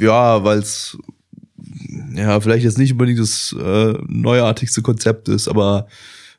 ja, 0.00 0.42
weil 0.42 0.58
es 0.58 0.98
ja 2.14 2.40
vielleicht 2.40 2.64
jetzt 2.64 2.78
nicht 2.78 2.92
unbedingt 2.92 3.20
das 3.20 3.54
äh, 3.58 3.94
neuartigste 4.08 4.82
Konzept 4.82 5.28
ist, 5.28 5.46
aber 5.46 5.86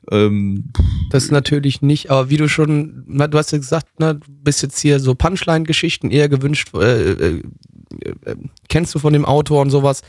ähm, 0.10 0.72
das 1.12 1.30
natürlich 1.30 1.82
nicht, 1.82 2.10
aber 2.10 2.30
wie 2.30 2.38
du 2.38 2.50
schon, 2.50 3.06
du 3.08 3.38
hast 3.38 3.52
ja 3.52 3.60
gesagt, 3.60 4.00
ne, 4.00 4.16
du 4.16 4.26
bist 4.28 4.64
jetzt 4.64 4.80
hier 4.80 5.00
so 5.00 5.14
Punchline-Geschichten 5.14 6.10
eher 6.10 6.28
gewünscht, 6.28 6.70
äh, 6.74 7.12
äh, 7.12 7.42
äh, 8.26 8.36
kennst 8.68 8.96
du 8.96 9.00
von 9.00 9.14
dem 9.14 9.26
Autor 9.26 9.62
und 9.62 9.70
sowas. 9.70 10.02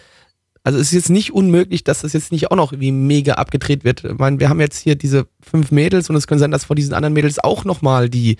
Also 0.65 0.79
es 0.79 0.89
ist 0.89 0.93
jetzt 0.93 1.11
nicht 1.11 1.33
unmöglich, 1.33 1.83
dass 1.83 2.03
das 2.03 2.13
jetzt 2.13 2.31
nicht 2.31 2.51
auch 2.51 2.57
noch 2.57 2.73
wie 2.73 2.93
mega 2.93 3.35
abgedreht 3.35 3.85
wird. 3.85 4.05
Ich 4.05 4.19
meine, 4.19 4.39
wir 4.39 4.49
haben 4.49 4.61
jetzt 4.61 4.79
hier 4.79 4.95
diese 4.95 5.27
fünf 5.41 5.73
Mädels 5.73 6.09
und 6.09 6.17
es 6.17 6.27
kann 6.27 6.39
sein, 6.39 6.53
dass 6.53 6.65
vor 6.65 6.77
diesen 6.77 6.95
anderen 6.95 7.15
Mädels 7.15 7.39
auch 7.39 7.65
nochmal 7.65 8.09
die 8.09 8.37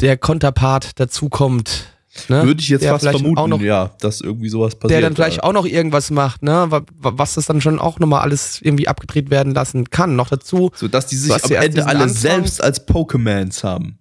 der 0.00 0.16
Konterpart 0.16 1.00
dazukommt. 1.00 1.86
Ne? 2.28 2.44
Würde 2.44 2.60
ich 2.60 2.68
jetzt 2.68 2.84
fast 2.86 3.04
vermuten, 3.04 3.50
noch, 3.50 3.60
ja, 3.60 3.90
dass 4.00 4.20
irgendwie 4.20 4.48
sowas 4.48 4.74
passiert. 4.74 4.90
Der 4.90 5.00
dann 5.02 5.14
vielleicht 5.14 5.42
auch 5.42 5.52
noch 5.52 5.66
irgendwas 5.66 6.10
macht, 6.10 6.42
ne? 6.42 6.68
Was 6.98 7.34
das 7.34 7.46
dann 7.46 7.60
schon 7.60 7.78
auch 7.78 7.98
nochmal 7.98 8.22
alles 8.22 8.60
irgendwie 8.60 8.88
abgedreht 8.88 9.30
werden 9.30 9.54
lassen 9.54 9.90
kann. 9.90 10.16
Noch 10.16 10.28
dazu. 10.28 10.70
So 10.74 10.88
dass 10.88 11.06
die 11.06 11.16
sich 11.16 11.32
am 11.32 11.50
Ende 11.50 11.86
alle 11.86 12.04
Anfang, 12.04 12.08
selbst 12.08 12.62
als 12.62 12.88
Pokémons 12.88 13.62
haben. 13.62 13.98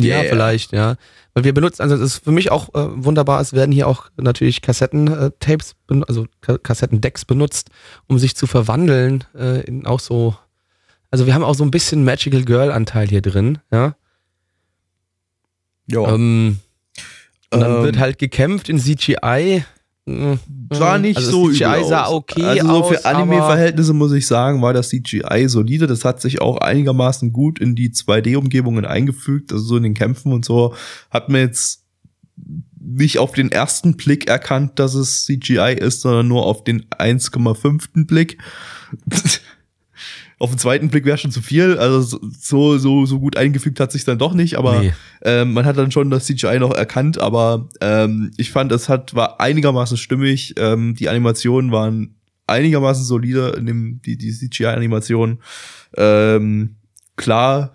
Yeah. 0.00 0.22
Ja, 0.22 0.28
vielleicht, 0.28 0.72
ja. 0.72 0.96
Weil 1.34 1.44
wir 1.44 1.54
benutzen, 1.54 1.82
also 1.82 1.94
es 1.94 2.00
ist 2.00 2.24
für 2.24 2.32
mich 2.32 2.50
auch 2.50 2.70
äh, 2.74 3.04
wunderbar, 3.04 3.40
es 3.40 3.52
werden 3.52 3.70
hier 3.72 3.86
auch 3.86 4.10
natürlich 4.16 4.62
Kassettentapes, 4.62 5.76
äh, 5.90 6.00
also 6.08 6.26
Kassettendecks 6.40 7.24
benutzt, 7.24 7.70
um 8.08 8.18
sich 8.18 8.34
zu 8.34 8.46
verwandeln 8.46 9.24
äh, 9.36 9.60
in 9.60 9.86
auch 9.86 10.00
so, 10.00 10.34
also 11.10 11.26
wir 11.26 11.34
haben 11.34 11.44
auch 11.44 11.54
so 11.54 11.64
ein 11.64 11.70
bisschen 11.70 12.04
Magical 12.04 12.44
Girl 12.44 12.72
Anteil 12.72 13.08
hier 13.08 13.22
drin, 13.22 13.58
ja. 13.70 13.94
Ja. 15.86 16.14
Ähm, 16.14 16.58
und 17.52 17.60
dann 17.60 17.76
ähm, 17.78 17.82
wird 17.82 17.98
halt 17.98 18.18
gekämpft 18.18 18.68
in 18.68 18.78
CGI. 18.78 19.64
Sah 20.72 20.98
nicht 20.98 21.16
also 21.16 21.30
so 21.30 21.48
CGI 21.48 21.84
sah 21.88 22.08
okay 22.08 22.42
Also 22.42 22.66
so 22.66 22.82
für 22.84 23.04
Anime-Verhältnisse 23.04 23.92
muss 23.92 24.12
ich 24.12 24.26
sagen, 24.26 24.62
war 24.62 24.72
das 24.72 24.88
CGI 24.88 25.48
solide. 25.48 25.86
Das 25.86 26.04
hat 26.04 26.20
sich 26.20 26.40
auch 26.40 26.58
einigermaßen 26.58 27.32
gut 27.32 27.58
in 27.58 27.74
die 27.74 27.90
2D-Umgebungen 27.90 28.84
eingefügt. 28.84 29.52
Also 29.52 29.64
so 29.64 29.76
in 29.76 29.82
den 29.82 29.94
Kämpfen 29.94 30.32
und 30.32 30.44
so 30.44 30.74
hat 31.10 31.28
man 31.28 31.40
jetzt 31.40 31.84
nicht 32.80 33.18
auf 33.18 33.32
den 33.32 33.52
ersten 33.52 33.96
Blick 33.96 34.28
erkannt, 34.28 34.78
dass 34.78 34.94
es 34.94 35.24
CGI 35.24 35.76
ist, 35.78 36.00
sondern 36.00 36.28
nur 36.28 36.46
auf 36.46 36.64
den 36.64 36.84
1,5. 36.86 38.06
Blick. 38.06 38.38
auf 40.40 40.50
den 40.50 40.58
zweiten 40.58 40.88
Blick 40.88 41.04
wäre 41.04 41.18
schon 41.18 41.30
zu 41.30 41.42
viel. 41.42 41.76
Also 41.78 42.00
so, 42.00 42.78
so, 42.78 43.04
so 43.04 43.20
gut 43.20 43.36
eingefügt 43.36 43.78
hat 43.78 43.92
sich 43.92 44.04
dann 44.04 44.18
doch 44.18 44.32
nicht, 44.32 44.56
aber 44.56 44.80
nee. 44.80 44.92
ähm, 45.22 45.52
man 45.52 45.66
hat 45.66 45.76
dann 45.76 45.92
schon 45.92 46.08
das 46.08 46.24
CGI 46.24 46.58
noch 46.58 46.74
erkannt, 46.74 47.20
aber 47.20 47.68
ähm, 47.82 48.32
ich 48.38 48.50
fand, 48.50 48.72
es 48.72 48.88
hat, 48.88 49.14
war 49.14 49.38
einigermaßen 49.38 49.98
stimmig. 49.98 50.54
Ähm, 50.56 50.94
die 50.94 51.10
Animationen 51.10 51.72
waren 51.72 52.16
einigermaßen 52.46 53.04
solide 53.04 53.50
in 53.50 53.66
dem, 53.66 54.00
die, 54.02 54.16
die 54.16 54.32
CGI-Animationen. 54.32 55.42
Ähm, 55.98 56.76
klar, 57.16 57.74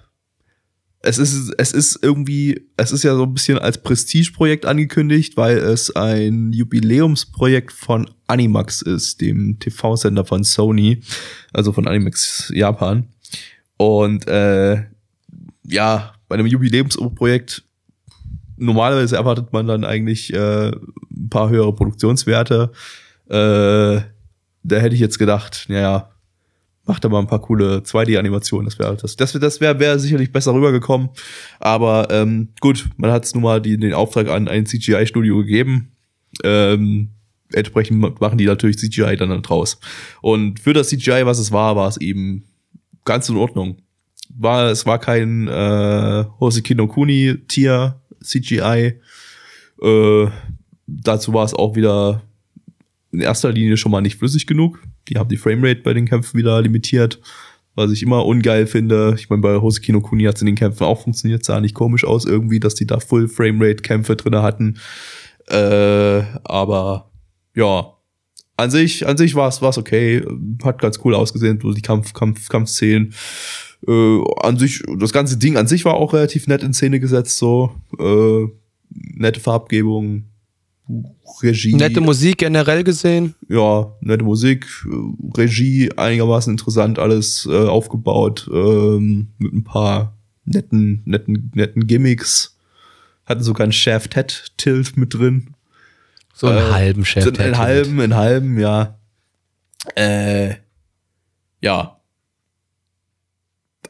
es 1.05 1.19
ist, 1.19 1.53
es 1.57 1.71
ist 1.71 1.99
irgendwie, 2.01 2.67
es 2.77 2.91
ist 2.91 3.03
ja 3.03 3.15
so 3.15 3.23
ein 3.23 3.33
bisschen 3.33 3.59
als 3.59 3.77
Prestigeprojekt 3.77 4.65
angekündigt, 4.65 5.37
weil 5.37 5.57
es 5.57 5.95
ein 5.95 6.51
Jubiläumsprojekt 6.51 7.71
von 7.71 8.09
Animax 8.25 8.81
ist, 8.81 9.21
dem 9.21 9.59
TV-Sender 9.59 10.25
von 10.25 10.43
Sony, 10.43 11.01
also 11.53 11.71
von 11.71 11.87
Animax 11.87 12.51
Japan. 12.53 13.07
Und 13.77 14.27
äh, 14.27 14.83
ja, 15.63 16.13
bei 16.27 16.35
einem 16.35 16.47
Jubiläumsprojekt 16.47 17.63
normalerweise 18.57 19.15
erwartet 19.15 19.53
man 19.53 19.67
dann 19.67 19.83
eigentlich 19.83 20.33
äh, 20.33 20.69
ein 20.69 21.29
paar 21.29 21.49
höhere 21.49 21.73
Produktionswerte. 21.73 22.71
Äh, 23.27 24.01
da 24.63 24.75
hätte 24.77 24.95
ich 24.95 25.01
jetzt 25.01 25.19
gedacht, 25.19 25.65
naja, 25.67 26.09
macht 26.85 27.03
da 27.03 27.09
mal 27.09 27.19
ein 27.19 27.27
paar 27.27 27.41
coole 27.41 27.79
2D-Animationen. 27.79 28.65
Das 28.65 28.79
wäre 28.79 28.95
das, 28.95 29.15
das, 29.15 29.33
das 29.33 29.61
wäre 29.61 29.79
wär 29.79 29.99
sicherlich 29.99 30.31
besser 30.31 30.53
rübergekommen. 30.53 31.09
Aber 31.59 32.07
ähm, 32.11 32.49
gut, 32.59 32.89
man 32.97 33.11
hat 33.11 33.25
es 33.25 33.33
nun 33.33 33.43
mal 33.43 33.61
die, 33.61 33.77
den 33.77 33.93
Auftrag 33.93 34.29
an 34.29 34.47
ein 34.47 34.65
CGI-Studio 34.65 35.37
gegeben. 35.37 35.91
Ähm, 36.43 37.09
entsprechend 37.53 38.19
machen 38.19 38.37
die 38.37 38.45
natürlich 38.45 38.77
CGI 38.77 39.15
dann, 39.17 39.29
dann 39.29 39.41
draus. 39.41 39.79
Und 40.21 40.59
für 40.59 40.73
das 40.73 40.89
CGI, 40.89 41.25
was 41.25 41.39
es 41.39 41.51
war, 41.51 41.75
war 41.75 41.87
es 41.87 41.97
eben 41.97 42.45
ganz 43.03 43.29
in 43.29 43.37
Ordnung. 43.37 43.77
War, 44.29 44.69
es 44.69 44.85
war 44.85 44.99
kein 44.99 45.47
äh, 45.47 46.25
Hoseki 46.39 46.75
no 46.75 46.87
Kuni 46.87 47.37
Tier 47.47 48.01
CGI. 48.23 48.99
Äh, 49.81 50.27
dazu 50.87 51.33
war 51.33 51.45
es 51.45 51.53
auch 51.53 51.75
wieder 51.75 52.21
in 53.11 53.21
erster 53.21 53.51
Linie 53.51 53.77
schon 53.77 53.91
mal 53.91 54.01
nicht 54.01 54.17
flüssig 54.17 54.45
genug. 54.45 54.81
Die 55.09 55.17
haben 55.17 55.29
die 55.29 55.37
Framerate 55.37 55.81
bei 55.81 55.93
den 55.93 56.07
Kämpfen 56.07 56.37
wieder 56.37 56.61
limitiert, 56.61 57.19
was 57.75 57.91
ich 57.91 58.03
immer 58.03 58.25
ungeil 58.25 58.67
finde. 58.67 59.15
Ich 59.17 59.29
meine, 59.29 59.41
bei 59.41 59.61
Hosekino 59.61 60.01
Kuni 60.01 60.23
hat 60.23 60.35
es 60.35 60.41
in 60.41 60.47
den 60.47 60.55
Kämpfen 60.55 60.83
auch 60.83 61.01
funktioniert, 61.01 61.45
sah 61.45 61.59
nicht 61.59 61.75
komisch 61.75 62.05
aus 62.05 62.25
irgendwie, 62.25 62.59
dass 62.59 62.75
die 62.75 62.87
da 62.87 62.99
Full 62.99 63.27
Framerate 63.27 63.83
Kämpfe 63.83 64.15
drinne 64.15 64.41
hatten. 64.41 64.79
Äh, 65.47 66.23
aber 66.43 67.11
ja, 67.55 67.95
an 68.57 68.71
sich, 68.71 69.05
an 69.07 69.17
sich 69.17 69.35
war 69.35 69.49
es 69.49 69.61
war's 69.61 69.77
okay, 69.77 70.25
hat 70.63 70.79
ganz 70.79 70.99
cool 71.03 71.13
ausgesehen, 71.13 71.59
so 71.61 71.73
die 71.73 71.81
Kampf, 71.81 72.13
Kampf, 72.13 72.49
Kampfszenen. 72.49 73.13
Äh, 73.87 74.21
an 74.41 74.57
sich, 74.57 74.81
das 74.97 75.11
ganze 75.11 75.37
Ding 75.37 75.57
an 75.57 75.67
sich 75.67 75.85
war 75.85 75.95
auch 75.95 76.13
relativ 76.13 76.47
nett 76.47 76.63
in 76.63 76.73
Szene 76.73 76.99
gesetzt, 76.99 77.37
so 77.37 77.75
äh, 77.99 78.47
nette 78.89 79.39
Farbgebung, 79.39 80.25
Regie. 81.41 81.73
Nette 81.75 81.99
Musik 82.01 82.37
generell 82.37 82.83
gesehen. 82.83 83.33
Ja, 83.49 83.91
nette 84.01 84.23
Musik, 84.23 84.67
Regie 85.35 85.91
einigermaßen 85.97 86.51
interessant, 86.51 86.99
alles 86.99 87.47
äh, 87.49 87.67
aufgebaut 87.67 88.47
ähm, 88.53 89.29
mit 89.39 89.53
ein 89.53 89.63
paar 89.63 90.15
netten, 90.45 91.01
netten, 91.05 91.51
netten 91.55 91.87
Gimmicks. 91.87 92.57
Hatten 93.25 93.43
sogar 93.43 93.65
ein 93.65 93.71
Shaft 93.71 94.13
Head 94.13 94.53
Tilt 94.57 94.97
mit 94.97 95.15
drin. 95.15 95.55
So 96.33 96.47
einen 96.47 96.59
Äh, 96.59 96.71
halben 96.71 97.05
Chef. 97.05 97.23
So 97.23 97.31
einen 97.31 97.57
halben, 97.57 97.99
einen 97.99 98.15
halben, 98.15 98.59
ja. 98.59 98.99
Äh, 99.95 100.55
ja. 101.61 101.99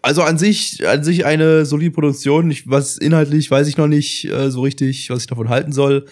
Also 0.02 0.22
an 0.22 0.38
sich, 0.38 0.88
an 0.88 1.04
sich 1.04 1.26
eine 1.26 1.66
solide 1.66 1.92
Produktion. 1.92 2.52
Ich, 2.52 2.70
was 2.70 2.98
inhaltlich 2.98 3.50
weiß 3.50 3.68
ich 3.68 3.76
noch 3.76 3.88
nicht 3.88 4.26
äh, 4.26 4.52
so 4.52 4.62
richtig, 4.62 5.10
was 5.10 5.22
ich 5.22 5.28
davon 5.28 5.50
halten 5.50 5.74
soll. 5.74 6.06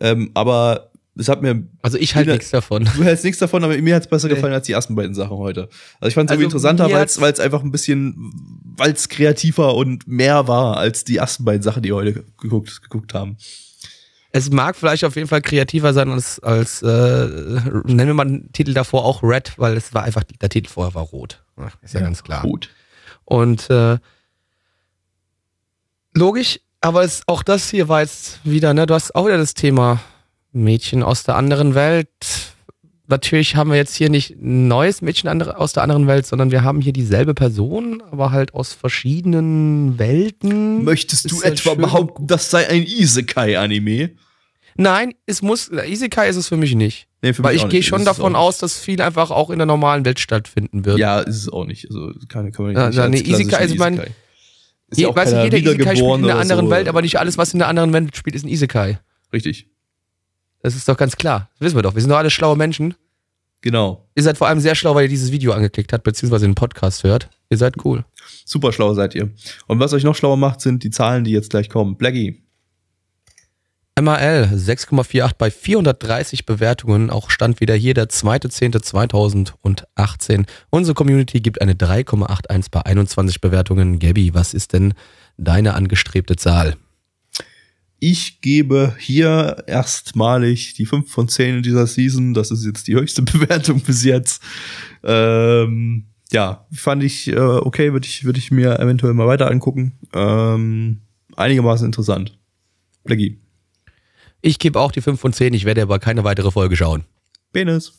Ähm, 0.00 0.30
aber 0.34 0.90
es 1.16 1.28
hat 1.28 1.42
mir, 1.42 1.66
Also 1.82 1.98
ich 1.98 2.14
halte 2.14 2.30
nichts 2.32 2.50
davon. 2.50 2.84
du 2.96 3.02
hältst 3.04 3.24
nichts 3.24 3.38
davon, 3.40 3.64
aber 3.64 3.76
mir 3.78 3.94
hat 3.96 4.02
es 4.02 4.08
besser 4.08 4.28
Nee. 4.28 4.34
gefallen 4.34 4.52
als 4.52 4.66
die 4.66 4.72
ersten 4.72 4.94
beiden 4.94 5.14
Sachen 5.14 5.36
heute. 5.36 5.68
Also 6.00 6.08
ich 6.08 6.14
fand 6.14 6.30
es 6.30 6.32
Also 6.32 6.42
irgendwie 6.42 6.44
interessanter, 6.44 6.90
weil 7.18 7.30
es 7.32 7.40
einfach 7.40 7.62
ein 7.62 7.72
bisschen, 7.72 8.32
weil 8.76 8.92
es 8.92 9.08
kreativer 9.08 9.74
und 9.74 10.06
mehr 10.06 10.46
war 10.46 10.76
als 10.76 11.04
die 11.04 11.16
ersten 11.16 11.44
beiden 11.44 11.62
Sachen, 11.62 11.82
die 11.82 11.88
wir 11.88 11.96
heute 11.96 12.24
geguckt, 12.40 12.82
geguckt 12.82 13.14
haben. 13.14 13.36
Es 14.30 14.50
mag 14.50 14.76
vielleicht 14.76 15.04
auf 15.04 15.16
jeden 15.16 15.26
Fall 15.26 15.40
kreativer 15.40 15.92
sein 15.94 16.10
als, 16.10 16.38
als 16.40 16.82
äh, 16.82 16.86
nennen 16.86 18.06
wir 18.06 18.14
mal 18.14 18.26
den 18.26 18.52
Titel 18.52 18.74
davor 18.74 19.04
auch 19.04 19.22
Red, 19.22 19.54
weil 19.56 19.76
es 19.76 19.94
war 19.94 20.02
einfach, 20.04 20.22
der 20.22 20.50
Titel 20.50 20.68
vorher 20.68 20.94
war 20.94 21.02
rot. 21.02 21.42
Ja, 21.56 21.68
Ist 21.82 21.94
ja, 21.94 22.00
ganz 22.00 22.22
klar. 22.22 22.42
Gut. 22.42 22.68
Und 23.24 23.68
äh, 23.70 23.96
logisch, 26.14 26.60
aber 26.80 27.02
es, 27.02 27.22
auch 27.26 27.42
das 27.42 27.70
hier 27.70 27.88
war 27.88 28.00
jetzt 28.00 28.40
wieder, 28.44 28.74
ne, 28.74 28.86
du 28.86 28.94
hast 28.94 29.14
auch 29.14 29.26
wieder 29.26 29.38
das 29.38 29.54
Thema 29.54 30.00
Mädchen 30.52 31.02
aus 31.02 31.22
der 31.24 31.36
anderen 31.36 31.74
Welt. 31.74 32.08
Natürlich 33.10 33.56
haben 33.56 33.70
wir 33.70 33.76
jetzt 33.78 33.94
hier 33.94 34.10
nicht 34.10 34.36
ein 34.36 34.68
neues 34.68 35.00
Mädchen 35.00 35.28
aus 35.42 35.72
der 35.72 35.82
anderen 35.82 36.06
Welt, 36.06 36.26
sondern 36.26 36.50
wir 36.50 36.62
haben 36.62 36.80
hier 36.82 36.92
dieselbe 36.92 37.32
Person, 37.34 38.02
aber 38.10 38.32
halt 38.32 38.52
aus 38.54 38.74
verschiedenen 38.74 39.98
Welten. 39.98 40.84
Möchtest 40.84 41.24
Ist 41.24 41.32
du 41.32 41.40
ja 41.40 41.48
etwa 41.52 41.74
behaupten, 41.74 42.26
das 42.26 42.50
sei 42.50 42.68
ein 42.68 42.82
Isekai-Anime? 42.84 44.10
Nein, 44.76 45.14
es 45.26 45.42
muss, 45.42 45.70
Isekai 45.70 46.28
ist 46.28 46.36
es 46.36 46.48
für 46.48 46.56
mich 46.56 46.74
nicht. 46.74 47.08
Nee, 47.22 47.32
für 47.32 47.42
Weil 47.42 47.54
mich 47.54 47.64
ich 47.64 47.68
gehe 47.70 47.82
schon 47.82 48.04
davon 48.04 48.36
aus, 48.36 48.58
dass 48.58 48.78
viel 48.78 49.00
einfach 49.00 49.30
auch 49.30 49.50
in 49.50 49.58
der 49.58 49.66
normalen 49.66 50.04
Welt 50.04 50.20
stattfinden 50.20 50.84
wird. 50.84 50.98
Ja, 50.98 51.20
ist 51.20 51.36
es 51.36 51.48
auch 51.48 51.64
nicht. 51.64 51.86
Also 51.88 52.12
kann, 52.28 52.52
kann 52.52 52.66
man 52.66 52.74
nicht 52.74 52.96
ja, 52.96 53.02
als 53.04 53.10
nee, 53.10 53.18
Isekai 53.20 53.48
klassischen 53.48 53.72
ist 53.72 53.78
mein- 53.78 53.94
Isekai. 53.94 54.12
Ist 54.90 54.98
Je, 54.98 55.06
auch 55.06 55.14
weißt 55.16 55.32
du, 55.32 55.44
jeder 55.44 55.58
Isekai 55.58 55.96
spielt 55.96 55.98
in 55.98 56.14
einer 56.14 56.24
oder 56.24 56.38
anderen 56.38 56.66
so. 56.66 56.70
Welt, 56.70 56.88
aber 56.88 57.02
nicht 57.02 57.18
alles, 57.18 57.36
was 57.38 57.52
in 57.52 57.58
der 57.58 57.68
anderen 57.68 57.92
Welt 57.92 58.16
spielt, 58.16 58.34
ist 58.34 58.44
ein 58.44 58.48
Isekai. 58.48 58.98
Richtig, 59.32 59.66
Das 60.62 60.74
ist 60.74 60.88
doch 60.88 60.96
ganz 60.96 61.16
klar. 61.16 61.50
Das 61.58 61.66
wissen 61.66 61.76
wir 61.76 61.82
doch. 61.82 61.94
Wir 61.94 62.00
sind 62.00 62.10
doch 62.10 62.16
alle 62.16 62.30
schlaue 62.30 62.56
Menschen. 62.56 62.94
genau. 63.60 64.06
Ihr 64.14 64.22
seid 64.22 64.38
vor 64.38 64.48
allem 64.48 64.60
sehr 64.60 64.74
schlau, 64.74 64.94
weil 64.94 65.04
ihr 65.04 65.08
dieses 65.08 65.30
Video 65.30 65.52
angeklickt 65.52 65.92
habt, 65.92 66.04
beziehungsweise 66.04 66.46
den 66.46 66.54
Podcast 66.54 67.04
hört. 67.04 67.28
Ihr 67.50 67.56
seid 67.58 67.74
cool. 67.84 68.04
Super 68.44 68.72
schlau 68.72 68.94
seid 68.94 69.14
ihr. 69.14 69.30
Und 69.66 69.78
was 69.78 69.92
euch 69.92 70.04
noch 70.04 70.14
schlauer 70.16 70.36
macht, 70.36 70.60
sind 70.60 70.82
die 70.84 70.90
Zahlen, 70.90 71.24
die 71.24 71.30
jetzt 71.32 71.50
gleich 71.50 71.68
kommen. 71.68 71.96
Blackie. 71.96 72.42
MAL 74.00 74.52
6,48 74.54 75.32
bei 75.38 75.50
430 75.50 76.46
Bewertungen. 76.46 77.10
Auch 77.10 77.30
stand 77.30 77.60
wieder 77.60 77.74
hier 77.74 77.94
der 77.94 78.08
2.10.2018. 78.08 80.46
Unsere 80.70 80.94
Community 80.94 81.40
gibt 81.40 81.60
eine 81.60 81.74
3,81 81.74 82.66
bei 82.70 82.82
21 82.82 83.40
Bewertungen. 83.40 83.98
Gabby, 83.98 84.34
was 84.34 84.54
ist 84.54 84.72
denn 84.72 84.94
deine 85.36 85.74
angestrebte 85.74 86.36
Zahl? 86.36 86.76
Ich 87.98 88.40
gebe 88.40 88.94
hier 89.00 89.64
erstmalig 89.66 90.74
die 90.74 90.86
5 90.86 91.10
von 91.10 91.26
10 91.26 91.56
in 91.56 91.64
dieser 91.64 91.88
Season. 91.88 92.34
Das 92.34 92.52
ist 92.52 92.64
jetzt 92.64 92.86
die 92.86 92.94
höchste 92.94 93.22
Bewertung 93.32 93.80
bis 93.80 94.04
jetzt. 94.04 94.40
Ähm, 95.02 96.04
ja, 96.30 96.68
fand 96.72 97.02
ich 97.02 97.26
äh, 97.28 97.36
okay, 97.36 97.92
würde 97.92 98.06
ich, 98.06 98.24
würd 98.24 98.38
ich 98.38 98.52
mir 98.52 98.78
eventuell 98.78 99.14
mal 99.14 99.26
weiter 99.26 99.50
angucken. 99.50 99.98
Ähm, 100.14 101.00
einigermaßen 101.34 101.86
interessant. 101.86 102.38
Blackie. 103.02 103.40
Ich 104.40 104.58
gebe 104.58 104.78
auch 104.78 104.92
die 104.92 105.00
5 105.00 105.20
von 105.20 105.32
10. 105.32 105.54
Ich 105.54 105.64
werde 105.64 105.82
aber 105.82 105.98
keine 105.98 106.24
weitere 106.24 106.50
Folge 106.50 106.76
schauen. 106.76 107.04
Penis. 107.52 107.92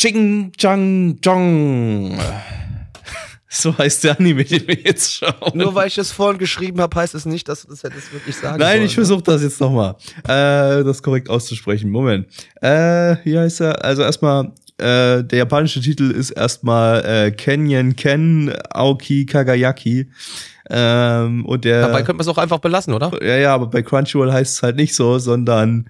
Ching 0.00 0.52
Chang 0.56 1.18
Chong. 1.24 2.18
So 3.50 3.76
heißt 3.76 4.04
der 4.04 4.18
Anime, 4.18 4.44
den 4.44 4.68
wir 4.68 4.74
jetzt 4.76 5.14
schauen. 5.14 5.52
Nur 5.54 5.74
weil 5.74 5.88
ich 5.88 5.94
das 5.94 6.12
vorhin 6.12 6.38
geschrieben 6.38 6.80
habe, 6.80 6.94
heißt 6.94 7.14
es 7.14 7.24
nicht, 7.24 7.48
dass 7.48 7.62
du 7.62 7.68
das 7.68 7.82
hättest 7.82 8.12
wirklich 8.12 8.36
sagen 8.36 8.58
Nein, 8.58 8.72
sollen. 8.76 8.86
ich 8.86 8.94
versuche 8.94 9.22
das 9.22 9.42
jetzt 9.42 9.58
nochmal, 9.60 9.96
äh, 10.24 10.84
das 10.84 11.02
korrekt 11.02 11.30
auszusprechen. 11.30 11.90
Moment. 11.90 12.26
Äh, 12.60 13.16
wie 13.24 13.38
heißt 13.38 13.62
er? 13.62 13.82
Also 13.82 14.02
erstmal, 14.02 14.52
äh, 14.76 15.24
der 15.24 15.38
japanische 15.38 15.80
Titel 15.80 16.10
ist 16.10 16.30
erstmal 16.30 17.04
äh, 17.04 17.30
Kenyen 17.30 17.96
Ken 17.96 18.52
Aoki 18.70 19.24
Kagayaki. 19.24 20.10
Ähm, 20.70 21.46
und 21.46 21.64
der. 21.64 21.82
Dabei 21.82 21.98
könnte 21.98 22.14
man 22.14 22.20
es 22.20 22.28
auch 22.28 22.38
einfach 22.38 22.58
belassen, 22.58 22.94
oder? 22.94 23.10
Ja, 23.22 23.36
ja, 23.36 23.54
aber 23.54 23.68
bei 23.68 23.82
Crunchyroll 23.82 24.32
heißt 24.32 24.56
es 24.56 24.62
halt 24.62 24.76
nicht 24.76 24.94
so, 24.94 25.18
sondern 25.18 25.88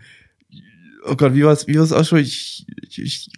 oh 1.09 1.17
Gott, 1.17 1.35
wie 1.35 1.45
war's, 1.45 1.67
wie 1.67 1.79
war's 1.79 1.93
aussprechen? 1.93 2.67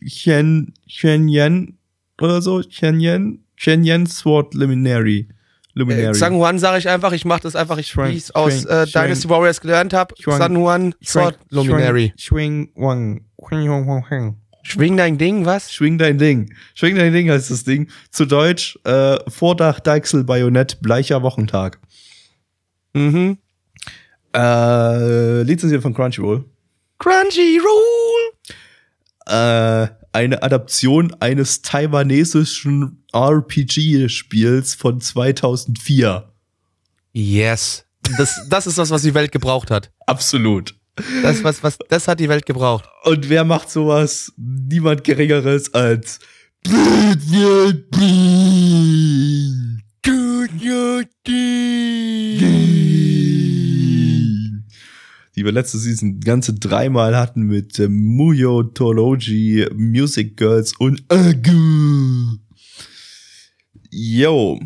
Chen, 0.07 0.74
Chen 0.86 1.28
Yen 1.28 1.78
oder 2.20 2.43
so? 2.43 2.62
Chen 2.62 3.01
Yen? 3.01 3.45
Chen 3.57 3.84
Yen 3.84 4.07
Sword 4.07 4.55
Luminary. 4.55 5.28
Luminary. 5.74 6.11
Äh, 6.11 6.14
San 6.14 6.34
Juan 6.34 6.59
sage 6.59 6.78
ich 6.78 6.88
einfach, 6.88 7.12
ich 7.12 7.24
mache 7.24 7.43
das 7.43 7.55
einfach, 7.57 7.78
ich 7.78 7.97
wie 7.97 8.09
ich 8.11 8.24
es 8.24 8.34
aus 8.34 8.64
äh. 8.64 8.86
Dynasty 8.86 9.28
Warriors 9.28 9.61
gelernt 9.61 9.93
habe. 9.93 10.14
Schwenk, 10.18 10.38
San 10.38 10.57
Juan 10.57 10.95
Sword 11.03 11.38
Luminary. 11.51 12.12
Swing 12.18 12.72
Wang. 12.74 13.24
Schwing 14.63 14.97
dein 14.97 15.19
Ding, 15.19 15.47
was? 15.47 15.73
Schwing 15.73 15.99
dein 15.99 16.19
Ding. 16.19 16.55
Schwing 16.75 16.97
dein 16.97 17.13
Ding 17.13 17.31
heißt 17.31 17.51
das 17.51 17.65
Ding. 17.65 17.89
Zu 18.11 18.27
Deutsch, 18.27 18.79
äh, 18.85 19.19
Vordach, 19.29 19.81
Deichsel, 19.81 20.25
Bajonett, 20.25 20.81
bleicher 20.81 21.23
Wochentag. 21.23 21.79
Mhm. 22.93 23.39
Äh, 24.35 25.43
lizenziert 25.43 25.83
von 25.83 25.95
Crunchyroll. 25.95 26.45
Crunchyroll. 26.99 28.33
Äh, 29.27 29.89
eine 30.13 30.43
Adaption 30.43 31.15
eines 31.21 31.63
taiwanesischen 31.63 33.05
RPG-Spiels 33.13 34.75
von 34.75 35.01
2004. 35.01 36.33
Yes. 37.13 37.85
Das, 38.19 38.41
das 38.49 38.67
ist 38.67 38.79
das, 38.79 38.91
was 38.91 39.03
die 39.03 39.15
Welt 39.15 39.33
gebraucht 39.33 39.71
hat. 39.71 39.91
Absolut. 40.07 40.75
Das, 41.22 41.43
was, 41.45 41.62
was, 41.62 41.78
das 41.88 42.09
hat 42.09 42.20
die 42.20 42.28
Welt 42.28 42.47
gebraucht. 42.47 42.84
Und 43.05 43.28
wer 43.28 43.45
macht 43.45 43.70
sowas? 43.70 44.32
Niemand 44.36 45.05
Geringeres 45.05 45.72
als 45.72 46.18
die 55.36 55.45
wir 55.45 55.53
letzte 55.53 55.78
Season 55.78 56.20
ganze 56.20 56.53
dreimal 56.55 57.16
hatten 57.16 57.43
mit 57.43 57.78
äh, 57.78 57.88
Muyo 57.88 58.62
Tology, 58.62 59.66
Music 59.74 60.36
Girls 60.36 60.74
und 60.78 61.03
Agu. 61.09 62.36
Yo. 63.91 64.61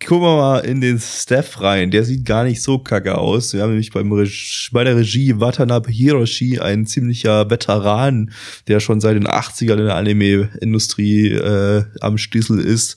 Gucken 0.00 0.22
wir 0.22 0.36
mal 0.36 0.58
in 0.60 0.80
den 0.80 0.98
Staff 1.00 1.60
rein. 1.60 1.90
Der 1.90 2.04
sieht 2.04 2.24
gar 2.24 2.44
nicht 2.44 2.62
so 2.62 2.78
kacke 2.78 3.18
aus. 3.18 3.52
Wir 3.52 3.62
haben 3.62 3.70
nämlich 3.70 3.90
beim 3.90 4.12
Reg 4.12 4.30
bei 4.70 4.84
der 4.84 4.96
Regie 4.96 5.40
Watanabe 5.40 5.90
Hiroshi, 5.90 6.60
ein 6.60 6.86
ziemlicher 6.86 7.50
Veteran, 7.50 8.30
der 8.68 8.78
schon 8.78 9.00
seit 9.00 9.16
den 9.16 9.26
80ern 9.26 9.78
in 9.78 9.86
der 9.86 9.96
Anime-Industrie 9.96 11.32
äh, 11.32 11.84
am 12.00 12.16
Schlüssel 12.16 12.60
ist 12.60 12.96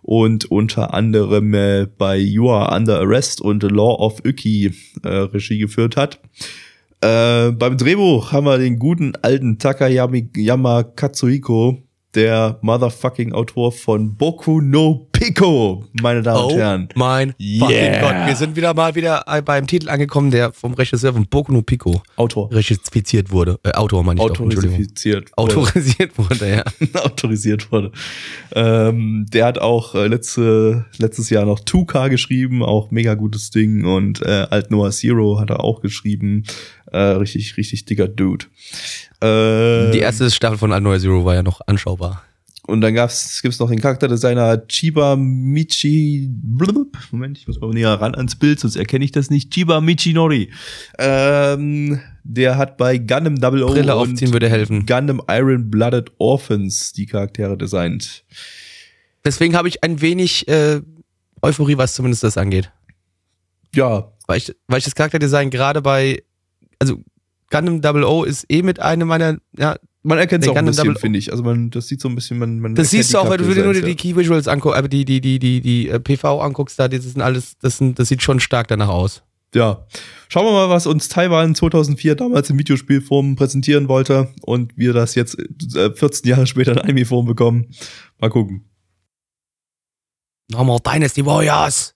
und 0.00 0.46
unter 0.46 0.94
anderem 0.94 1.52
äh, 1.52 1.86
bei 1.86 2.16
You 2.16 2.50
Are 2.50 2.74
Under 2.74 2.98
Arrest 3.00 3.42
und 3.42 3.62
The 3.62 3.68
Law 3.68 3.96
of 3.98 4.22
Uki 4.26 4.72
äh, 5.04 5.08
Regie 5.08 5.58
geführt 5.58 5.98
hat. 5.98 6.18
Äh, 7.02 7.52
beim 7.52 7.76
Drehbuch 7.76 8.32
haben 8.32 8.46
wir 8.46 8.56
den 8.56 8.78
guten 8.78 9.14
alten 9.20 9.58
Takayama 9.58 10.16
Yama 10.34 10.82
Katsuhiko, 10.82 11.82
der 12.14 12.58
motherfucking 12.62 13.32
Autor 13.32 13.70
von 13.70 14.16
Boku 14.16 14.62
no 14.62 15.07
Pico, 15.18 15.84
meine 16.00 16.22
Damen 16.22 16.44
und 16.44 16.56
Herren. 16.56 16.88
Oh 16.94 16.98
mein 16.98 17.34
Yeah. 17.40 18.00
Gott. 18.00 18.26
Wir 18.28 18.36
sind 18.36 18.54
wieder 18.54 18.72
mal 18.72 18.94
wieder 18.94 19.24
äh, 19.26 19.42
beim 19.42 19.66
Titel 19.66 19.88
angekommen, 19.88 20.30
der 20.30 20.52
vom 20.52 20.74
Regisseur 20.74 21.12
von 21.12 21.26
Boku 21.26 21.52
no 21.52 21.62
Pico 21.62 22.00
Autor. 22.16 22.48
registriert 22.52 23.30
wurde. 23.32 23.58
Äh, 23.64 23.72
Autor 23.72 24.04
meine 24.04 24.20
ich 24.20 24.26
doch, 24.28 24.40
Entschuldigung. 24.40 24.76
Autorisiert. 24.76 25.30
Autorisiert 25.36 26.18
wurde, 26.18 26.48
ja. 26.48 26.64
autorisiert 27.02 27.72
wurde. 27.72 27.90
Ähm, 28.54 29.26
der 29.32 29.46
hat 29.46 29.58
auch 29.58 29.96
äh, 29.96 30.06
letzte, 30.06 30.86
letztes 30.98 31.30
Jahr 31.30 31.44
noch 31.46 31.58
2K 31.60 32.10
geschrieben, 32.10 32.62
auch 32.62 32.92
mega 32.92 33.14
gutes 33.14 33.50
Ding. 33.50 33.84
Und 33.84 34.22
äh, 34.22 34.46
Alt 34.50 34.70
Noah 34.70 34.92
Zero 34.92 35.40
hat 35.40 35.50
er 35.50 35.64
auch 35.64 35.80
geschrieben. 35.80 36.44
Äh, 36.92 36.98
richtig, 36.98 37.56
richtig 37.56 37.84
dicker 37.86 38.06
Dude. 38.06 38.46
Äh, 39.20 39.90
Die 39.90 39.98
erste 39.98 40.30
Staffel 40.30 40.58
von 40.58 40.72
All 40.72 40.80
Neue 40.80 41.00
Zero 41.00 41.24
war 41.24 41.34
ja 41.34 41.42
noch 41.42 41.60
anschaubar. 41.66 42.22
Und 42.68 42.82
dann 42.82 42.94
gab's, 42.94 43.40
gibt's 43.40 43.58
noch 43.58 43.70
den 43.70 43.80
Charakterdesigner 43.80 44.66
Chiba 44.68 45.16
Michi. 45.16 46.28
Blub. 46.30 46.98
Moment, 47.10 47.38
ich 47.38 47.46
muss 47.46 47.58
mal 47.60 47.70
näher 47.70 47.94
ran 47.94 48.14
ans 48.14 48.36
Bild, 48.36 48.60
sonst 48.60 48.76
erkenne 48.76 49.06
ich 49.06 49.10
das 49.10 49.30
nicht. 49.30 49.50
Chiba 49.50 49.80
Michinori. 49.80 50.52
Ähm, 50.98 51.98
der 52.24 52.58
hat 52.58 52.76
bei 52.76 52.98
Gundam 52.98 53.40
Double 53.40 53.62
O 53.62 53.68
Brille 53.68 53.96
und 53.96 54.10
aufziehen 54.10 54.34
würde 54.34 54.50
helfen. 54.50 54.84
Gundam 54.84 55.22
Iron 55.28 55.70
Blooded 55.70 56.12
Orphans 56.18 56.92
die 56.92 57.06
Charaktere 57.06 57.56
designt. 57.56 58.24
Deswegen 59.24 59.56
habe 59.56 59.68
ich 59.68 59.82
ein 59.82 60.02
wenig 60.02 60.46
äh, 60.46 60.82
Euphorie, 61.40 61.78
was 61.78 61.94
zumindest 61.94 62.22
das 62.22 62.36
angeht. 62.36 62.70
Ja. 63.74 64.12
Weil 64.26 64.36
ich, 64.36 64.54
weil 64.66 64.78
ich 64.78 64.84
das 64.84 64.94
Charakterdesign 64.94 65.48
gerade 65.48 65.80
bei, 65.80 66.22
also 66.78 67.02
Gundam 67.50 67.80
Double 67.80 68.04
O 68.04 68.24
ist 68.24 68.44
eh 68.50 68.60
mit 68.60 68.78
einem 68.78 69.08
meiner, 69.08 69.38
ja, 69.56 69.76
Man 70.02 70.18
erkennt 70.18 70.44
es 70.44 70.50
auch 70.50 70.56
ein 70.56 70.64
bisschen, 70.64 70.96
finde 70.96 71.18
ich. 71.18 71.32
Also 71.32 71.42
man, 71.42 71.70
das 71.70 71.88
sieht 71.88 72.00
so 72.00 72.08
ein 72.08 72.14
bisschen, 72.14 72.38
man, 72.38 72.60
man 72.60 72.74
das 72.74 72.90
siehst 72.90 73.12
du 73.12 73.18
auch, 73.18 73.28
wenn 73.30 73.38
du 73.38 73.52
dir 73.52 73.64
nur 73.64 73.74
die, 73.74 73.94
Key 73.96 74.14
Visuals 74.14 74.46
anguckst, 74.46 74.78
aber 74.78 74.88
die, 74.88 75.04
die, 75.04 75.20
die, 75.20 75.38
die, 75.38 75.60
die 75.60 75.88
äh, 75.88 75.98
PV 75.98 76.40
anguckst, 76.40 76.78
da, 76.78 76.88
das 76.88 77.02
sind 77.02 77.20
alles, 77.20 77.58
das 77.58 77.78
sind, 77.78 77.98
das 77.98 78.08
sieht 78.08 78.22
schon 78.22 78.40
stark 78.40 78.68
danach 78.68 78.88
aus. 78.88 79.22
ja. 79.54 79.86
Schauen 80.28 80.44
wir 80.44 80.52
mal, 80.52 80.68
was 80.68 80.86
uns 80.86 81.08
Taiwan 81.08 81.54
2004 81.54 82.14
damals 82.14 82.50
in 82.50 82.58
Videospielform 82.58 83.34
präsentieren 83.34 83.88
wollte 83.88 84.28
und 84.42 84.76
wir 84.76 84.92
das 84.92 85.14
jetzt 85.14 85.38
äh, 85.74 85.90
14 85.90 86.28
Jahre 86.28 86.46
später 86.46 86.72
in 86.72 86.78
Anime-Form 86.78 87.26
bekommen. 87.26 87.68
Mal 88.18 88.28
gucken. 88.30 88.68
Nochmal 90.50 90.78
Dynasty 90.80 91.24
Warriors. 91.24 91.94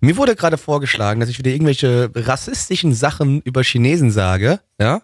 Mir 0.00 0.16
wurde 0.16 0.34
gerade 0.34 0.56
vorgeschlagen, 0.56 1.20
dass 1.20 1.28
ich 1.28 1.38
wieder 1.38 1.50
irgendwelche 1.50 2.10
rassistischen 2.14 2.94
Sachen 2.94 3.42
über 3.42 3.62
Chinesen 3.62 4.10
sage, 4.10 4.60
ja. 4.80 5.02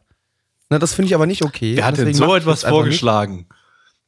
Na, 0.68 0.78
das 0.78 0.94
finde 0.94 1.08
ich 1.08 1.14
aber 1.14 1.26
nicht 1.26 1.44
okay. 1.44 1.76
Wer 1.76 1.84
hat 1.86 1.98
denn 1.98 2.12
so 2.14 2.34
etwas 2.34 2.62
das 2.62 2.70
vorgeschlagen? 2.70 3.46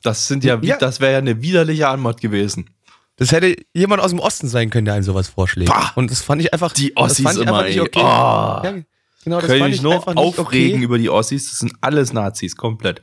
Das 0.02 0.28
sind 0.28 0.44
ja, 0.44 0.58
Ja. 0.62 0.76
das 0.76 1.00
wäre 1.00 1.12
ja 1.12 1.18
eine 1.18 1.42
widerliche 1.42 1.88
Anmod 1.88 2.20
gewesen. 2.20 2.70
Das 3.16 3.32
hätte 3.32 3.56
jemand 3.74 4.00
aus 4.00 4.10
dem 4.10 4.20
Osten 4.20 4.48
sein 4.48 4.70
können, 4.70 4.84
der 4.84 4.94
einem 4.94 5.02
sowas 5.02 5.28
vorschlägt. 5.28 5.70
Pah! 5.70 5.92
Und 5.96 6.10
das 6.10 6.22
fand 6.22 6.40
ich 6.40 6.52
einfach. 6.52 6.72
Die 6.72 6.94
das 6.94 7.04
Ossis 7.12 7.24
fand 7.24 7.36
ich 7.38 7.42
immer, 7.42 7.58
einfach 7.58 7.68
nicht 7.68 7.76
ey. 7.76 7.82
okay. 7.82 8.00
Oh. 8.00 8.04
Ja, 8.04 8.82
genau, 9.24 9.40
das 9.40 9.46
Können 9.46 9.60
fand 9.60 9.74
ich 9.74 9.82
nur 9.82 10.08
aufregen 10.16 10.38
okay. 10.76 10.84
über 10.84 10.98
die 10.98 11.10
Ossis. 11.10 11.50
Das 11.50 11.58
sind 11.58 11.72
alles 11.80 12.12
Nazis, 12.12 12.56
komplett. 12.56 13.02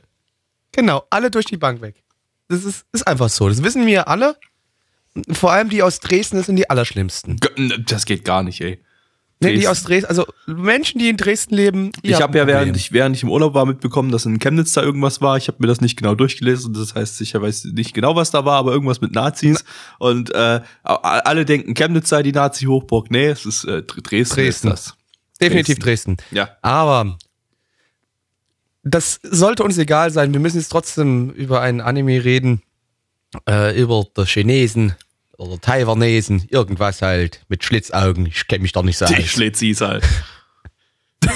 Genau, 0.72 1.04
alle 1.10 1.30
durch 1.30 1.44
die 1.46 1.58
Bank 1.58 1.82
weg. 1.82 2.02
Das 2.48 2.64
ist, 2.64 2.86
ist 2.92 3.06
einfach 3.06 3.28
so. 3.28 3.48
Das 3.48 3.62
wissen 3.62 3.86
wir 3.86 4.08
alle. 4.08 4.36
Vor 5.32 5.52
allem 5.52 5.68
die 5.70 5.82
aus 5.82 6.00
Dresden, 6.00 6.36
das 6.36 6.46
sind 6.46 6.56
die 6.56 6.68
allerschlimmsten. 6.68 7.38
Das 7.86 8.04
geht 8.06 8.24
gar 8.24 8.42
nicht, 8.42 8.60
ey. 8.60 8.80
Nee, 9.38 9.48
die 9.48 9.54
Dresden. 9.56 9.70
aus 9.70 9.82
Dresden, 9.84 10.08
also 10.08 10.26
Menschen, 10.46 10.98
die 10.98 11.10
in 11.10 11.18
Dresden 11.18 11.54
leben. 11.54 11.92
Ich 12.02 12.22
habe 12.22 12.38
ja, 12.38 12.46
während 12.46 12.74
ich, 12.76 12.92
während 12.92 13.16
ich 13.16 13.22
im 13.22 13.28
Urlaub 13.30 13.52
war, 13.52 13.66
mitbekommen, 13.66 14.10
dass 14.10 14.24
in 14.24 14.38
Chemnitz 14.38 14.72
da 14.72 14.82
irgendwas 14.82 15.20
war. 15.20 15.36
Ich 15.36 15.48
habe 15.48 15.58
mir 15.60 15.66
das 15.66 15.82
nicht 15.82 15.96
genau 15.98 16.14
durchgelesen. 16.14 16.72
Das 16.72 16.94
heißt, 16.94 17.20
ich 17.20 17.34
weiß 17.34 17.66
nicht 17.66 17.92
genau, 17.92 18.16
was 18.16 18.30
da 18.30 18.46
war, 18.46 18.56
aber 18.56 18.72
irgendwas 18.72 19.02
mit 19.02 19.12
Nazis. 19.12 19.62
Und 19.98 20.34
äh, 20.34 20.60
alle 20.84 21.44
denken, 21.44 21.74
Chemnitz 21.74 22.08
sei 22.08 22.22
die 22.22 22.32
Nazi-Hochburg. 22.32 23.10
Nee, 23.10 23.26
es 23.26 23.44
ist 23.44 23.64
äh, 23.64 23.82
Dr- 23.82 24.02
Dresden, 24.02 24.34
Dresden. 24.36 24.68
ist 24.68 24.86
das. 24.88 24.96
Definitiv 25.38 25.78
Dresden. 25.80 26.16
Ja. 26.30 26.56
Aber 26.62 27.18
das 28.84 29.20
sollte 29.22 29.64
uns 29.64 29.76
egal 29.76 30.10
sein. 30.12 30.32
Wir 30.32 30.40
müssen 30.40 30.56
jetzt 30.58 30.70
trotzdem 30.70 31.28
über 31.30 31.60
einen 31.60 31.82
Anime 31.82 32.24
reden. 32.24 32.62
Äh, 33.46 33.78
über 33.78 34.06
die 34.16 34.24
Chinesen 34.24 34.94
oder 35.38 35.60
Taiwanesen. 35.60 36.46
Irgendwas 36.48 37.02
halt 37.02 37.42
mit 37.48 37.64
Schlitzaugen. 37.64 38.26
Ich 38.26 38.46
kenne 38.48 38.62
mich 38.62 38.72
doch 38.72 38.82
nicht 38.82 38.98
so 38.98 39.06
Die 39.06 39.16
aus. 39.16 39.24
Schlitzis 39.24 39.80
halt. 39.80 40.04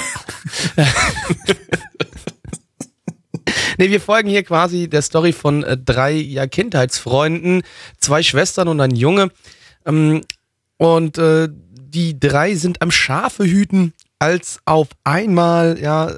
Nee, 3.77 3.89
wir 3.89 4.01
folgen 4.01 4.29
hier 4.29 4.43
quasi 4.43 4.87
der 4.87 5.01
Story 5.01 5.33
von 5.33 5.63
äh, 5.63 5.75
drei 5.75 6.11
ja, 6.11 6.45
Kindheitsfreunden, 6.45 7.63
zwei 7.97 8.21
Schwestern 8.21 8.67
und 8.67 8.79
ein 8.79 8.93
Junge. 8.93 9.31
Ähm, 9.87 10.21
und 10.77 11.17
äh, 11.17 11.49
die 11.49 12.19
drei 12.19 12.53
sind 12.53 12.83
am 12.83 12.91
Schafe 12.91 13.43
hüten, 13.43 13.93
als 14.19 14.59
auf 14.65 14.89
einmal 15.03 15.79
ja 15.81 16.13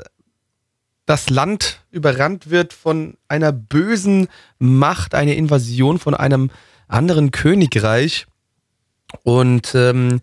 das 1.06 1.30
Land 1.30 1.82
überrannt 1.90 2.50
wird 2.50 2.74
von 2.74 3.16
einer 3.30 3.54
bösen 3.54 4.28
Macht, 4.60 5.16
eine 5.16 5.36
Invasion 5.36 6.00
von 6.00 6.16
einem 6.16 6.50
anderen 6.94 7.32
Königreich. 7.32 8.26
Und 9.24 9.74
ähm, 9.76 10.22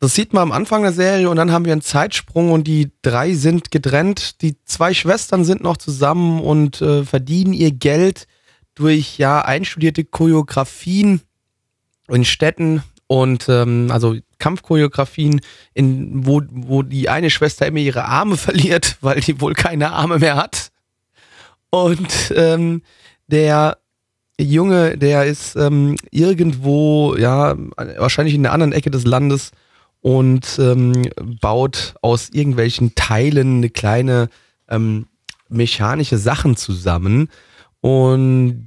das 0.00 0.14
sieht 0.14 0.32
man 0.32 0.42
am 0.42 0.52
Anfang 0.52 0.82
der 0.82 0.92
Serie 0.92 1.30
und 1.30 1.36
dann 1.36 1.50
haben 1.50 1.64
wir 1.64 1.72
einen 1.72 1.80
Zeitsprung 1.80 2.50
und 2.50 2.66
die 2.66 2.92
drei 3.02 3.34
sind 3.34 3.70
getrennt. 3.70 4.42
Die 4.42 4.56
zwei 4.64 4.92
Schwestern 4.92 5.44
sind 5.44 5.62
noch 5.62 5.76
zusammen 5.76 6.40
und 6.40 6.80
äh, 6.82 7.04
verdienen 7.04 7.52
ihr 7.52 7.70
Geld 7.72 8.26
durch 8.74 9.18
ja 9.18 9.40
einstudierte 9.40 10.04
Choreografien 10.04 11.22
in 12.08 12.24
Städten 12.24 12.82
und 13.06 13.48
ähm, 13.48 13.88
also 13.90 14.16
Kampfchoreografien, 14.38 15.40
in, 15.72 16.26
wo, 16.26 16.42
wo 16.50 16.82
die 16.82 17.08
eine 17.08 17.30
Schwester 17.30 17.66
immer 17.66 17.78
ihre 17.78 18.04
Arme 18.04 18.36
verliert, 18.36 18.96
weil 19.00 19.20
die 19.20 19.40
wohl 19.40 19.54
keine 19.54 19.92
Arme 19.92 20.18
mehr 20.18 20.36
hat. 20.36 20.70
Und 21.70 22.32
ähm, 22.36 22.82
der 23.26 23.78
Junge, 24.40 24.98
der 24.98 25.24
ist 25.26 25.56
ähm, 25.56 25.96
irgendwo, 26.10 27.14
ja, 27.16 27.56
wahrscheinlich 27.76 28.34
in 28.34 28.44
einer 28.44 28.52
anderen 28.52 28.72
Ecke 28.72 28.90
des 28.90 29.04
Landes 29.04 29.52
und 30.00 30.58
ähm, 30.58 31.08
baut 31.40 31.94
aus 32.02 32.30
irgendwelchen 32.30 32.94
Teilen 32.94 33.58
eine 33.58 33.70
kleine 33.70 34.28
ähm, 34.68 35.06
mechanische 35.48 36.18
Sachen 36.18 36.56
zusammen. 36.56 37.28
Und 37.80 38.66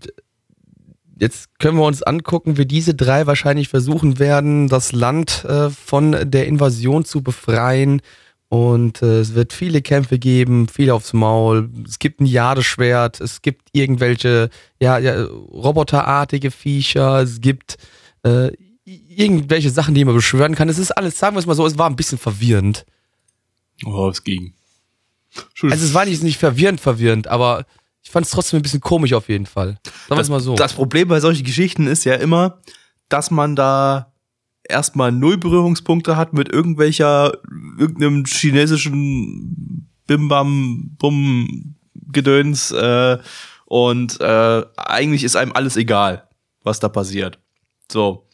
jetzt 1.19 1.59
können 1.59 1.77
wir 1.77 1.85
uns 1.85 2.01
angucken, 2.01 2.57
wie 2.57 2.65
diese 2.65 2.95
drei 2.95 3.27
wahrscheinlich 3.27 3.67
versuchen 3.67 4.19
werden, 4.19 4.67
das 4.67 4.93
Land 4.93 5.43
äh, 5.45 5.69
von 5.69 6.15
der 6.23 6.47
Invasion 6.47 7.03
zu 7.03 7.21
befreien. 7.21 8.01
Und 8.49 9.01
äh, 9.01 9.19
es 9.19 9.33
wird 9.33 9.51
viele 9.51 9.81
Kämpfe 9.81 10.19
geben, 10.19 10.69
viel 10.69 10.89
aufs 10.91 11.11
Maul. 11.11 11.69
Es 11.85 11.99
gibt 11.99 12.21
ein 12.21 12.25
Jadeschwert, 12.25 13.19
es 13.19 13.41
gibt 13.41 13.69
irgendwelche 13.73 14.49
ja, 14.79 14.97
ja, 14.97 15.25
roboterartige 15.25 16.51
Viecher, 16.51 17.21
es 17.21 17.41
gibt 17.41 17.77
äh, 18.23 18.51
irgendwelche 18.85 19.69
Sachen, 19.69 19.95
die 19.95 20.05
man 20.05 20.15
beschwören 20.15 20.55
kann. 20.55 20.69
Es 20.69 20.79
ist 20.79 20.91
alles, 20.91 21.19
sagen 21.19 21.35
wir 21.35 21.39
es 21.39 21.45
mal 21.45 21.55
so, 21.55 21.65
es 21.65 21.77
war 21.77 21.89
ein 21.89 21.97
bisschen 21.97 22.17
verwirrend. 22.17 22.85
Oh, 23.85 24.07
es 24.09 24.23
ging. 24.23 24.53
Also 25.63 25.85
es 25.85 25.93
war 25.93 26.05
nicht, 26.05 26.23
nicht 26.23 26.39
verwirrend, 26.39 26.79
verwirrend, 26.79 27.27
aber 27.27 27.65
ich 28.01 28.09
fand 28.09 28.25
es 28.25 28.31
trotzdem 28.31 28.59
ein 28.59 28.63
bisschen 28.63 28.79
komisch 28.79 29.11
auf 29.11 29.27
jeden 29.27 29.45
Fall. 29.45 29.77
Sagen 30.07 30.17
wir 30.17 30.19
es 30.19 30.29
mal 30.29 30.39
so. 30.39 30.55
das 30.55 30.73
Problem 30.73 31.09
bei 31.09 31.19
solchen 31.19 31.43
Geschichten 31.43 31.87
ist 31.87 32.05
ja 32.05 32.15
immer, 32.15 32.61
dass 33.09 33.29
man 33.29 33.57
da 33.57 34.13
erstmal 34.69 35.11
null 35.11 35.37
Berührungspunkte 35.37 36.17
hat 36.17 36.33
mit 36.33 36.51
irgendwelcher, 36.51 37.33
irgendeinem 37.77 38.25
chinesischen 38.25 39.89
Bimbam, 40.07 40.95
Bum, 40.97 41.75
Gedöns, 42.11 42.71
äh, 42.71 43.17
und 43.65 44.21
äh, 44.21 44.63
eigentlich 44.77 45.25
ist 45.25 45.35
einem 45.35 45.51
alles 45.51 45.75
egal, 45.75 46.29
was 46.63 46.79
da 46.79 46.87
passiert. 46.87 47.37
So. 47.91 48.27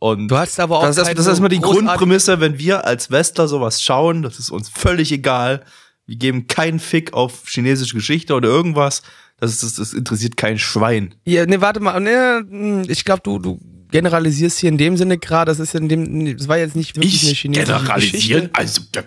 Und 0.00 0.26
du 0.26 0.36
hast 0.36 0.58
aber 0.58 0.78
auch 0.78 0.82
das, 0.82 0.98
ist, 0.98 1.06
das 1.06 1.18
ist 1.20 1.26
erstmal 1.28 1.48
die 1.48 1.60
Grundprämisse, 1.60 2.40
wenn 2.40 2.58
wir 2.58 2.84
als 2.84 3.12
Westler 3.12 3.46
sowas 3.46 3.80
schauen, 3.80 4.22
das 4.22 4.40
ist 4.40 4.50
uns 4.50 4.68
völlig 4.68 5.12
egal. 5.12 5.64
Wir 6.06 6.16
geben 6.16 6.48
keinen 6.48 6.80
Fick 6.80 7.12
auf 7.12 7.44
chinesische 7.46 7.94
Geschichte 7.94 8.34
oder 8.34 8.48
irgendwas. 8.48 9.02
Das, 9.38 9.52
ist, 9.52 9.62
das, 9.62 9.74
das 9.74 9.92
interessiert 9.92 10.36
kein 10.36 10.58
Schwein. 10.58 11.14
Ja, 11.24 11.46
nee, 11.46 11.60
warte 11.60 11.78
mal. 11.78 12.00
Nee, 12.00 12.84
ich 12.90 13.04
glaube, 13.04 13.22
du, 13.22 13.38
du 13.38 13.60
generalisierst 13.92 14.58
hier 14.58 14.70
in 14.70 14.78
dem 14.78 14.96
Sinne 14.96 15.18
gerade. 15.18 15.50
Das 15.52 15.60
ist 15.60 15.74
in 15.76 15.88
dem, 15.88 16.36
das 16.36 16.48
war 16.48 16.58
jetzt 16.58 16.74
nicht 16.74 16.96
wirklich 16.96 17.22
eine 17.24 17.32
chinesische 17.34 18.02
Geschichte. 18.02 18.50
also 18.52 18.82
das, 18.90 19.04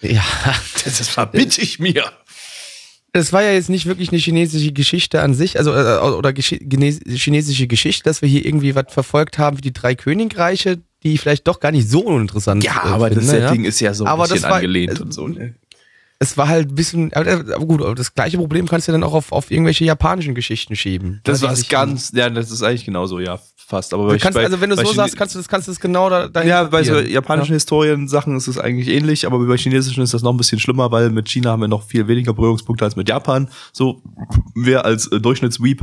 Ja, 0.00 0.24
das 0.84 1.08
verbitte 1.08 1.60
ich 1.60 1.78
mir. 1.78 2.04
es 3.12 3.32
war 3.32 3.42
ja 3.42 3.52
jetzt 3.52 3.68
nicht 3.68 3.86
wirklich 3.86 4.08
eine 4.10 4.18
chinesische 4.18 4.72
Geschichte 4.72 5.20
an 5.20 5.34
sich, 5.34 5.58
also 5.58 5.72
äh, 5.74 5.98
oder 5.98 6.32
Gesch 6.32 6.56
chinesische 6.58 7.66
Geschichte, 7.66 8.04
dass 8.04 8.22
wir 8.22 8.28
hier 8.28 8.44
irgendwie 8.44 8.74
was 8.74 8.86
verfolgt 8.88 9.38
haben 9.38 9.58
wie 9.58 9.62
die 9.62 9.72
drei 9.72 9.94
Königreiche, 9.94 10.80
die 11.02 11.18
vielleicht 11.18 11.46
doch 11.46 11.60
gar 11.60 11.70
nicht 11.70 11.88
so 11.88 12.00
uninteressant 12.00 12.64
Ja, 12.64 12.72
äh, 12.84 12.88
aber 12.88 13.10
das 13.10 13.26
finde, 13.26 13.46
Setting 13.48 13.64
ist 13.66 13.80
ja 13.80 13.92
so 13.94 14.04
ein 14.04 14.08
Aber 14.08 14.22
bisschen 14.24 14.40
das 14.42 14.50
war- 14.50 14.56
angelehnt 14.56 14.98
äh, 14.98 15.02
und 15.02 15.12
so. 15.12 15.28
Ne? 15.28 15.54
Es 16.20 16.36
war 16.38 16.48
halt 16.48 16.70
ein 16.70 16.74
bisschen, 16.74 17.12
aber 17.12 17.32
aber 17.32 17.66
gut, 17.66 17.82
aber 17.82 17.94
das 17.94 18.14
gleiche 18.14 18.38
Problem 18.38 18.66
kannst 18.66 18.88
du 18.88 18.92
dann 18.92 19.02
auch 19.02 19.12
auf, 19.12 19.30
auf 19.32 19.50
irgendwelche 19.50 19.84
japanischen 19.84 20.34
Geschichten 20.34 20.74
schieben. 20.76 21.20
Das 21.24 21.40
Ja, 21.42 21.48
war 21.48 21.56
sich- 21.56 21.68
ganz, 21.68 22.12
ja, 22.14 22.30
das 22.30 22.50
ist 22.50 22.62
eigentlich 22.62 22.84
genauso, 22.86 23.20
ja, 23.20 23.38
fast. 23.66 23.92
Aber 23.94 24.04
Du 24.04 24.08
bei- 24.10 24.18
kannst, 24.18 24.36
bei- 24.36 24.44
also 24.44 24.60
wenn 24.60 24.70
du 24.70 24.76
so 24.76 24.92
sagst, 24.92 25.16
kannst 25.16 25.34
du 25.34 25.38
das, 25.38 25.48
kannst 25.48 25.68
du 25.68 25.72
das 25.72 25.80
genau 25.80 26.08
da 26.10 26.28
dahin 26.28 26.48
Ja, 26.48 26.64
bei 26.64 26.82
so 26.84 26.98
japanischen 26.98 27.54
Historien-Sachen 27.54 28.36
ist 28.36 28.46
es 28.48 28.58
eigentlich 28.58 28.88
ähnlich, 28.88 29.26
aber 29.26 29.38
bei 29.38 29.56
chinesischen 29.56 30.02
ist 30.02 30.14
das 30.14 30.22
noch 30.22 30.32
ein 30.32 30.36
bisschen 30.36 30.58
schlimmer, 30.60 30.90
weil 30.92 31.10
mit 31.10 31.28
China 31.28 31.50
haben 31.50 31.60
wir 31.60 31.68
noch 31.68 31.82
viel 31.82 32.06
weniger 32.08 32.32
Berührungspunkte 32.34 32.84
als 32.84 32.96
mit 32.96 33.08
Japan. 33.08 33.48
So, 33.72 34.02
wir 34.54 34.84
als 34.84 35.06
äh, 35.08 35.20
Durchschnittsweep. 35.20 35.82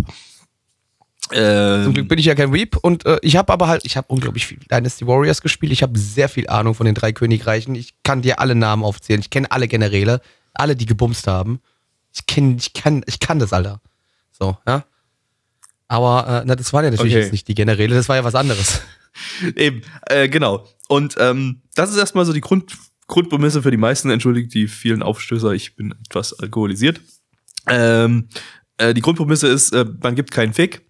Äh, 1.32 1.84
Zum 1.84 1.94
Glück 1.94 2.10
bin 2.10 2.20
ich 2.20 2.26
ja 2.26 2.36
kein 2.36 2.52
Weep 2.52 2.76
und 2.82 3.06
äh, 3.06 3.18
ich 3.22 3.38
habe 3.38 3.54
aber 3.54 3.68
halt, 3.68 3.86
ich 3.86 3.96
habe 3.96 4.08
unglaublich 4.10 4.46
viel 4.48 4.60
Dynasty 4.70 5.08
Warriors 5.08 5.42
gespielt. 5.42 5.72
Ich 5.72 5.82
habe 5.82 5.98
sehr 5.98 6.28
viel 6.28 6.48
Ahnung 6.50 6.74
von 6.74 6.86
den 6.86 6.96
drei 6.96 7.14
Königreichen. 7.14 7.74
Ich 7.76 7.94
kann 8.04 8.22
dir 8.22 8.40
alle 8.40 8.54
Namen 8.56 8.84
aufzählen. 8.84 9.22
Ich 9.22 9.30
kenne 9.30 9.50
alle 9.50 9.68
Generäle, 9.70 10.20
alle, 10.54 10.76
die 10.76 10.86
gebumst 10.86 11.28
haben. 11.28 11.62
Ich 12.14 12.26
kenne, 12.26 12.58
ich 12.60 12.74
kann, 12.74 13.04
ich 13.06 13.20
kann 13.22 13.40
das, 13.40 13.54
Alter. 13.54 13.80
So, 14.38 14.58
ja. 14.68 14.84
Aber 15.92 16.26
äh, 16.26 16.44
na, 16.46 16.56
das 16.56 16.72
waren 16.72 16.86
ja 16.86 16.90
natürlich 16.92 17.16
Okay. 17.16 17.24
jetzt 17.24 17.34
nicht 17.34 17.50
die 17.50 17.54
Generäle, 17.54 17.94
das 17.94 18.08
war 18.08 18.16
ja 18.16 18.24
was 18.24 18.34
anderes. 18.34 18.80
Eben, 19.58 19.82
äh, 20.06 20.30
genau. 20.30 20.66
Und 20.88 21.16
ähm, 21.20 21.64
das 21.76 21.92
ist 21.92 21.98
erstmal 21.98 22.24
so 22.24 22.32
die 22.32 22.40
Grund, 22.40 22.78
Grundprämisse 23.08 23.62
für 23.62 23.72
die 23.72 23.78
meisten, 23.78 24.10
entschuldigt 24.10 24.54
die 24.54 24.70
vielen 24.70 25.04
Aufstößer, 25.04 25.52
ich 25.52 25.76
bin 25.76 25.94
etwas 26.08 26.32
alkoholisiert. 26.40 27.02
Ähm, 27.68 28.30
äh, 28.78 28.94
die 28.94 29.02
Grundprämisse 29.02 29.50
ist, 29.50 29.74
äh, 29.74 29.86
man 30.02 30.16
gibt 30.16 30.32
keinen 30.32 30.54
Fick 30.54 30.82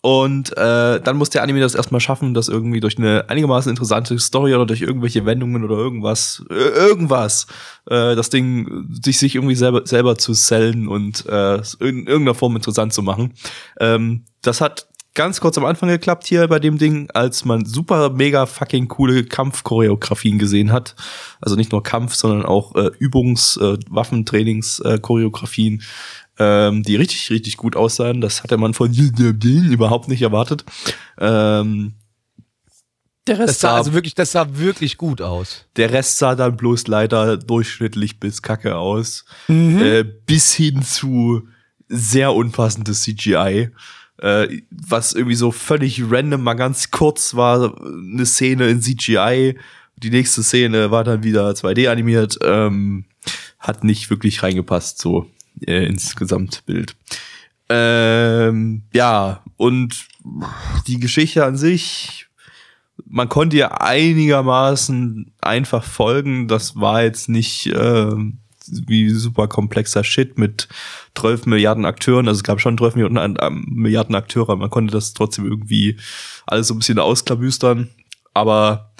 Und 0.00 0.56
äh, 0.56 1.00
dann 1.00 1.16
muss 1.16 1.30
der 1.30 1.44
Anime 1.44 1.60
das 1.60 1.76
erstmal 1.76 2.00
schaffen, 2.00 2.34
das 2.34 2.48
irgendwie 2.48 2.80
durch 2.80 2.98
eine 2.98 3.28
einigermaßen 3.30 3.70
interessante 3.70 4.18
Story 4.18 4.54
oder 4.56 4.66
durch 4.66 4.80
irgendwelche 4.82 5.24
Wendungen 5.24 5.62
oder 5.62 5.76
irgendwas, 5.76 6.44
äh, 6.50 6.54
irgendwas, 6.54 7.46
äh, 7.86 8.16
das 8.16 8.28
Ding 8.30 8.88
sich 9.02 9.18
sich 9.18 9.36
irgendwie 9.36 9.54
selber 9.54 9.86
selber 9.86 10.18
zu 10.18 10.34
sellen 10.34 10.88
und 10.88 11.26
äh, 11.26 11.58
in 11.80 12.06
irgendeiner 12.08 12.34
Form 12.34 12.56
interessant 12.56 12.92
zu 12.92 13.02
machen. 13.02 13.34
Ähm, 13.78 14.24
das 14.42 14.60
hat 14.60 14.88
ganz 15.14 15.40
kurz 15.40 15.58
am 15.58 15.64
Anfang 15.64 15.88
geklappt 15.88 16.26
hier 16.26 16.46
bei 16.46 16.60
dem 16.60 16.78
Ding, 16.78 17.10
als 17.12 17.44
man 17.44 17.64
super 17.64 18.10
mega 18.10 18.46
fucking 18.46 18.86
coole 18.86 19.24
Kampfchoreografien 19.24 20.38
gesehen 20.38 20.70
hat. 20.70 20.94
Also 21.40 21.56
nicht 21.56 21.72
nur 21.72 21.82
Kampf, 21.82 22.14
sondern 22.14 22.44
auch 22.44 22.76
äh, 22.76 22.90
Übungs-, 23.00 23.60
äh, 23.60 23.78
Waffentrainings, 23.90 24.78
äh, 24.80 25.00
ähm, 26.38 26.82
die 26.84 26.94
richtig, 26.94 27.30
richtig 27.30 27.56
gut 27.56 27.74
aussahen. 27.74 28.20
Das 28.20 28.44
hatte 28.44 28.56
man 28.58 28.74
von 28.74 28.92
überhaupt 29.72 30.08
nicht 30.08 30.22
erwartet. 30.22 30.64
Ähm, 31.18 31.94
der 33.26 33.40
Rest 33.40 33.60
sah, 33.60 33.70
sah 33.70 33.76
also 33.76 33.92
wirklich, 33.92 34.14
das 34.14 34.32
sah 34.32 34.46
wirklich 34.56 34.96
gut 34.96 35.20
aus. 35.20 35.66
Der 35.76 35.92
Rest 35.92 36.18
sah 36.18 36.34
dann 36.34 36.56
bloß 36.56 36.86
leider 36.86 37.36
durchschnittlich 37.36 38.20
bis 38.20 38.40
kacke 38.40 38.76
aus. 38.76 39.24
Mhm. 39.48 39.82
Äh, 39.82 40.04
bis 40.04 40.54
hin 40.54 40.82
zu 40.82 41.48
sehr 41.88 42.34
unpassendes 42.34 43.02
CGI. 43.02 43.70
Äh, 44.18 44.62
was 44.70 45.12
irgendwie 45.12 45.36
so 45.36 45.52
völlig 45.52 46.02
random 46.10 46.42
mal 46.42 46.54
ganz 46.54 46.90
kurz 46.90 47.34
war, 47.34 47.80
eine 47.80 48.26
Szene 48.26 48.68
in 48.68 48.80
CGI. 48.80 49.56
Die 49.96 50.10
nächste 50.10 50.42
Szene 50.42 50.90
war 50.90 51.04
dann 51.04 51.22
wieder 51.22 51.50
2D 51.50 51.88
animiert. 51.88 52.38
Ähm, 52.42 53.04
hat 53.58 53.84
nicht 53.84 54.10
wirklich 54.10 54.42
reingepasst 54.42 54.98
so 54.98 55.26
äh, 55.66 55.86
ins 55.86 56.16
Gesamtbild. 56.16 56.96
Ähm, 57.68 58.82
ja, 58.92 59.42
und 59.56 60.08
die 60.86 60.98
Geschichte 60.98 61.44
an 61.44 61.56
sich, 61.56 62.26
man 63.04 63.28
konnte 63.28 63.56
ihr 63.56 63.80
einigermaßen 63.82 65.32
einfach 65.40 65.84
folgen. 65.84 66.48
Das 66.48 66.76
war 66.76 67.02
jetzt 67.02 67.28
nicht 67.28 67.66
äh, 67.66 68.14
wie 68.86 69.10
super 69.10 69.48
komplexer 69.48 70.04
Shit 70.04 70.38
mit 70.38 70.68
12 71.16 71.46
Milliarden 71.46 71.84
Akteuren. 71.84 72.28
Also 72.28 72.38
es 72.38 72.44
gab 72.44 72.60
schon 72.60 72.78
12 72.78 72.96
Milliarden, 72.96 73.36
äh, 73.36 73.50
Milliarden 73.50 74.14
Akteure, 74.14 74.56
man 74.56 74.70
konnte 74.70 74.92
das 74.92 75.14
trotzdem 75.14 75.46
irgendwie 75.46 75.96
alles 76.46 76.68
so 76.68 76.74
ein 76.74 76.78
bisschen 76.78 76.98
ausklabüstern. 76.98 77.90
Aber 78.34 78.92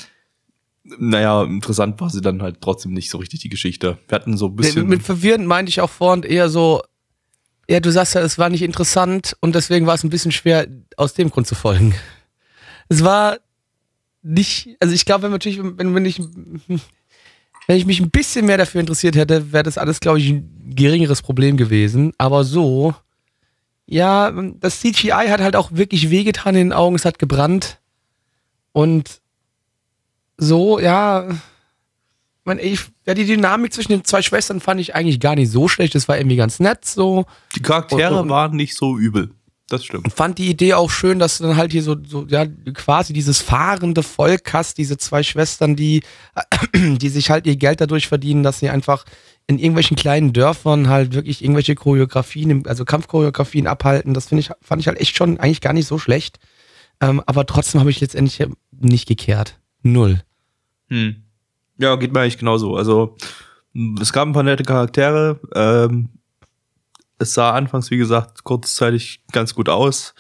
naja, 0.84 1.44
interessant 1.44 2.00
war 2.00 2.10
sie 2.10 2.20
dann 2.20 2.42
halt 2.42 2.60
trotzdem 2.60 2.92
nicht 2.92 3.10
so 3.10 3.18
richtig 3.18 3.40
die 3.40 3.48
Geschichte. 3.48 3.98
Wir 4.08 4.16
hatten 4.16 4.36
so 4.36 4.46
ein 4.46 4.56
bisschen. 4.56 4.82
Mit, 4.82 4.98
mit 4.98 5.02
verwirrend 5.02 5.46
meinte 5.46 5.70
ich 5.70 5.80
auch 5.80 5.90
vorhin 5.90 6.22
eher 6.22 6.48
so, 6.48 6.82
ja, 7.68 7.80
du 7.80 7.92
sagst 7.92 8.14
ja, 8.14 8.22
es 8.22 8.38
war 8.38 8.48
nicht 8.48 8.62
interessant 8.62 9.36
und 9.40 9.54
deswegen 9.54 9.86
war 9.86 9.94
es 9.94 10.04
ein 10.04 10.10
bisschen 10.10 10.32
schwer, 10.32 10.66
aus 10.96 11.14
dem 11.14 11.30
Grund 11.30 11.46
zu 11.46 11.54
folgen. 11.54 11.94
Es 12.88 13.04
war 13.04 13.38
nicht, 14.22 14.76
also 14.80 14.94
ich 14.94 15.04
glaube, 15.04 15.24
wenn 15.24 15.30
natürlich, 15.30 15.60
wenn, 15.62 15.94
wenn 15.94 16.04
ich, 16.06 16.20
wenn 17.68 17.76
ich 17.76 17.86
mich 17.86 18.00
ein 18.00 18.10
bisschen 18.10 18.46
mehr 18.46 18.56
dafür 18.56 18.80
interessiert 18.80 19.14
hätte, 19.14 19.52
wäre 19.52 19.62
das 19.62 19.76
alles, 19.76 20.00
glaube 20.00 20.18
ich, 20.18 20.30
ein 20.30 20.74
geringeres 20.74 21.20
Problem 21.20 21.58
gewesen. 21.58 22.14
Aber 22.16 22.42
so, 22.42 22.94
ja, 23.84 24.32
das 24.58 24.80
CGI 24.80 25.28
hat 25.28 25.40
halt 25.40 25.54
auch 25.54 25.70
wirklich 25.72 26.08
wehgetan 26.08 26.54
in 26.54 26.68
den 26.68 26.72
Augen, 26.72 26.96
es 26.96 27.04
hat 27.04 27.18
gebrannt. 27.18 27.78
Und 28.72 29.20
so, 30.38 30.80
ja. 30.80 31.28
Man, 32.44 32.58
ich, 32.58 32.80
ja, 33.04 33.12
die 33.12 33.26
Dynamik 33.26 33.74
zwischen 33.74 33.92
den 33.92 34.04
zwei 34.04 34.22
Schwestern 34.22 34.60
fand 34.60 34.80
ich 34.80 34.94
eigentlich 34.94 35.20
gar 35.20 35.34
nicht 35.34 35.50
so 35.50 35.68
schlecht. 35.68 35.94
Das 35.94 36.08
war 36.08 36.16
irgendwie 36.16 36.36
ganz 36.36 36.60
nett 36.60 36.86
so. 36.86 37.26
Die 37.54 37.60
Charaktere 37.60 38.14
und, 38.14 38.20
und, 38.20 38.28
waren 38.30 38.56
nicht 38.56 38.76
so 38.76 38.96
übel. 38.96 39.34
Das 39.68 39.84
stimmt. 39.84 40.04
Und 40.04 40.14
fand 40.14 40.38
die 40.38 40.48
Idee 40.48 40.74
auch 40.74 40.90
schön, 40.90 41.18
dass 41.18 41.38
du 41.38 41.44
dann 41.44 41.56
halt 41.56 41.72
hier 41.72 41.82
so, 41.82 41.96
so 42.02 42.26
ja, 42.26 42.46
quasi 42.72 43.12
dieses 43.12 43.42
fahrende 43.42 44.02
Volk 44.02 44.52
hast, 44.54 44.78
diese 44.78 44.96
zwei 44.96 45.22
Schwestern, 45.22 45.76
die, 45.76 46.02
die 46.74 47.08
sich 47.10 47.30
halt 47.30 47.46
ihr 47.46 47.56
Geld 47.56 47.80
dadurch 47.80 48.08
verdienen, 48.08 48.42
dass 48.42 48.60
sie 48.60 48.70
einfach 48.70 49.04
in 49.46 49.58
irgendwelchen 49.58 49.96
kleinen 49.96 50.32
Dörfern 50.32 50.88
halt 50.88 51.14
wirklich 51.14 51.42
irgendwelche 51.42 51.74
Choreografien, 51.74 52.66
also 52.66 52.84
Kampfchoreografien 52.84 53.66
abhalten. 53.66 54.14
Das 54.14 54.26
finde 54.28 54.40
ich, 54.40 54.50
fand 54.60 54.80
ich 54.80 54.88
halt 54.88 55.00
echt 55.00 55.16
schon 55.16 55.38
eigentlich 55.38 55.60
gar 55.60 55.72
nicht 55.72 55.86
so 55.86 55.98
schlecht. 55.98 56.38
Ähm, 57.00 57.22
aber 57.26 57.46
trotzdem 57.46 57.80
habe 57.80 57.90
ich 57.90 58.00
letztendlich 58.00 58.42
nicht 58.72 59.06
gekehrt. 59.06 59.58
Null. 59.82 60.22
Hm. 60.88 61.24
Ja, 61.78 61.96
geht 61.96 62.12
mir 62.12 62.20
eigentlich 62.20 62.38
genauso. 62.38 62.76
Also 62.76 63.16
es 64.00 64.12
gab 64.12 64.26
ein 64.26 64.32
paar 64.32 64.42
nette 64.42 64.64
Charaktere. 64.64 65.40
Ähm, 65.54 66.08
es 67.18 67.34
sah 67.34 67.52
anfangs, 67.52 67.90
wie 67.90 67.96
gesagt, 67.96 68.44
kurzzeitig 68.44 69.20
ganz 69.32 69.54
gut 69.54 69.68
aus. 69.68 70.14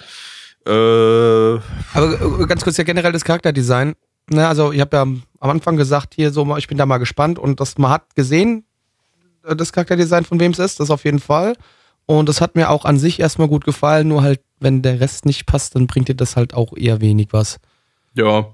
Äh, 0.66 0.70
Aber 0.70 1.60
äh, 2.40 2.46
ganz 2.46 2.64
kurz 2.64 2.76
ja 2.76 2.84
generell 2.84 3.12
das 3.12 3.24
Charakterdesign. 3.24 3.94
Ne, 4.30 4.46
also 4.46 4.72
ich 4.72 4.80
habe 4.80 4.96
ja 4.96 5.02
am 5.02 5.22
Anfang 5.40 5.76
gesagt, 5.76 6.14
hier 6.14 6.30
so, 6.30 6.56
ich 6.56 6.68
bin 6.68 6.76
da 6.76 6.84
mal 6.84 6.98
gespannt 6.98 7.38
und 7.38 7.60
das 7.60 7.78
man 7.78 7.90
hat 7.90 8.14
gesehen, 8.14 8.64
äh, 9.44 9.56
das 9.56 9.72
Charakterdesign 9.72 10.24
von 10.24 10.40
wem 10.40 10.52
es 10.52 10.58
ist, 10.58 10.80
das 10.80 10.90
auf 10.90 11.04
jeden 11.04 11.20
Fall. 11.20 11.54
Und 12.04 12.28
das 12.28 12.40
hat 12.40 12.54
mir 12.54 12.70
auch 12.70 12.84
an 12.84 12.98
sich 12.98 13.20
erstmal 13.20 13.48
gut 13.48 13.64
gefallen, 13.64 14.08
nur 14.08 14.22
halt, 14.22 14.40
wenn 14.60 14.82
der 14.82 15.00
Rest 15.00 15.26
nicht 15.26 15.46
passt, 15.46 15.74
dann 15.74 15.86
bringt 15.86 16.08
dir 16.08 16.14
das 16.14 16.36
halt 16.36 16.54
auch 16.54 16.76
eher 16.76 17.00
wenig 17.00 17.28
was. 17.32 17.60
Ja, 18.14 18.46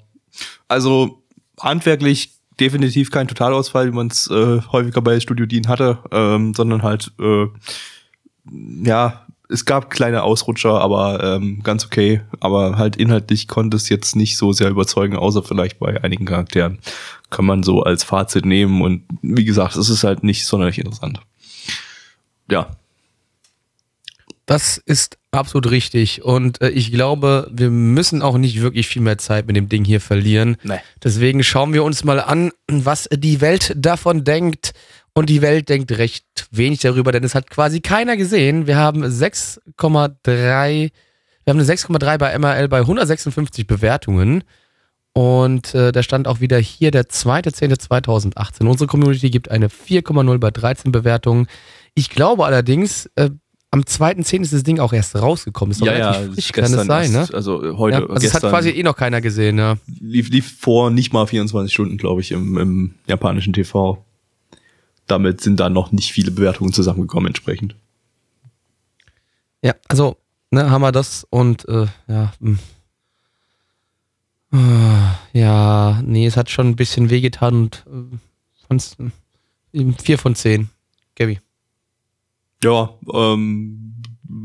also 0.69 1.23
handwerklich 1.61 2.33
definitiv 2.61 3.11
kein 3.11 3.29
Totalausfall, 3.29 3.89
wie 3.89 3.95
man 3.95 4.09
es 4.09 4.29
äh, 4.29 4.61
häufiger 4.73 5.01
bei 5.03 5.21
Studio 5.21 5.47
Dean 5.47 5.69
hatte, 5.69 5.99
ähm, 6.11 6.55
sondern 6.55 6.83
halt, 6.83 7.13
äh, 7.21 7.47
ja, 8.51 9.27
es 9.49 9.65
gab 9.65 9.91
kleine 9.91 10.23
Ausrutscher, 10.23 10.81
aber 10.81 11.23
ähm, 11.23 11.63
ganz 11.63 11.85
okay. 11.85 12.23
Aber 12.41 12.79
halt 12.79 12.97
inhaltlich 12.97 13.47
konnte 13.47 13.77
es 13.77 13.89
jetzt 13.89 14.17
nicht 14.17 14.37
so 14.37 14.53
sehr 14.53 14.71
überzeugen, 14.71 15.17
außer 15.17 15.43
vielleicht 15.43 15.79
bei 15.79 16.03
einigen 16.03 16.25
Charakteren. 16.25 16.79
Kann 17.31 17.45
man 17.45 17.63
so 17.63 17.83
als 17.83 18.05
Fazit 18.05 18.47
nehmen 18.47 18.83
und 18.83 19.05
wie 19.23 19.45
gesagt, 19.45 19.77
es 19.77 19.89
ist 19.89 20.05
halt 20.05 20.25
nicht 20.25 20.47
sonderlich 20.47 20.79
interessant. 20.79 21.21
Ja, 22.51 22.69
das 24.47 24.77
ist 24.77 25.17
absolut 25.31 25.71
richtig. 25.71 26.23
Und 26.23 26.61
äh, 26.61 26.69
ich 26.71 26.93
glaube, 26.93 27.51
wir 27.51 27.71
müssen 27.71 28.23
auch 28.23 28.37
nicht 28.37 28.61
wirklich 28.61 28.87
viel 28.87 29.03
mehr 29.03 29.19
Zeit 29.19 29.47
mit 29.47 29.57
dem 29.57 29.69
Ding 29.69 29.85
hier 29.85 30.01
verlieren. 30.01 30.57
Nee. 30.63 30.81
Deswegen 31.03 31.43
schauen 31.43 31.73
wir 31.73 31.83
uns 31.83 32.05
mal 32.05 32.21
an, 32.21 32.51
was 32.69 33.09
die 33.11 33.41
Welt 33.41 33.73
davon 33.77 34.25
denkt. 34.25 34.75
Und 35.15 35.31
die 35.31 35.43
Welt 35.43 35.69
denkt 35.69 35.93
recht 35.93 36.27
wenig 36.51 36.81
darüber, 36.81 37.13
denn 37.13 37.23
es 37.23 37.37
hat 37.37 37.49
quasi 37.49 37.81
keiner 37.81 38.17
gesehen. 38.17 38.67
Wir 38.67 38.77
haben 38.77 39.05
6,3, 39.05 40.91
wir 41.45 41.51
haben 41.51 41.59
eine 41.59 41.63
6,3 41.63 42.19
bei 42.19 42.37
MRL 42.37 42.69
bei 42.69 42.81
156 42.81 43.67
Bewertungen. 43.67 44.43
Und 45.13 45.73
äh, 45.77 45.93
da 45.93 46.03
stand 46.03 46.27
auch 46.27 46.41
wieder 46.41 46.59
hier 46.59 46.91
der 46.91 47.05
2.10.2018. 47.05 48.67
Unsere 48.67 48.89
Community 48.89 49.31
gibt 49.31 49.49
eine 49.49 49.69
4,0 49.69 50.39
bei 50.39 50.51
13 50.51 50.91
Bewertungen. 50.91 51.47
Ich 51.95 52.11
glaube 52.11 52.45
allerdings, 52.45 53.09
äh, 53.15 53.31
am 53.71 53.83
2.10. 53.83 54.43
ist 54.43 54.53
das 54.53 54.65
Ding 54.65 54.81
auch 54.81 54.93
erst 54.93 55.15
rausgekommen. 55.15 55.71
Ist 55.71 55.81
ja, 55.81 55.97
ja, 55.97 56.13
frisch, 56.15 56.51
kann 56.51 56.65
es 56.65 56.87
sein, 56.87 57.13
ne? 57.13 57.29
Also 57.33 57.77
heute. 57.77 57.99
Ja, 57.99 58.07
also 58.07 58.27
es 58.27 58.35
hat 58.35 58.43
quasi 58.43 58.71
eh 58.71 58.83
noch 58.83 58.97
keiner 58.97 59.21
gesehen, 59.21 59.59
ja. 59.59 59.77
Lief, 60.01 60.31
lief 60.31 60.59
vor 60.59 60.91
nicht 60.91 61.13
mal 61.13 61.27
24 61.27 61.73
Stunden, 61.73 61.97
glaube 61.97 62.21
ich, 62.21 62.33
im, 62.33 62.59
im 62.59 62.95
japanischen 63.07 63.53
TV. 63.53 64.04
Damit 65.07 65.41
sind 65.41 65.61
da 65.61 65.69
noch 65.69 65.93
nicht 65.93 66.13
viele 66.13 66.31
Bewertungen 66.31 66.73
zusammengekommen, 66.73 67.29
entsprechend. 67.29 67.77
Ja, 69.63 69.75
also, 69.89 70.17
ne, 70.51 70.71
haben 70.71 70.83
wir 70.83 70.93
das 70.93 71.27
und 71.31 71.67
äh, 71.69 71.87
ja. 72.07 72.33
Mh. 72.41 72.59
Hm. 74.51 75.11
Ja, 75.33 76.01
nee, 76.05 76.27
es 76.27 76.37
hat 76.37 76.49
schon 76.49 76.69
ein 76.69 76.77
bisschen 76.77 77.11
wehgetan 77.11 77.55
und 77.55 77.85
äh, 77.89 78.17
sonst 78.69 78.99
äh, 79.73 79.93
4 80.01 80.19
von 80.19 80.35
10. 80.35 80.71
Gabby. 81.17 81.41
Ja, 82.63 82.91
ähm, 83.13 83.95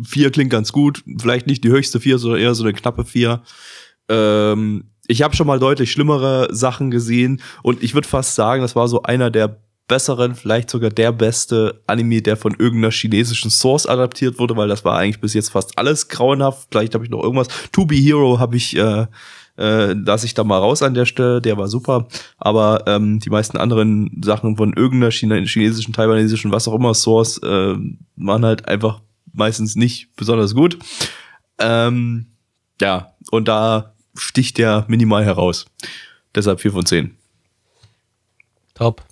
vier 0.03 0.31
klingt 0.31 0.49
ganz 0.49 0.71
gut. 0.71 1.03
Vielleicht 1.19 1.47
nicht 1.47 1.63
die 1.63 1.69
höchste 1.69 1.99
vier, 1.99 2.17
sondern 2.17 2.41
eher 2.41 2.55
so 2.55 2.63
eine 2.63 2.73
knappe 2.73 3.05
vier. 3.05 3.43
Ähm, 4.09 4.85
ich 5.07 5.21
habe 5.21 5.35
schon 5.35 5.47
mal 5.47 5.59
deutlich 5.59 5.91
schlimmere 5.91 6.47
Sachen 6.51 6.91
gesehen 6.91 7.41
und 7.63 7.81
ich 7.81 7.93
würde 7.93 8.07
fast 8.07 8.35
sagen, 8.35 8.61
das 8.61 8.75
war 8.75 8.87
so 8.87 9.03
einer 9.03 9.31
der 9.31 9.61
besseren, 9.89 10.35
vielleicht 10.35 10.69
sogar 10.69 10.89
der 10.89 11.11
beste 11.11 11.81
Anime, 11.87 12.21
der 12.21 12.37
von 12.37 12.55
irgendeiner 12.57 12.91
chinesischen 12.91 13.51
Source 13.51 13.85
adaptiert 13.85 14.39
wurde, 14.39 14.55
weil 14.55 14.69
das 14.69 14.85
war 14.85 14.97
eigentlich 14.97 15.19
bis 15.19 15.33
jetzt 15.33 15.49
fast 15.49 15.77
alles 15.77 16.07
grauenhaft. 16.07 16.69
Vielleicht 16.71 16.93
habe 16.93 17.03
ich 17.03 17.11
noch 17.11 17.21
irgendwas. 17.21 17.49
To 17.73 17.85
Be 17.85 17.95
Hero 17.95 18.39
habe 18.39 18.55
ich 18.55 18.77
äh, 18.77 19.07
äh, 19.57 19.91
lasse 19.91 20.25
ich 20.25 20.33
da 20.33 20.45
mal 20.45 20.57
raus 20.57 20.81
an 20.81 20.93
der 20.93 21.05
Stelle, 21.05 21.41
der 21.41 21.57
war 21.57 21.67
super. 21.67 22.07
Aber 22.37 22.83
ähm, 22.87 23.19
die 23.19 23.29
meisten 23.29 23.57
anderen 23.57 24.21
Sachen 24.23 24.55
von 24.55 24.73
irgendeiner 24.73 25.11
China 25.11 25.35
chinesischen, 25.35 25.93
taiwanesischen, 25.93 26.51
was 26.53 26.67
auch 26.67 26.75
immer 26.75 26.93
Source 26.93 27.39
äh, 27.43 27.75
waren 28.15 28.45
halt 28.45 28.67
einfach 28.69 29.01
meistens 29.33 29.75
nicht 29.75 30.15
besonders 30.15 30.55
gut. 30.55 30.79
Ähm, 31.59 32.27
ja, 32.79 33.13
und 33.31 33.49
da 33.49 33.95
sticht 34.15 34.57
der 34.57 34.85
minimal 34.87 35.25
heraus. 35.25 35.65
Deshalb 36.33 36.61
4 36.61 36.71
von 36.71 36.85
10. 36.85 37.15
Top. 38.75 39.03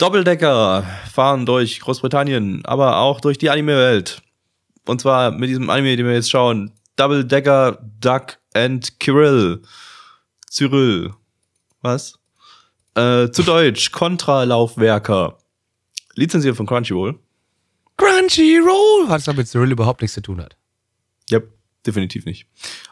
Doppeldecker 0.00 0.82
fahren 1.12 1.44
durch 1.44 1.80
Großbritannien, 1.80 2.64
aber 2.64 2.96
auch 2.96 3.20
durch 3.20 3.36
die 3.36 3.50
Anime-Welt. 3.50 4.22
Und 4.86 5.02
zwar 5.02 5.30
mit 5.30 5.50
diesem 5.50 5.68
Anime, 5.68 5.94
den 5.94 6.06
wir 6.06 6.14
jetzt 6.14 6.30
schauen. 6.30 6.72
Double 6.96 7.22
Decker 7.22 7.78
Duck 8.00 8.38
and 8.54 8.98
Kirill. 8.98 9.60
Cyril. 10.50 11.12
Was? 11.82 12.14
Äh, 12.94 13.30
zu 13.30 13.42
Deutsch. 13.42 13.92
Kontralaufwerker. 13.92 15.36
Lizenziert 16.14 16.56
von 16.56 16.66
Crunchyroll. 16.66 17.18
Crunchyroll! 17.98 19.06
Was 19.06 19.24
damit 19.24 19.48
Cyril 19.48 19.72
überhaupt 19.72 20.00
nichts 20.00 20.14
zu 20.14 20.22
tun 20.22 20.40
hat. 20.40 20.56
Yep, 21.30 21.52
definitiv 21.86 22.26
nicht. 22.26 22.46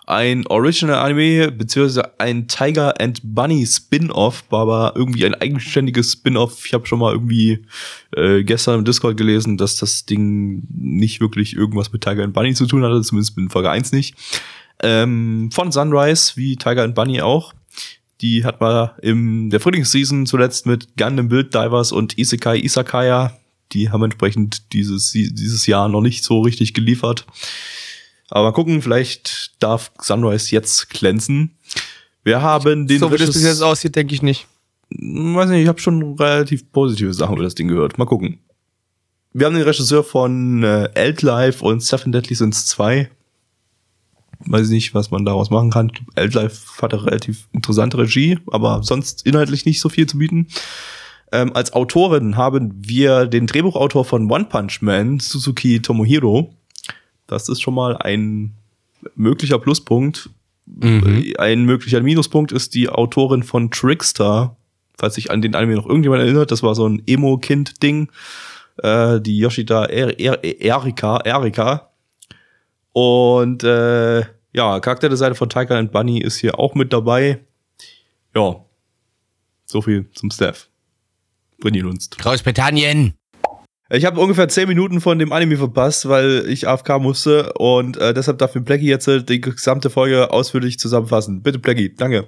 Ein 0.06 0.46
Original 0.46 0.96
Anime, 0.96 1.52
beziehungsweise 1.52 2.18
ein 2.18 2.48
Tiger 2.48 3.00
and 3.00 3.20
Bunny 3.22 3.66
Spin-off, 3.66 4.44
war 4.50 4.62
aber 4.62 4.92
irgendwie 4.96 5.26
ein 5.26 5.34
eigenständiges 5.34 6.12
Spin-off. 6.12 6.64
Ich 6.64 6.74
habe 6.74 6.86
schon 6.86 6.98
mal 6.98 7.12
irgendwie 7.12 7.64
äh, 8.16 8.42
gestern 8.44 8.78
im 8.78 8.84
Discord 8.84 9.16
gelesen, 9.16 9.56
dass 9.58 9.76
das 9.76 10.06
Ding 10.06 10.62
nicht 10.70 11.20
wirklich 11.20 11.54
irgendwas 11.54 11.92
mit 11.92 12.02
Tiger 12.02 12.24
and 12.24 12.32
Bunny 12.32 12.54
zu 12.54 12.66
tun 12.66 12.82
hatte, 12.82 13.02
zumindest 13.02 13.36
mit 13.36 13.52
Folge 13.52 13.70
1 13.70 13.92
nicht. 13.92 14.16
Ähm, 14.82 15.50
von 15.52 15.72
Sunrise, 15.72 16.32
wie 16.36 16.56
Tiger 16.56 16.84
and 16.84 16.94
Bunny 16.94 17.20
auch. 17.20 17.52
Die 18.20 18.44
hat 18.44 18.60
man 18.60 18.90
in 19.02 19.50
der 19.50 19.60
Frühlingsseason 19.60 20.26
zuletzt 20.26 20.66
mit 20.66 20.96
Gundam 20.96 21.28
Build 21.28 21.54
Divers 21.54 21.92
und 21.92 22.18
Isekai 22.18 22.58
Isakaya. 22.58 23.38
Die 23.72 23.90
haben 23.90 24.02
entsprechend 24.02 24.72
dieses, 24.72 25.12
dieses 25.12 25.66
Jahr 25.66 25.88
noch 25.88 26.00
nicht 26.00 26.24
so 26.24 26.40
richtig 26.40 26.74
geliefert. 26.74 27.26
Aber 28.30 28.44
mal 28.44 28.52
gucken, 28.52 28.82
vielleicht 28.82 29.62
darf 29.62 29.90
Sunrise 30.00 30.54
jetzt 30.54 30.90
glänzen. 30.90 31.56
Wir 32.24 32.42
haben 32.42 32.86
den. 32.86 32.98
So 32.98 33.12
wie 33.12 33.16
das 33.16 33.32
bis 33.32 33.42
jetzt 33.42 33.62
aussieht, 33.62 33.96
denke 33.96 34.14
ich 34.14 34.22
nicht. 34.22 34.46
Weiß 34.90 35.48
nicht, 35.50 35.62
ich 35.62 35.68
habe 35.68 35.80
schon 35.80 36.16
relativ 36.16 36.70
positive 36.72 37.12
Sachen 37.12 37.34
über 37.34 37.44
das 37.44 37.54
Ding 37.54 37.68
gehört. 37.68 37.98
Mal 37.98 38.06
gucken. 38.06 38.40
Wir 39.32 39.46
haben 39.46 39.54
den 39.54 39.62
Regisseur 39.62 40.02
von 40.02 40.62
äh, 40.62 40.90
Eldlife 40.94 41.64
und 41.64 41.82
Seven 41.82 42.12
Deadly 42.12 42.34
Sins 42.34 42.66
2 42.66 43.10
weiß 44.46 44.66
ich 44.66 44.72
nicht, 44.72 44.94
was 44.94 45.10
man 45.10 45.24
daraus 45.24 45.50
machen 45.50 45.70
kann. 45.70 45.92
Eldlife 46.14 46.80
hatte 46.80 47.04
relativ 47.04 47.48
interessante 47.52 47.98
Regie, 47.98 48.38
aber 48.50 48.82
sonst 48.82 49.26
inhaltlich 49.26 49.64
nicht 49.64 49.80
so 49.80 49.88
viel 49.88 50.06
zu 50.06 50.18
bieten. 50.18 50.48
Ähm, 51.32 51.54
als 51.54 51.72
Autorin 51.72 52.36
haben 52.36 52.72
wir 52.76 53.26
den 53.26 53.46
Drehbuchautor 53.46 54.04
von 54.04 54.30
One 54.30 54.46
Punch 54.46 54.80
Man, 54.80 55.20
Suzuki 55.20 55.80
Tomohiro. 55.80 56.54
Das 57.28 57.48
ist 57.48 57.62
schon 57.62 57.74
mal 57.74 57.96
ein 57.96 58.54
möglicher 59.14 59.60
Pluspunkt. 59.60 60.30
Mhm. 60.66 61.34
Ein 61.38 61.64
möglicher 61.64 62.00
Minuspunkt 62.00 62.50
ist 62.50 62.74
die 62.74 62.88
Autorin 62.88 63.44
von 63.44 63.70
Trickster. 63.70 64.56
Falls 64.96 65.14
sich 65.14 65.30
an 65.30 65.40
den 65.40 65.54
Anime 65.54 65.76
noch 65.76 65.86
irgendjemand 65.86 66.22
erinnert, 66.22 66.50
das 66.50 66.64
war 66.64 66.74
so 66.74 66.88
ein 66.88 67.02
Emo-Kind-Ding. 67.06 68.08
Äh, 68.82 69.20
die 69.20 69.38
Yoshida 69.38 69.84
er 69.84 70.18
er 70.18 70.42
Erika, 70.42 71.18
Erika, 71.18 71.88
und 72.92 73.62
äh, 73.62 74.20
ja, 74.52 74.80
Charakterdesign 74.80 75.36
von 75.36 75.48
Tiger 75.48 75.76
and 75.76 75.92
Bunny 75.92 76.20
ist 76.20 76.38
hier 76.38 76.58
auch 76.58 76.74
mit 76.74 76.92
dabei. 76.92 77.38
Ja, 78.34 78.56
so 79.66 79.82
viel 79.82 80.10
zum 80.14 80.32
Staff. 80.32 80.68
Brinny 81.60 81.78
Lunst. 81.78 82.18
Großbritannien. 82.18 83.14
Ich 83.90 84.04
habe 84.04 84.20
ungefähr 84.20 84.48
10 84.48 84.68
Minuten 84.68 85.00
von 85.00 85.18
dem 85.18 85.32
Anime 85.32 85.56
verpasst, 85.56 86.08
weil 86.08 86.44
ich 86.48 86.68
AFK 86.68 86.98
musste 87.00 87.54
und 87.54 87.96
äh, 87.96 88.12
deshalb 88.12 88.38
darf 88.38 88.54
mir 88.54 88.60
Blackie 88.60 88.86
jetzt 88.86 89.06
die 89.06 89.40
gesamte 89.40 89.88
Folge 89.88 90.30
ausführlich 90.30 90.78
zusammenfassen. 90.78 91.42
Bitte 91.42 91.58
Blackie, 91.58 91.94
danke. 91.94 92.26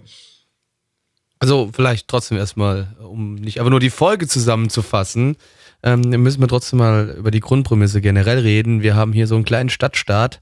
Also 1.39 1.71
vielleicht 1.73 2.09
trotzdem 2.09 2.39
erstmal, 2.39 2.97
um 3.03 3.35
nicht 3.35 3.61
aber 3.61 3.71
nur 3.71 3.81
die 3.81 3.91
Folge 3.91 4.27
zusammenzufassen, 4.27 5.37
ähm, 5.83 6.01
müssen 6.01 6.41
wir 6.41 6.49
trotzdem 6.49 6.79
mal 6.79 7.15
über 7.19 7.31
die 7.31 7.41
Grundprämisse 7.41 8.01
generell 8.01 8.39
reden. 8.39 8.83
Wir 8.83 8.95
haben 8.95 9.13
hier 9.13 9.27
so 9.27 9.35
einen 9.35 9.45
kleinen 9.45 9.71
Stadtstaat 9.71 10.41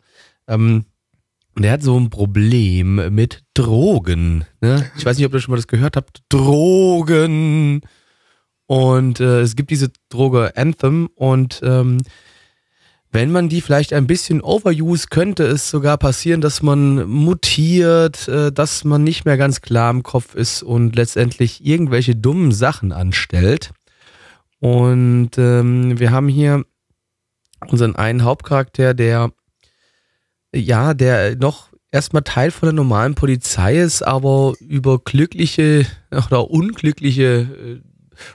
ähm, 0.49 0.87
der 1.57 1.73
hat 1.73 1.83
so 1.83 1.99
ein 1.99 2.11
Problem 2.11 3.15
mit 3.15 3.43
Drogen. 3.55 4.45
Ne? 4.61 4.91
Ich 4.97 5.05
weiß 5.05 5.17
nicht, 5.17 5.27
ob 5.27 5.35
ihr 5.35 5.41
schon 5.41 5.53
mal 5.53 5.57
das 5.57 5.67
gehört 5.67 5.97
habt. 5.97 6.23
Drogen. 6.29 7.83
Und 8.69 9.19
äh, 9.19 9.41
es 9.41 9.57
gibt 9.57 9.71
diese 9.71 9.91
Droge 10.11 10.53
Anthem 10.55 11.09
und 11.15 11.61
ähm, 11.65 12.03
wenn 13.11 13.33
man 13.33 13.49
die 13.49 13.63
vielleicht 13.63 13.95
ein 13.95 14.07
bisschen 14.07 14.43
overuse, 14.43 15.07
könnte 15.09 15.45
es 15.45 15.71
sogar 15.71 15.97
passieren, 15.97 16.43
dass 16.43 16.61
man 16.61 17.09
mutiert, 17.09 18.29
äh, 18.29 18.53
dass 18.53 18.85
man 18.85 19.03
nicht 19.03 19.25
mehr 19.25 19.39
ganz 19.39 19.63
klar 19.63 19.91
im 19.91 20.03
Kopf 20.03 20.35
ist 20.35 20.63
und 20.63 20.97
letztendlich 20.97 21.65
irgendwelche 21.65 22.15
dummen 22.15 22.53
Sachen 22.53 22.93
anstellt. 22.93 23.73
Und 24.61 25.31
ähm, 25.39 25.99
wir 25.99 26.11
haben 26.11 26.29
hier 26.29 26.67
unseren 27.69 27.97
einen 27.97 28.23
Hauptcharakter, 28.23 28.93
der 28.93 29.33
ja, 30.55 30.93
der 30.93 31.37
noch 31.37 31.71
erstmal 31.91 32.23
Teil 32.23 32.51
von 32.51 32.67
der 32.67 32.75
normalen 32.75 33.15
Polizei 33.15 33.79
ist, 33.79 34.03
aber 34.03 34.53
über 34.61 34.99
glückliche 34.99 35.87
oder 36.11 36.51
unglückliche 36.51 37.25
äh, 37.25 37.89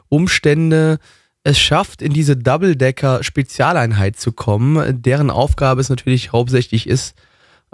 Umstände 0.09 0.99
es 1.43 1.59
schafft, 1.59 2.01
in 2.01 2.13
diese 2.13 2.37
Double-Decker-Spezialeinheit 2.37 4.17
zu 4.17 4.31
kommen, 4.31 5.01
deren 5.01 5.29
Aufgabe 5.29 5.81
es 5.81 5.89
natürlich 5.89 6.31
hauptsächlich 6.31 6.87
ist, 6.87 7.15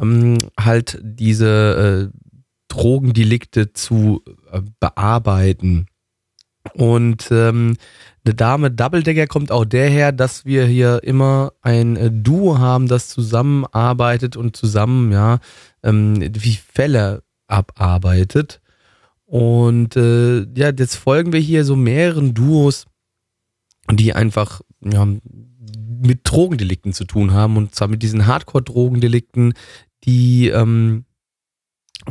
ähm, 0.02 0.38
halt 0.60 1.00
diese 1.02 2.12
äh, 2.12 2.20
Drogendelikte 2.68 3.74
zu 3.74 4.24
äh, 4.52 4.62
bearbeiten. 4.80 5.88
Und 6.74 7.30
ähm, 7.32 7.78
eine 8.26 8.36
Dame 8.36 8.72
Double-Decker 8.72 9.28
kommt 9.28 9.52
auch 9.52 9.66
daher, 9.66 10.12
dass 10.12 10.46
wir 10.46 10.66
hier 10.66 11.04
immer 11.04 11.54
ein 11.62 11.96
äh, 11.96 12.12
Duo 12.12 12.60
haben, 12.60 12.88
das 12.88 13.10
zusammenarbeitet 13.10 14.36
und 14.36 14.56
zusammen, 14.56 15.12
ja, 15.12 15.40
ähm, 15.84 16.18
wie 16.22 16.56
Fälle 16.56 17.24
abarbeitet. 17.48 18.59
Und 19.30 19.96
äh, 19.96 20.40
ja, 20.56 20.72
jetzt 20.76 20.96
folgen 20.96 21.34
wir 21.34 21.40
hier 21.40 21.64
so 21.64 21.76
mehreren 21.76 22.34
Duos, 22.34 22.88
die 23.92 24.14
einfach 24.14 24.62
ja, 24.84 25.06
mit 25.06 26.22
Drogendelikten 26.24 26.94
zu 26.94 27.06
tun 27.06 27.32
haben 27.32 27.56
und 27.56 27.76
zwar 27.76 27.90
mit 27.90 28.02
diesen 28.02 28.26
Hardcore-Drogendelikten, 28.26 29.54
die 30.04 30.48
ähm, 30.48 31.06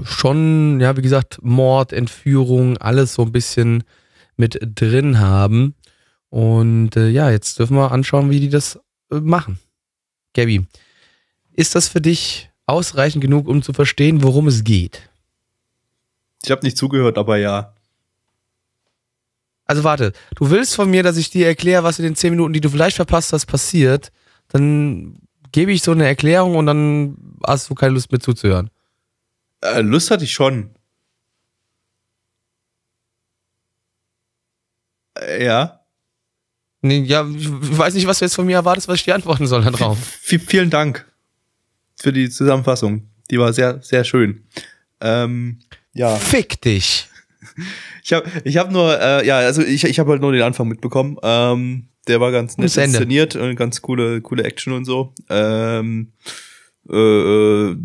schon, 0.05 0.79
ja, 0.81 0.97
wie 0.97 1.03
gesagt, 1.03 1.41
Mord, 1.43 1.93
Entführung, 1.93 2.77
alles 2.79 3.15
so 3.15 3.23
ein 3.23 3.33
bisschen 3.33 3.83
mit 4.37 4.61
drin 4.77 5.19
haben. 5.19 5.75
Und 6.29 6.97
äh, 6.97 7.09
ja, 7.09 7.33
jetzt 7.33 7.59
dürfen 7.59 7.77
wir 7.77 7.91
anschauen, 7.91 8.31
wie 8.31 8.39
die 8.39 8.49
das 8.49 8.79
äh, 9.11 9.17
machen. 9.17 9.59
Gabby, 10.35 10.69
ist 11.53 11.75
das 11.75 11.89
für 11.89 12.01
dich 12.01 12.49
ausreichend 12.67 13.23
genug, 13.23 13.49
um 13.49 13.61
zu 13.61 13.73
verstehen, 13.73 14.23
worum 14.23 14.47
es 14.47 14.63
geht? 14.63 15.11
Ich 16.45 16.51
habe 16.51 16.65
nicht 16.65 16.77
zugehört, 16.77 17.19
aber 17.19 17.37
ja. 17.37 17.75
Also 19.65 19.85
warte, 19.85 20.13
du 20.37 20.51
willst 20.51 20.75
von 20.75 20.91
mir, 20.91 21.03
dass 21.03 21.17
ich 21.17 21.31
dir 21.31 21.47
erkläre, 21.47 21.85
was 21.85 21.99
in 21.99 22.05
den 22.05 22.17
zehn 22.17 22.31
Minuten, 22.31 22.55
die 22.55 22.61
du 22.61 22.71
vielleicht 22.71 22.97
verpasst 22.97 23.33
hast, 23.33 23.47
passiert, 23.47 24.11
dann 24.49 25.21
gebe 25.53 25.73
ich 25.73 25.83
so 25.83 25.93
eine 25.93 26.07
Erklärung 26.07 26.57
und 26.57 26.67
dann 26.67 27.37
hast 27.47 27.69
du 27.69 27.75
keine 27.75 27.95
Lust 27.95 28.11
mehr 28.11 28.21
zuzuhören. 28.21 28.71
Äh, 29.61 29.83
Lust 29.83 30.11
hatte 30.11 30.25
ich 30.25 30.33
schon. 30.33 30.71
Äh, 35.19 35.45
ja. 35.45 35.81
Nee, 36.81 37.01
ja, 37.01 37.29
ich 37.29 37.49
weiß 37.51 37.95
nicht, 37.95 38.07
was 38.07 38.21
du 38.21 38.25
jetzt 38.25 38.37
von 38.37 38.47
mir 38.47 38.57
erwartest, 38.57 38.87
was 38.89 38.97
ich 38.97 39.05
dir 39.05 39.15
antworten 39.15 39.49
soll 39.49 39.65
darauf. 39.65 39.99
V 39.99 40.37
vielen 40.39 40.71
Dank 40.71 41.11
für 41.97 42.13
die 42.13 42.31
Zusammenfassung. 42.31 43.11
Die 43.31 43.39
war 43.39 43.53
sehr, 43.53 43.83
sehr 43.83 44.05
schön. 44.05 44.47
Ähm, 45.01 45.59
ja. 45.95 46.17
Fick 46.17 46.61
dich. 46.63 47.09
Ich 48.05 48.13
habe 48.13 48.31
ich 48.45 48.57
hab 48.57 48.71
nur, 48.71 49.01
äh, 49.01 49.27
ja, 49.27 49.39
also 49.39 49.63
ich, 49.63 49.85
ich 49.85 49.99
habe 49.99 50.13
halt 50.13 50.21
nur 50.21 50.33
den 50.33 50.43
Anfang 50.43 50.69
mitbekommen. 50.69 51.17
Ähm, 51.23 51.89
der 52.07 52.21
war 52.21 52.33
ganz 52.33 52.57
nett 52.57 52.77
inszeniert 52.77 53.37
und 53.37 53.57
ganz 53.57 53.83
coole, 53.83 54.21
coole 54.21 54.45
Action 54.45 54.73
und 54.73 54.85
so. 54.85 55.13
Ähm, 55.29 56.13
äh, 56.89 56.97
äh, 56.97 57.77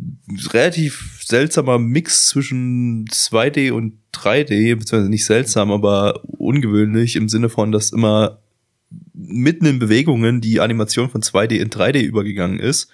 relativ 0.54 1.20
seltsamer 1.26 1.78
Mix 1.78 2.28
zwischen 2.28 3.06
2D 3.06 3.72
und 3.72 3.98
3D, 4.14 4.76
beziehungsweise 4.76 5.10
nicht 5.10 5.26
seltsam, 5.26 5.72
aber 5.72 6.22
ungewöhnlich 6.24 7.18
im 7.18 7.28
Sinne 7.28 7.50
von, 7.50 7.72
dass 7.72 7.92
immer 7.92 8.40
mitten 9.14 9.66
in 9.66 9.80
Bewegungen 9.80 10.40
die 10.40 10.62
Animation 10.62 11.10
von 11.10 11.22
2D 11.22 11.58
in 11.58 11.70
3D 11.70 12.02
übergegangen 12.02 12.60
ist, 12.60 12.90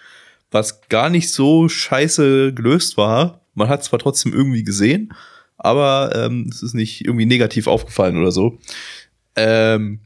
was 0.50 0.82
gar 0.90 1.10
nicht 1.10 1.32
so 1.32 1.70
scheiße 1.70 2.54
gelöst 2.54 2.98
war. 2.98 3.39
Man 3.60 3.70
hat 3.70 3.84
zwar 3.84 4.00
trotzdem 4.00 4.34
irgendwie 4.34 4.64
gesehen, 4.64 5.14
aber 5.58 6.12
ähm, 6.16 6.50
es 6.50 6.64
ist 6.64 6.74
nicht 6.74 7.06
irgendwie 7.06 7.26
negativ 7.26 7.68
aufgefallen 7.68 8.18
oder 8.18 8.32
so. 8.32 8.58
Ähm, 9.36 10.00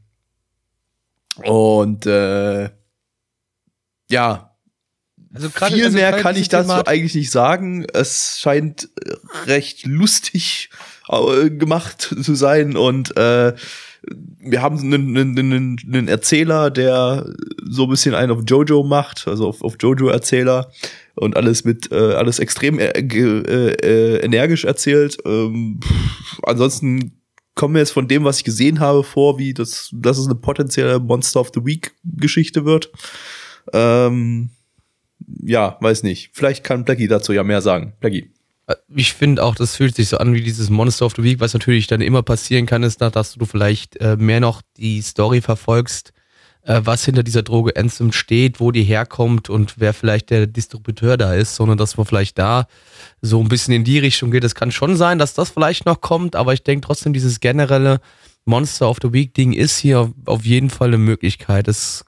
und 1.44 2.04
äh, 2.06 2.70
ja, 4.10 4.50
also 5.32 5.48
viel 5.50 5.84
also 5.84 5.96
mehr 5.96 6.12
kann 6.12 6.36
ich 6.36 6.48
dazu 6.48 6.68
Thema 6.68 6.86
eigentlich 6.86 7.14
nicht 7.14 7.30
sagen. 7.30 7.86
Es 7.92 8.38
scheint 8.40 8.88
recht 9.46 9.86
lustig 9.86 10.70
äh, 11.08 11.50
gemacht 11.50 12.14
zu 12.22 12.34
sein 12.34 12.76
und 12.76 13.16
äh, 13.16 13.54
wir 14.38 14.62
haben 14.62 14.78
einen, 14.78 15.16
einen, 15.16 15.78
einen 15.86 16.08
Erzähler, 16.08 16.70
der 16.70 17.26
so 17.64 17.84
ein 17.84 17.90
bisschen 17.90 18.14
einen 18.14 18.32
auf 18.32 18.42
Jojo 18.46 18.82
macht, 18.82 19.26
also 19.26 19.48
auf, 19.48 19.62
auf 19.62 19.76
Jojo-Erzähler 19.80 20.70
und 21.14 21.36
alles 21.36 21.64
mit 21.64 21.90
äh, 21.92 22.14
alles 22.14 22.38
extrem 22.38 22.78
äh, 22.78 22.90
äh, 22.90 24.24
energisch 24.24 24.64
erzählt. 24.64 25.18
Ähm, 25.24 25.80
pff, 25.82 26.40
ansonsten 26.44 27.20
kommen 27.54 27.74
wir 27.74 27.80
jetzt 27.80 27.92
von 27.92 28.08
dem, 28.08 28.24
was 28.24 28.38
ich 28.38 28.44
gesehen 28.44 28.80
habe, 28.80 29.04
vor, 29.04 29.38
wie 29.38 29.54
das, 29.54 29.90
dass 29.92 30.18
es 30.18 30.26
eine 30.26 30.34
potenzielle 30.34 30.98
Monster 30.98 31.40
of 31.40 31.52
the 31.54 31.64
Week 31.64 31.92
Geschichte 32.04 32.64
wird. 32.64 32.90
Ähm, 33.72 34.50
ja, 35.42 35.78
weiß 35.80 36.02
nicht. 36.02 36.30
Vielleicht 36.32 36.64
kann 36.64 36.84
Blackie 36.84 37.08
dazu 37.08 37.32
ja 37.32 37.44
mehr 37.44 37.62
sagen. 37.62 37.94
Blackie. 38.00 38.30
Ich 38.94 39.12
finde 39.12 39.42
auch, 39.42 39.54
das 39.54 39.76
fühlt 39.76 39.94
sich 39.94 40.08
so 40.08 40.16
an 40.16 40.32
wie 40.32 40.40
dieses 40.40 40.70
Monster 40.70 41.04
of 41.04 41.14
the 41.16 41.22
Week, 41.22 41.38
was 41.38 41.52
natürlich 41.52 41.86
dann 41.86 42.00
immer 42.00 42.22
passieren 42.22 42.64
kann, 42.64 42.82
ist, 42.82 43.00
dass 43.00 43.34
du 43.34 43.44
vielleicht 43.44 43.96
äh, 44.00 44.16
mehr 44.16 44.40
noch 44.40 44.62
die 44.78 45.02
Story 45.02 45.42
verfolgst, 45.42 46.12
äh, 46.64 46.80
was 46.84 47.04
hinter 47.04 47.22
dieser 47.22 47.42
Droge 47.42 47.76
Ansem 47.76 48.12
steht, 48.12 48.60
wo 48.60 48.70
die 48.70 48.84
herkommt 48.84 49.50
und 49.50 49.74
wer 49.78 49.92
vielleicht 49.92 50.30
der 50.30 50.46
Distributeur 50.46 51.16
da 51.16 51.34
ist, 51.34 51.56
sondern 51.56 51.78
dass 51.78 51.96
man 51.96 52.06
vielleicht 52.06 52.38
da 52.38 52.66
so 53.20 53.40
ein 53.40 53.48
bisschen 53.48 53.74
in 53.74 53.84
die 53.84 53.98
Richtung 53.98 54.30
geht. 54.30 54.44
Es 54.44 54.54
kann 54.54 54.72
schon 54.72 54.96
sein, 54.96 55.18
dass 55.18 55.34
das 55.34 55.50
vielleicht 55.50 55.86
noch 55.86 56.00
kommt, 56.00 56.36
aber 56.36 56.52
ich 56.52 56.62
denke 56.62 56.86
trotzdem, 56.86 57.12
dieses 57.12 57.40
generelle 57.40 58.00
Monster 58.44 58.88
of 58.88 58.98
the 59.02 59.12
Week 59.12 59.34
Ding 59.34 59.52
ist 59.52 59.78
hier 59.78 60.12
auf 60.26 60.44
jeden 60.44 60.70
Fall 60.70 60.88
eine 60.88 60.98
Möglichkeit. 60.98 61.68
Es 61.68 62.04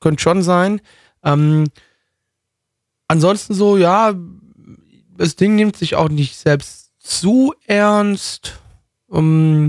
könnte 0.00 0.22
schon 0.22 0.42
sein. 0.42 0.80
Ähm, 1.24 1.68
ansonsten 3.08 3.54
so, 3.54 3.76
ja, 3.76 4.14
das 5.16 5.36
Ding 5.36 5.54
nimmt 5.54 5.76
sich 5.76 5.94
auch 5.94 6.08
nicht 6.08 6.36
selbst 6.36 6.90
zu 6.98 7.54
ernst. 7.66 8.60
Um, 9.06 9.68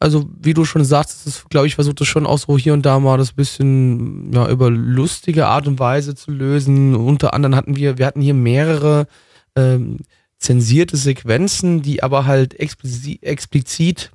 also, 0.00 0.28
wie 0.38 0.54
du 0.54 0.64
schon 0.64 0.84
sagst, 0.84 1.26
ist, 1.26 1.50
glaube 1.50 1.66
ich, 1.66 1.74
versucht 1.74 2.00
es 2.00 2.06
schon 2.06 2.26
auch 2.26 2.38
so 2.38 2.56
hier 2.56 2.72
und 2.72 2.86
da 2.86 3.00
mal 3.00 3.18
das 3.18 3.32
bisschen 3.32 4.32
ja, 4.32 4.48
über 4.48 4.70
lustige 4.70 5.46
Art 5.48 5.66
und 5.66 5.80
Weise 5.80 6.14
zu 6.14 6.30
lösen. 6.30 6.94
Unter 6.94 7.34
anderem 7.34 7.56
hatten 7.56 7.74
wir, 7.74 7.98
wir 7.98 8.06
hatten 8.06 8.20
hier 8.20 8.34
mehrere 8.34 9.08
ähm, 9.56 9.98
zensierte 10.38 10.96
Sequenzen, 10.96 11.82
die 11.82 12.02
aber 12.02 12.26
halt 12.26 12.58
explizit, 12.60 13.24
explizit 13.24 14.12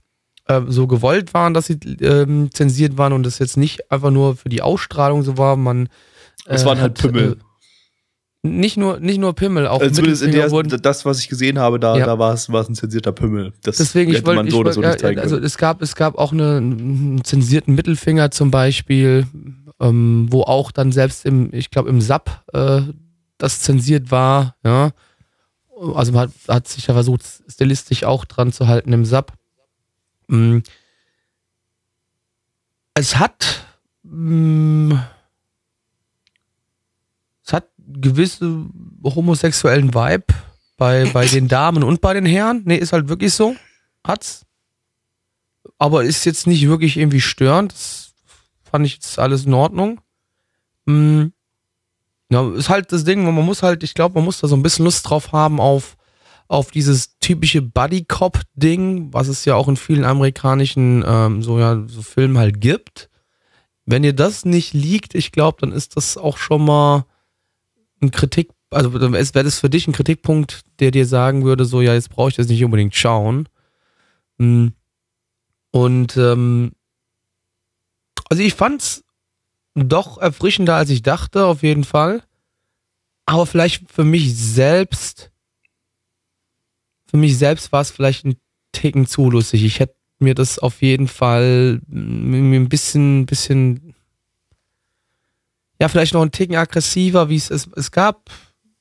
äh, 0.47 0.61
so 0.67 0.87
gewollt 0.87 1.33
waren, 1.33 1.53
dass 1.53 1.65
sie 1.65 1.79
ähm, 1.99 2.49
zensiert 2.53 2.97
waren 2.97 3.11
und 3.11 3.23
das 3.23 3.39
jetzt 3.39 3.57
nicht 3.57 3.91
einfach 3.91 4.11
nur 4.11 4.37
für 4.37 4.49
die 4.49 4.61
Ausstrahlung 4.61 5.23
so 5.23 5.37
war. 5.37 5.57
Man 5.57 5.87
äh, 6.45 6.55
es 6.55 6.63
waren 6.65 6.79
halt 6.79 6.97
hat, 6.97 7.11
Pimmel. 7.11 7.33
Äh, 7.33 7.52
nicht 8.45 8.75
nur, 8.75 8.99
nicht 8.99 9.19
nur 9.19 9.33
Pimmel, 9.33 9.67
auch 9.67 9.79
also 9.79 9.95
Zumindest 9.95 10.21
in 10.21 10.33
der, 10.33 10.51
wurden, 10.51 10.81
das, 10.81 11.05
was 11.05 11.19
ich 11.19 11.29
gesehen 11.29 11.59
habe, 11.59 11.79
da, 11.79 11.97
ja. 11.97 12.05
da 12.05 12.19
war 12.19 12.33
es 12.33 12.51
war 12.51 12.67
ein 12.67 12.75
zensierter 12.75 13.13
Pimmel. 13.13 13.53
Das 13.63 13.77
Deswegen, 13.77 14.11
hätte 14.11 14.19
ich 14.19 14.25
wollte, 14.25 14.43
man 14.43 14.51
so 14.51 14.59
oder 14.59 14.73
so 14.73 14.81
nicht 14.81 14.99
zeigen 14.99 15.19
Also 15.19 15.37
es 15.37 15.57
gab, 15.57 15.81
es 15.81 15.95
gab 15.95 16.17
auch 16.17 16.33
eine, 16.33 16.57
einen 16.57 17.23
zensierten 17.23 17.73
Mittelfinger 17.73 18.31
zum 18.31 18.51
Beispiel, 18.51 19.25
ähm, 19.79 20.27
wo 20.29 20.41
auch 20.41 20.71
dann 20.71 20.91
selbst 20.91 21.25
im, 21.25 21.53
ich 21.53 21.71
glaube 21.71 21.89
im 21.89 22.01
SAP 22.01 22.29
äh, 22.51 22.81
das 23.37 23.61
zensiert 23.61 24.11
war, 24.11 24.55
ja. 24.63 24.91
Also 25.95 26.11
man 26.11 26.27
hat, 26.27 26.31
hat 26.47 26.67
sich 26.67 26.87
ja 26.87 26.93
versucht, 26.93 27.23
stilistisch 27.47 28.03
auch 28.03 28.25
dran 28.25 28.51
zu 28.51 28.67
halten 28.67 28.91
im 28.91 29.05
SAP. 29.05 29.31
Mhm. 30.27 30.63
Es 32.93 33.17
hat 33.17 33.65
mh, 34.03 34.93
mm, 34.93 34.93
es 34.93 34.93
hat 34.93 35.03
gewisse 37.93 38.65
homosexuellen 39.03 39.93
Vibe 39.93 40.25
bei, 40.77 41.09
bei 41.11 41.25
den 41.25 41.47
Damen 41.47 41.83
und 41.83 42.01
bei 42.01 42.13
den 42.13 42.25
Herren. 42.25 42.63
Nee, 42.65 42.77
ist 42.77 42.93
halt 42.93 43.07
wirklich 43.07 43.33
so. 43.33 43.55
Hat's. 44.05 44.45
Aber 45.77 46.03
ist 46.03 46.25
jetzt 46.25 46.47
nicht 46.47 46.67
wirklich 46.67 46.97
irgendwie 46.97 47.21
störend. 47.21 47.73
Das 47.73 48.13
fand 48.63 48.85
ich 48.85 48.95
jetzt 48.95 49.19
alles 49.19 49.45
in 49.45 49.53
Ordnung. 49.53 50.01
Hm. 50.87 51.33
Ja, 52.29 52.51
ist 52.55 52.69
halt 52.69 52.91
das 52.91 53.03
Ding, 53.03 53.23
man 53.23 53.45
muss 53.45 53.61
halt, 53.61 53.83
ich 53.83 53.93
glaube, 53.93 54.15
man 54.15 54.25
muss 54.25 54.39
da 54.39 54.47
so 54.47 54.55
ein 54.55 54.63
bisschen 54.63 54.85
Lust 54.85 55.07
drauf 55.07 55.31
haben 55.31 55.59
auf, 55.59 55.97
auf 56.47 56.71
dieses 56.71 57.19
typische 57.19 57.61
Buddy-Cop-Ding, 57.61 59.13
was 59.13 59.27
es 59.27 59.45
ja 59.45 59.55
auch 59.55 59.67
in 59.67 59.77
vielen 59.77 60.03
amerikanischen 60.03 61.03
ähm, 61.05 61.43
so, 61.43 61.59
ja, 61.59 61.83
so 61.87 62.01
Filmen 62.01 62.37
halt 62.37 62.59
gibt. 62.59 63.09
Wenn 63.85 64.01
dir 64.01 64.13
das 64.13 64.45
nicht 64.45 64.73
liegt, 64.73 65.13
ich 65.13 65.31
glaube, 65.31 65.57
dann 65.61 65.71
ist 65.71 65.95
das 65.95 66.17
auch 66.17 66.37
schon 66.37 66.65
mal 66.65 67.05
ein 68.03 68.11
Kritik, 68.11 68.51
also 68.69 68.93
wäre 68.93 69.43
das 69.43 69.59
für 69.59 69.69
dich 69.69 69.87
ein 69.87 69.93
Kritikpunkt, 69.93 70.61
der 70.79 70.91
dir 70.91 71.05
sagen 71.05 71.43
würde, 71.43 71.65
so, 71.65 71.81
ja, 71.81 71.93
jetzt 71.93 72.09
brauche 72.09 72.29
ich 72.29 72.35
das 72.35 72.47
nicht 72.47 72.63
unbedingt 72.63 72.95
schauen. 72.95 73.49
Hm. 74.39 74.73
Und 75.71 76.17
ähm, 76.17 76.73
also 78.29 78.43
ich 78.43 78.53
fand's 78.53 79.03
doch 79.75 80.17
erfrischender, 80.17 80.75
als 80.75 80.89
ich 80.89 81.01
dachte, 81.01 81.45
auf 81.45 81.63
jeden 81.63 81.83
Fall. 81.83 82.23
Aber 83.25 83.45
vielleicht 83.45 83.89
für 83.89 84.03
mich 84.03 84.35
selbst, 84.35 85.31
für 87.07 87.17
mich 87.17 87.37
selbst 87.37 87.71
war 87.71 87.81
es 87.81 87.91
vielleicht 87.91 88.25
ein 88.25 88.35
Ticken 88.71 89.07
zu 89.07 89.29
lustig. 89.29 89.63
Ich 89.63 89.79
hätte 89.79 89.95
mir 90.19 90.35
das 90.35 90.59
auf 90.59 90.81
jeden 90.81 91.07
Fall 91.07 91.81
ein 91.89 92.69
bisschen, 92.69 93.25
bisschen 93.25 93.92
ja, 95.79 95.87
vielleicht 95.87 96.13
noch 96.13 96.21
ein 96.21 96.31
Ticken 96.31 96.55
aggressiver, 96.55 97.29
wie 97.29 97.35
es 97.35 97.49
es, 97.49 97.67
es 97.75 97.91
gab. 97.91 98.29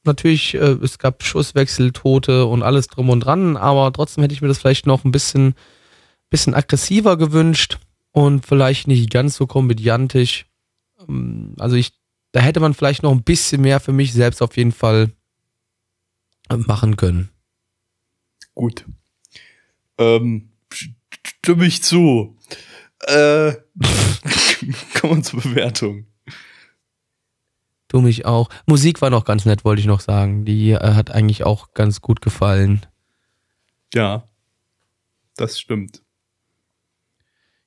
Natürlich, 0.05 0.55
äh, 0.55 0.77
es 0.83 0.99
gab 0.99 1.23
Schusswechsel, 1.23 1.93
Tote 1.93 2.47
und 2.47 2.63
alles 2.63 2.89
drum 2.89 3.09
und 3.11 3.21
dran, 3.21 3.57
aber 3.57 3.93
trotzdem 3.93 4.23
hätte 4.23 4.35
ich 4.35 4.43
mir 4.43 4.49
das 4.49 4.59
vielleicht 4.59 4.87
noch 4.87 5.05
ein 5.05 5.13
bisschen, 5.13 5.55
bisschen 6.29 6.55
aggressiver 6.55 7.17
gewünscht 7.17 7.79
und 8.11 8.45
vielleicht 8.47 8.89
nicht 8.89 9.11
ganz 9.11 9.37
so 9.37 9.47
komödiantisch. 9.47 10.47
Ähm, 11.09 11.55
also 11.59 11.77
ich, 11.77 11.93
da 12.33 12.41
hätte 12.41 12.61
man 12.61 12.75
vielleicht 12.75 13.03
noch 13.03 13.13
ein 13.13 13.23
bisschen 13.23 13.63
mehr 13.63 13.81
für 13.81 13.93
mich 13.93 14.13
selbst 14.13 14.43
auf 14.43 14.57
jeden 14.57 14.73
Fall 14.73 15.13
machen 16.49 16.97
können. 16.97 17.31
Gut. 18.55 18.85
Ähm, 19.99 20.51
stimme 21.43 21.67
ich 21.67 21.83
zu. 21.83 22.37
Äh, 23.01 23.55
kommen 25.01 25.17
wir 25.17 25.23
zur 25.23 25.41
Bewertung. 25.41 26.07
Du 27.93 28.01
mich 28.01 28.25
auch. 28.25 28.49
Musik 28.65 29.03
war 29.03 29.11
noch 29.11 29.27
ganz 29.27 29.45
nett, 29.45 29.67
wollte 29.67 29.81
ich 29.81 29.87
noch 29.87 30.01
sagen. 30.01 30.47
Die 30.47 30.71
äh, 30.71 30.95
hat 30.95 31.11
eigentlich 31.11 31.45
auch 31.45 31.75
ganz 31.75 32.01
gut 32.01 32.23
gefallen. 32.23 32.81
Ja, 33.93 34.27
das 35.37 35.61
stimmt. 35.61 36.01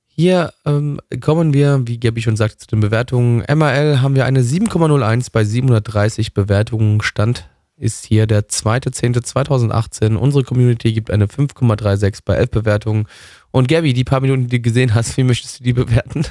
Hier 0.07 0.51
ähm, 0.65 0.99
kommen 1.21 1.53
wir, 1.53 1.81
wie 1.85 1.99
Gabi 1.99 2.23
schon 2.23 2.37
sagte, 2.37 2.57
zu 2.57 2.65
den 2.65 2.79
Bewertungen. 2.79 3.43
MRL 3.47 4.01
haben 4.01 4.15
wir 4.15 4.25
eine 4.25 4.41
7,01 4.41 5.27
bei 5.31 5.43
730 5.43 6.33
Bewertungen. 6.33 7.01
Stand 7.01 7.47
ist 7.77 8.05
hier 8.05 8.25
der 8.25 8.47
2.10.2018. 8.47 10.15
Unsere 10.15 10.43
Community 10.43 10.91
gibt 10.91 11.11
eine 11.11 11.27
5,36 11.27 12.21
bei 12.25 12.35
11 12.35 12.49
Bewertungen. 12.49 13.07
Und 13.51 13.67
Gabi, 13.67 13.93
die 13.93 14.03
paar 14.03 14.21
Minuten, 14.21 14.47
die 14.47 14.57
du 14.57 14.63
gesehen 14.63 14.95
hast, 14.95 15.17
wie 15.17 15.23
möchtest 15.23 15.59
du 15.59 15.63
die 15.63 15.73
bewerten? 15.73 16.25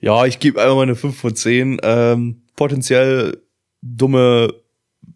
Ja, 0.00 0.26
ich 0.26 0.38
gebe 0.38 0.60
einfach 0.60 0.76
mal 0.76 0.82
eine 0.82 0.96
5 0.96 1.18
von 1.18 1.34
10. 1.34 1.80
Ähm, 1.82 2.42
potenziell 2.56 3.38
dumme, 3.82 4.52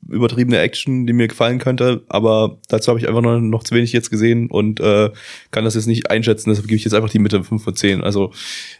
übertriebene 0.08 0.58
Action, 0.58 1.06
die 1.06 1.12
mir 1.12 1.28
gefallen 1.28 1.58
könnte, 1.58 2.04
aber 2.08 2.58
dazu 2.68 2.88
habe 2.88 3.00
ich 3.00 3.08
einfach 3.08 3.22
noch, 3.22 3.40
noch 3.40 3.64
zu 3.64 3.74
wenig 3.74 3.92
jetzt 3.92 4.10
gesehen 4.10 4.48
und 4.50 4.80
äh, 4.80 5.10
kann 5.50 5.64
das 5.64 5.74
jetzt 5.74 5.86
nicht 5.86 6.10
einschätzen, 6.10 6.50
deshalb 6.50 6.68
gebe 6.68 6.76
ich 6.76 6.84
jetzt 6.84 6.94
einfach 6.94 7.10
die 7.10 7.18
Mitte 7.18 7.42
5 7.42 7.62
von 7.62 7.74
10. 7.74 8.02
Also 8.02 8.32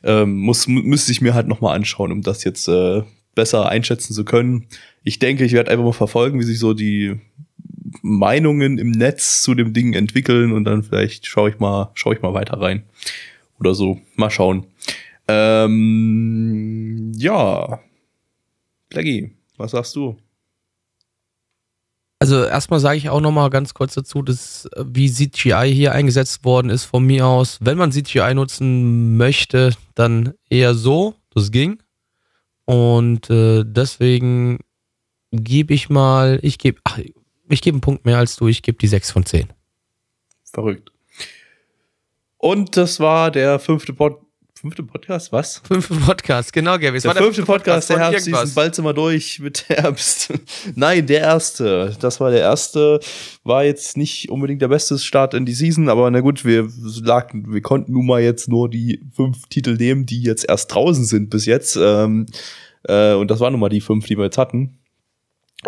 ähm, 0.02 0.36
muss, 0.36 0.66
müsste 0.68 1.12
ich 1.12 1.20
mir 1.20 1.34
halt 1.34 1.48
nochmal 1.48 1.74
anschauen, 1.74 2.12
um 2.12 2.22
das 2.22 2.44
jetzt 2.44 2.68
äh, 2.68 3.02
besser 3.34 3.68
einschätzen 3.68 4.12
zu 4.12 4.24
können. 4.24 4.66
Ich 5.02 5.18
denke, 5.18 5.44
ich 5.44 5.52
werde 5.52 5.70
einfach 5.70 5.84
mal 5.84 5.92
verfolgen, 5.92 6.38
wie 6.40 6.44
sich 6.44 6.58
so 6.58 6.74
die 6.74 7.18
Meinungen 8.02 8.78
im 8.78 8.90
Netz 8.90 9.42
zu 9.42 9.54
dem 9.54 9.72
Ding 9.72 9.94
entwickeln 9.94 10.52
und 10.52 10.64
dann 10.64 10.82
vielleicht 10.82 11.26
schaue 11.26 11.50
ich 11.50 11.58
mal, 11.58 11.90
schaue 11.94 12.14
ich 12.14 12.22
mal 12.22 12.34
weiter 12.34 12.61
rein. 12.61 12.84
Oder 13.58 13.74
so. 13.74 14.00
Mal 14.16 14.30
schauen. 14.30 14.66
Ähm, 15.28 17.12
ja, 17.16 17.80
Blackie, 18.91 19.36
was 19.57 19.70
sagst 19.70 19.97
du? 19.97 20.16
Also 22.18 22.45
erstmal 22.45 22.80
sage 22.80 22.99
ich 22.99 23.09
auch 23.09 23.22
nochmal 23.22 23.49
ganz 23.49 23.72
kurz 23.72 23.95
dazu, 23.95 24.20
dass 24.20 24.68
wie 24.76 25.11
CGI 25.11 25.72
hier 25.72 25.93
eingesetzt 25.93 26.45
worden 26.45 26.68
ist 26.68 26.84
von 26.84 27.05
mir 27.05 27.26
aus. 27.26 27.57
Wenn 27.62 27.78
man 27.78 27.93
CGI 27.93 28.34
nutzen 28.34 29.16
möchte, 29.16 29.74
dann 29.95 30.34
eher 30.51 30.74
so. 30.74 31.14
Das 31.32 31.51
ging. 31.51 31.80
Und 32.66 33.30
äh, 33.30 33.64
deswegen 33.64 34.59
gebe 35.30 35.72
ich 35.72 35.88
mal, 35.88 36.41
ich 36.43 36.59
gebe, 36.59 36.80
ich 37.49 37.62
gebe 37.62 37.76
einen 37.76 37.80
Punkt 37.80 38.05
mehr 38.05 38.18
als 38.18 38.36
du, 38.36 38.49
ich 38.49 38.62
gebe 38.62 38.78
die 38.78 38.88
6 38.88 39.12
von 39.12 39.24
10. 39.24 39.49
Verrückt. 40.45 40.93
Und 42.36 42.76
das 42.76 43.01
war 43.01 43.30
der 43.30 43.59
fünfte 43.61 43.93
Pod 43.93 44.20
fünfte 44.61 44.82
Podcast, 44.82 45.32
was? 45.32 45.62
Fünfte 45.66 45.94
Podcast, 45.94 46.52
genau, 46.52 46.72
Gabby. 46.78 46.98
Es 46.98 47.04
Der, 47.04 47.14
war 47.14 47.22
fünfte 47.22 47.44
Podcast, 47.44 47.88
der 47.88 47.96
von 47.96 48.02
Herbstseason, 48.02 48.34
irgendwas. 48.34 48.54
bald 48.54 48.74
sind 48.74 48.84
wir 48.84 48.92
durch 48.92 49.40
mit 49.40 49.64
Herbst. 49.70 50.34
Nein, 50.74 51.06
der 51.06 51.20
erste. 51.20 51.96
Das 51.98 52.20
war 52.20 52.30
der 52.30 52.40
erste. 52.40 53.00
War 53.42 53.64
jetzt 53.64 53.96
nicht 53.96 54.28
unbedingt 54.30 54.61
der 54.61 54.68
beste 54.68 54.98
Start 54.98 55.32
in 55.32 55.46
die 55.46 55.54
Season, 55.54 55.88
aber 55.88 56.11
na 56.11 56.20
gut, 56.20 56.44
wir 56.44 56.68
lag, 57.02 57.30
wir 57.32 57.62
konnten 57.62 57.92
nun 57.92 58.04
mal 58.04 58.20
jetzt 58.20 58.48
nur 58.50 58.68
die 58.68 59.00
fünf 59.14 59.46
Titel 59.48 59.76
nehmen, 59.76 60.04
die 60.04 60.22
jetzt 60.22 60.46
erst 60.46 60.74
draußen 60.74 61.06
sind 61.06 61.30
bis 61.30 61.46
jetzt. 61.46 61.76
Ähm, 61.80 62.26
äh, 62.82 63.14
und 63.14 63.30
das 63.30 63.40
waren 63.40 63.54
nun 63.54 63.61
mal 63.61 63.70
die 63.70 63.80
fünf, 63.80 64.04
die 64.06 64.18
wir 64.18 64.24
jetzt 64.26 64.38
hatten. 64.38 64.78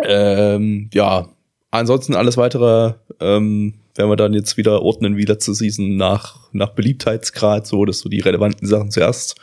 Ähm, 0.03 0.91
ja, 0.93 1.29
ansonsten 1.71 2.13
alles 2.15 2.37
weitere 2.37 2.93
ähm, 3.19 3.73
werden 3.95 4.09
wir 4.09 4.15
dann 4.15 4.33
jetzt 4.33 4.57
wieder 4.57 4.81
ordnen, 4.81 5.17
wie 5.17 5.25
letzte 5.25 5.53
Season 5.53 5.95
nach, 5.95 6.51
nach 6.51 6.69
Beliebtheitsgrad, 6.69 7.67
so 7.67 7.85
dass 7.85 7.99
so 7.99 8.09
die 8.09 8.21
relevanten 8.21 8.67
Sachen 8.67 8.91
zuerst 8.91 9.35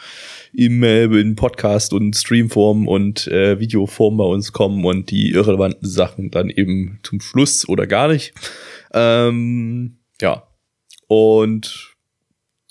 im, 0.52 0.82
äh, 0.82 1.04
in 1.04 1.36
Podcast 1.36 1.92
und 1.92 2.16
Streamform 2.16 2.88
und 2.88 3.26
äh, 3.28 3.60
Videoform 3.60 4.16
bei 4.16 4.24
uns 4.24 4.52
kommen 4.52 4.84
und 4.84 5.10
die 5.10 5.30
irrelevanten 5.30 5.88
Sachen 5.88 6.30
dann 6.30 6.50
eben 6.50 6.98
zum 7.02 7.20
Schluss 7.20 7.68
oder 7.68 7.86
gar 7.86 8.08
nicht. 8.08 8.34
Ähm, 8.92 9.98
ja. 10.20 10.42
Und 11.06 11.94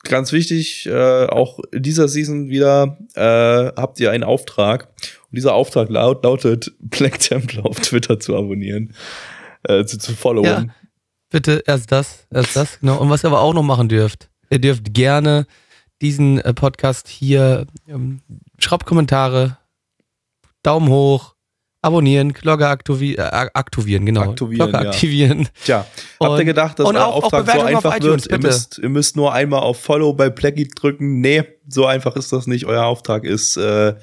ganz 0.04 0.32
wichtig, 0.32 0.86
äh, 0.88 1.26
auch 1.26 1.60
in 1.72 1.84
dieser 1.84 2.08
Season 2.08 2.50
wieder 2.50 2.98
äh, 3.16 3.72
habt 3.80 4.00
ihr 4.00 4.12
einen 4.12 4.24
Auftrag. 4.24 4.90
Und 5.30 5.36
dieser 5.36 5.54
Auftrag 5.54 5.90
laut, 5.90 6.24
lautet, 6.24 6.74
Black 6.80 7.20
Templar 7.20 7.66
auf 7.66 7.80
Twitter 7.80 8.20
zu 8.20 8.36
abonnieren, 8.36 8.94
äh, 9.64 9.86
zu, 9.86 9.98
zu 9.98 10.14
followen. 10.14 10.68
Ja. 10.68 10.76
Bitte 11.30 11.64
erst 11.68 11.92
das, 11.92 12.26
erst 12.34 12.56
das, 12.56 12.80
genau. 12.80 12.98
Und 12.98 13.10
was 13.10 13.24
ihr 13.24 13.28
aber 13.28 13.42
auch 13.42 13.54
noch 13.54 13.64
machen 13.64 13.88
dürft, 13.88 14.30
ihr 14.50 14.60
dürft 14.60 14.94
gerne 14.94 15.46
diesen 16.02 16.40
äh, 16.40 16.54
Podcast 16.54 17.08
hier, 17.08 17.68
ähm, 17.88 18.22
schreibt 18.58 18.86
Kommentare, 18.86 19.58
Daumen 20.64 20.90
hoch, 20.90 21.36
abonnieren, 21.82 22.34
Glocke 22.34 22.68
aktivi 22.68 23.14
äh, 23.14 23.22
aktivieren, 23.22 24.06
genau. 24.06 24.22
Aktivieren, 24.22 24.70
Glocke 24.72 24.84
ja. 24.84 24.90
aktivieren. 24.92 25.50
Tja, 25.66 25.86
habt 26.20 26.22
ihr 26.22 26.30
Und- 26.40 26.46
gedacht, 26.46 26.80
dass 26.80 26.86
euer 26.88 27.06
auch- 27.06 27.16
auch 27.16 27.24
Auftrag 27.26 27.52
so 27.52 27.62
einfach 27.62 27.96
iTunes, 27.98 28.30
wird? 28.30 28.32
Ihr 28.44 28.48
müsst, 28.48 28.78
ihr 28.80 28.90
müsst 28.90 29.16
nur 29.16 29.32
einmal 29.34 29.60
auf 29.62 29.80
Follow 29.82 30.14
bei 30.14 30.30
Plaggy 30.30 30.68
drücken. 30.68 31.22
Nee, 31.22 31.44
so 31.68 31.86
einfach 31.86 32.16
ist 32.16 32.34
das 32.34 32.48
nicht. 32.48 32.66
Euer 32.66 32.86
Auftrag 32.86 33.24
ist 33.24 33.56
äh, 33.56 33.94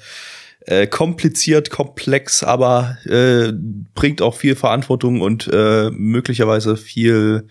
äh, 0.67 0.85
kompliziert, 0.85 1.69
komplex, 1.69 2.43
aber 2.43 2.97
äh, 3.05 3.51
bringt 3.95 4.21
auch 4.21 4.35
viel 4.35 4.55
Verantwortung 4.55 5.21
und 5.21 5.49
äh, 5.51 5.89
möglicherweise 5.91 6.77
viel 6.77 7.47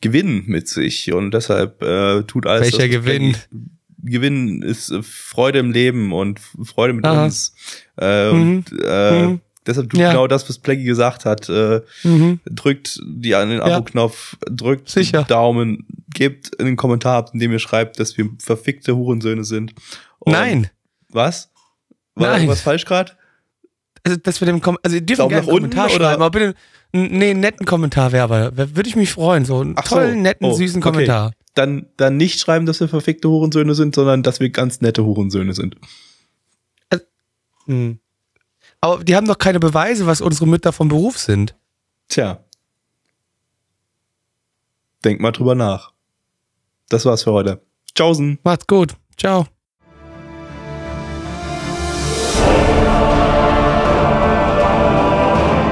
Gewinn 0.00 0.44
mit 0.46 0.68
sich. 0.68 1.12
Und 1.12 1.32
deshalb 1.32 1.82
äh, 1.82 2.22
tut 2.22 2.46
alles. 2.46 2.72
Welcher 2.72 2.88
Gewinn? 2.88 3.36
Gewinn 4.04 4.62
ist 4.62 4.90
äh, 4.90 5.02
Freude 5.02 5.58
im 5.60 5.70
Leben 5.72 6.12
und 6.12 6.40
Freude 6.64 6.92
mit 6.92 7.04
Aha. 7.04 7.24
uns. 7.26 7.54
Äh, 8.00 8.32
Mhm. 8.32 8.40
Und 8.56 8.64
äh, 8.84 9.22
Mhm. 9.26 9.40
deshalb 9.66 9.90
tut 9.90 10.00
Ja. 10.00 10.10
genau 10.10 10.26
das, 10.26 10.48
was 10.48 10.58
Plaggy 10.58 10.84
gesagt 10.84 11.24
hat. 11.24 11.48
Äh, 11.48 11.82
Mhm. 12.04 12.40
drückt 12.46 13.00
die 13.04 13.34
an 13.34 13.48
den 13.50 13.58
Ja. 13.58 13.64
Abo-Knopf, 13.76 14.36
drückt 14.50 14.88
Sicher. 14.88 15.22
den 15.22 15.28
Daumen, 15.28 15.86
gebt 16.14 16.58
einen 16.60 16.76
Kommentar 16.76 17.16
ab, 17.18 17.30
in 17.32 17.38
dem 17.40 17.52
ihr 17.52 17.58
schreibt, 17.60 17.98
dass 18.00 18.16
wir 18.18 18.28
verfickte 18.38 18.96
Hurensöhne 18.96 19.44
sind. 19.44 19.74
Und- 20.20 20.32
Nein. 20.32 20.70
Was? 21.10 21.50
War 22.14 22.28
Nein. 22.28 22.40
irgendwas 22.42 22.60
falsch 22.60 22.84
gerade? 22.84 23.12
Also, 24.04 24.18
dass 24.18 24.40
wir 24.40 24.46
dem 24.46 24.60
Kom 24.60 24.78
also, 24.82 24.96
ihr 24.96 25.02
dürft 25.02 25.20
Daumen 25.20 25.30
gerne 25.30 25.46
einen 25.46 25.56
Kommentar 25.56 25.86
oder? 25.86 25.94
schreiben, 25.94 26.22
aber 26.22 26.30
bitte, 26.30 26.54
nee, 26.92 27.30
einen 27.30 27.40
netten 27.40 27.66
Kommentar 27.66 28.12
wäre 28.12 28.24
aber, 28.24 28.56
würde 28.56 28.88
ich 28.88 28.96
mich 28.96 29.12
freuen, 29.12 29.44
so 29.44 29.60
einen 29.60 29.74
Ach 29.76 29.86
so. 29.86 29.96
tollen, 29.96 30.22
netten, 30.22 30.46
Oh, 30.46 30.54
süßen 30.54 30.82
okay. 30.82 30.90
Kommentar. 30.92 31.32
Dann, 31.54 31.86
dann 31.96 32.16
nicht 32.16 32.40
schreiben, 32.40 32.66
dass 32.66 32.80
wir 32.80 32.88
verfickte 32.88 33.28
Hurensöhne 33.28 33.74
sind, 33.74 33.94
sondern 33.94 34.22
dass 34.22 34.40
wir 34.40 34.50
ganz 34.50 34.80
nette 34.80 35.04
Hurensöhne 35.04 35.52
sind. 35.52 35.76
Hm. 37.66 37.98
Aber 38.80 39.04
die 39.04 39.14
haben 39.14 39.28
doch 39.28 39.38
keine 39.38 39.60
Beweise, 39.60 40.06
was 40.06 40.20
unsere 40.20 40.48
Mütter 40.48 40.72
vom 40.72 40.88
Beruf 40.88 41.18
sind. 41.18 41.54
Tja. 42.08 42.42
Denk 45.04 45.20
mal 45.20 45.30
drüber 45.30 45.54
nach. 45.54 45.92
Das 46.88 47.04
war's 47.04 47.22
für 47.22 47.32
heute. 47.32 47.62
Tschaußen. 47.94 48.38
Macht's 48.42 48.66
gut. 48.66 48.96
Ciao. 49.16 49.46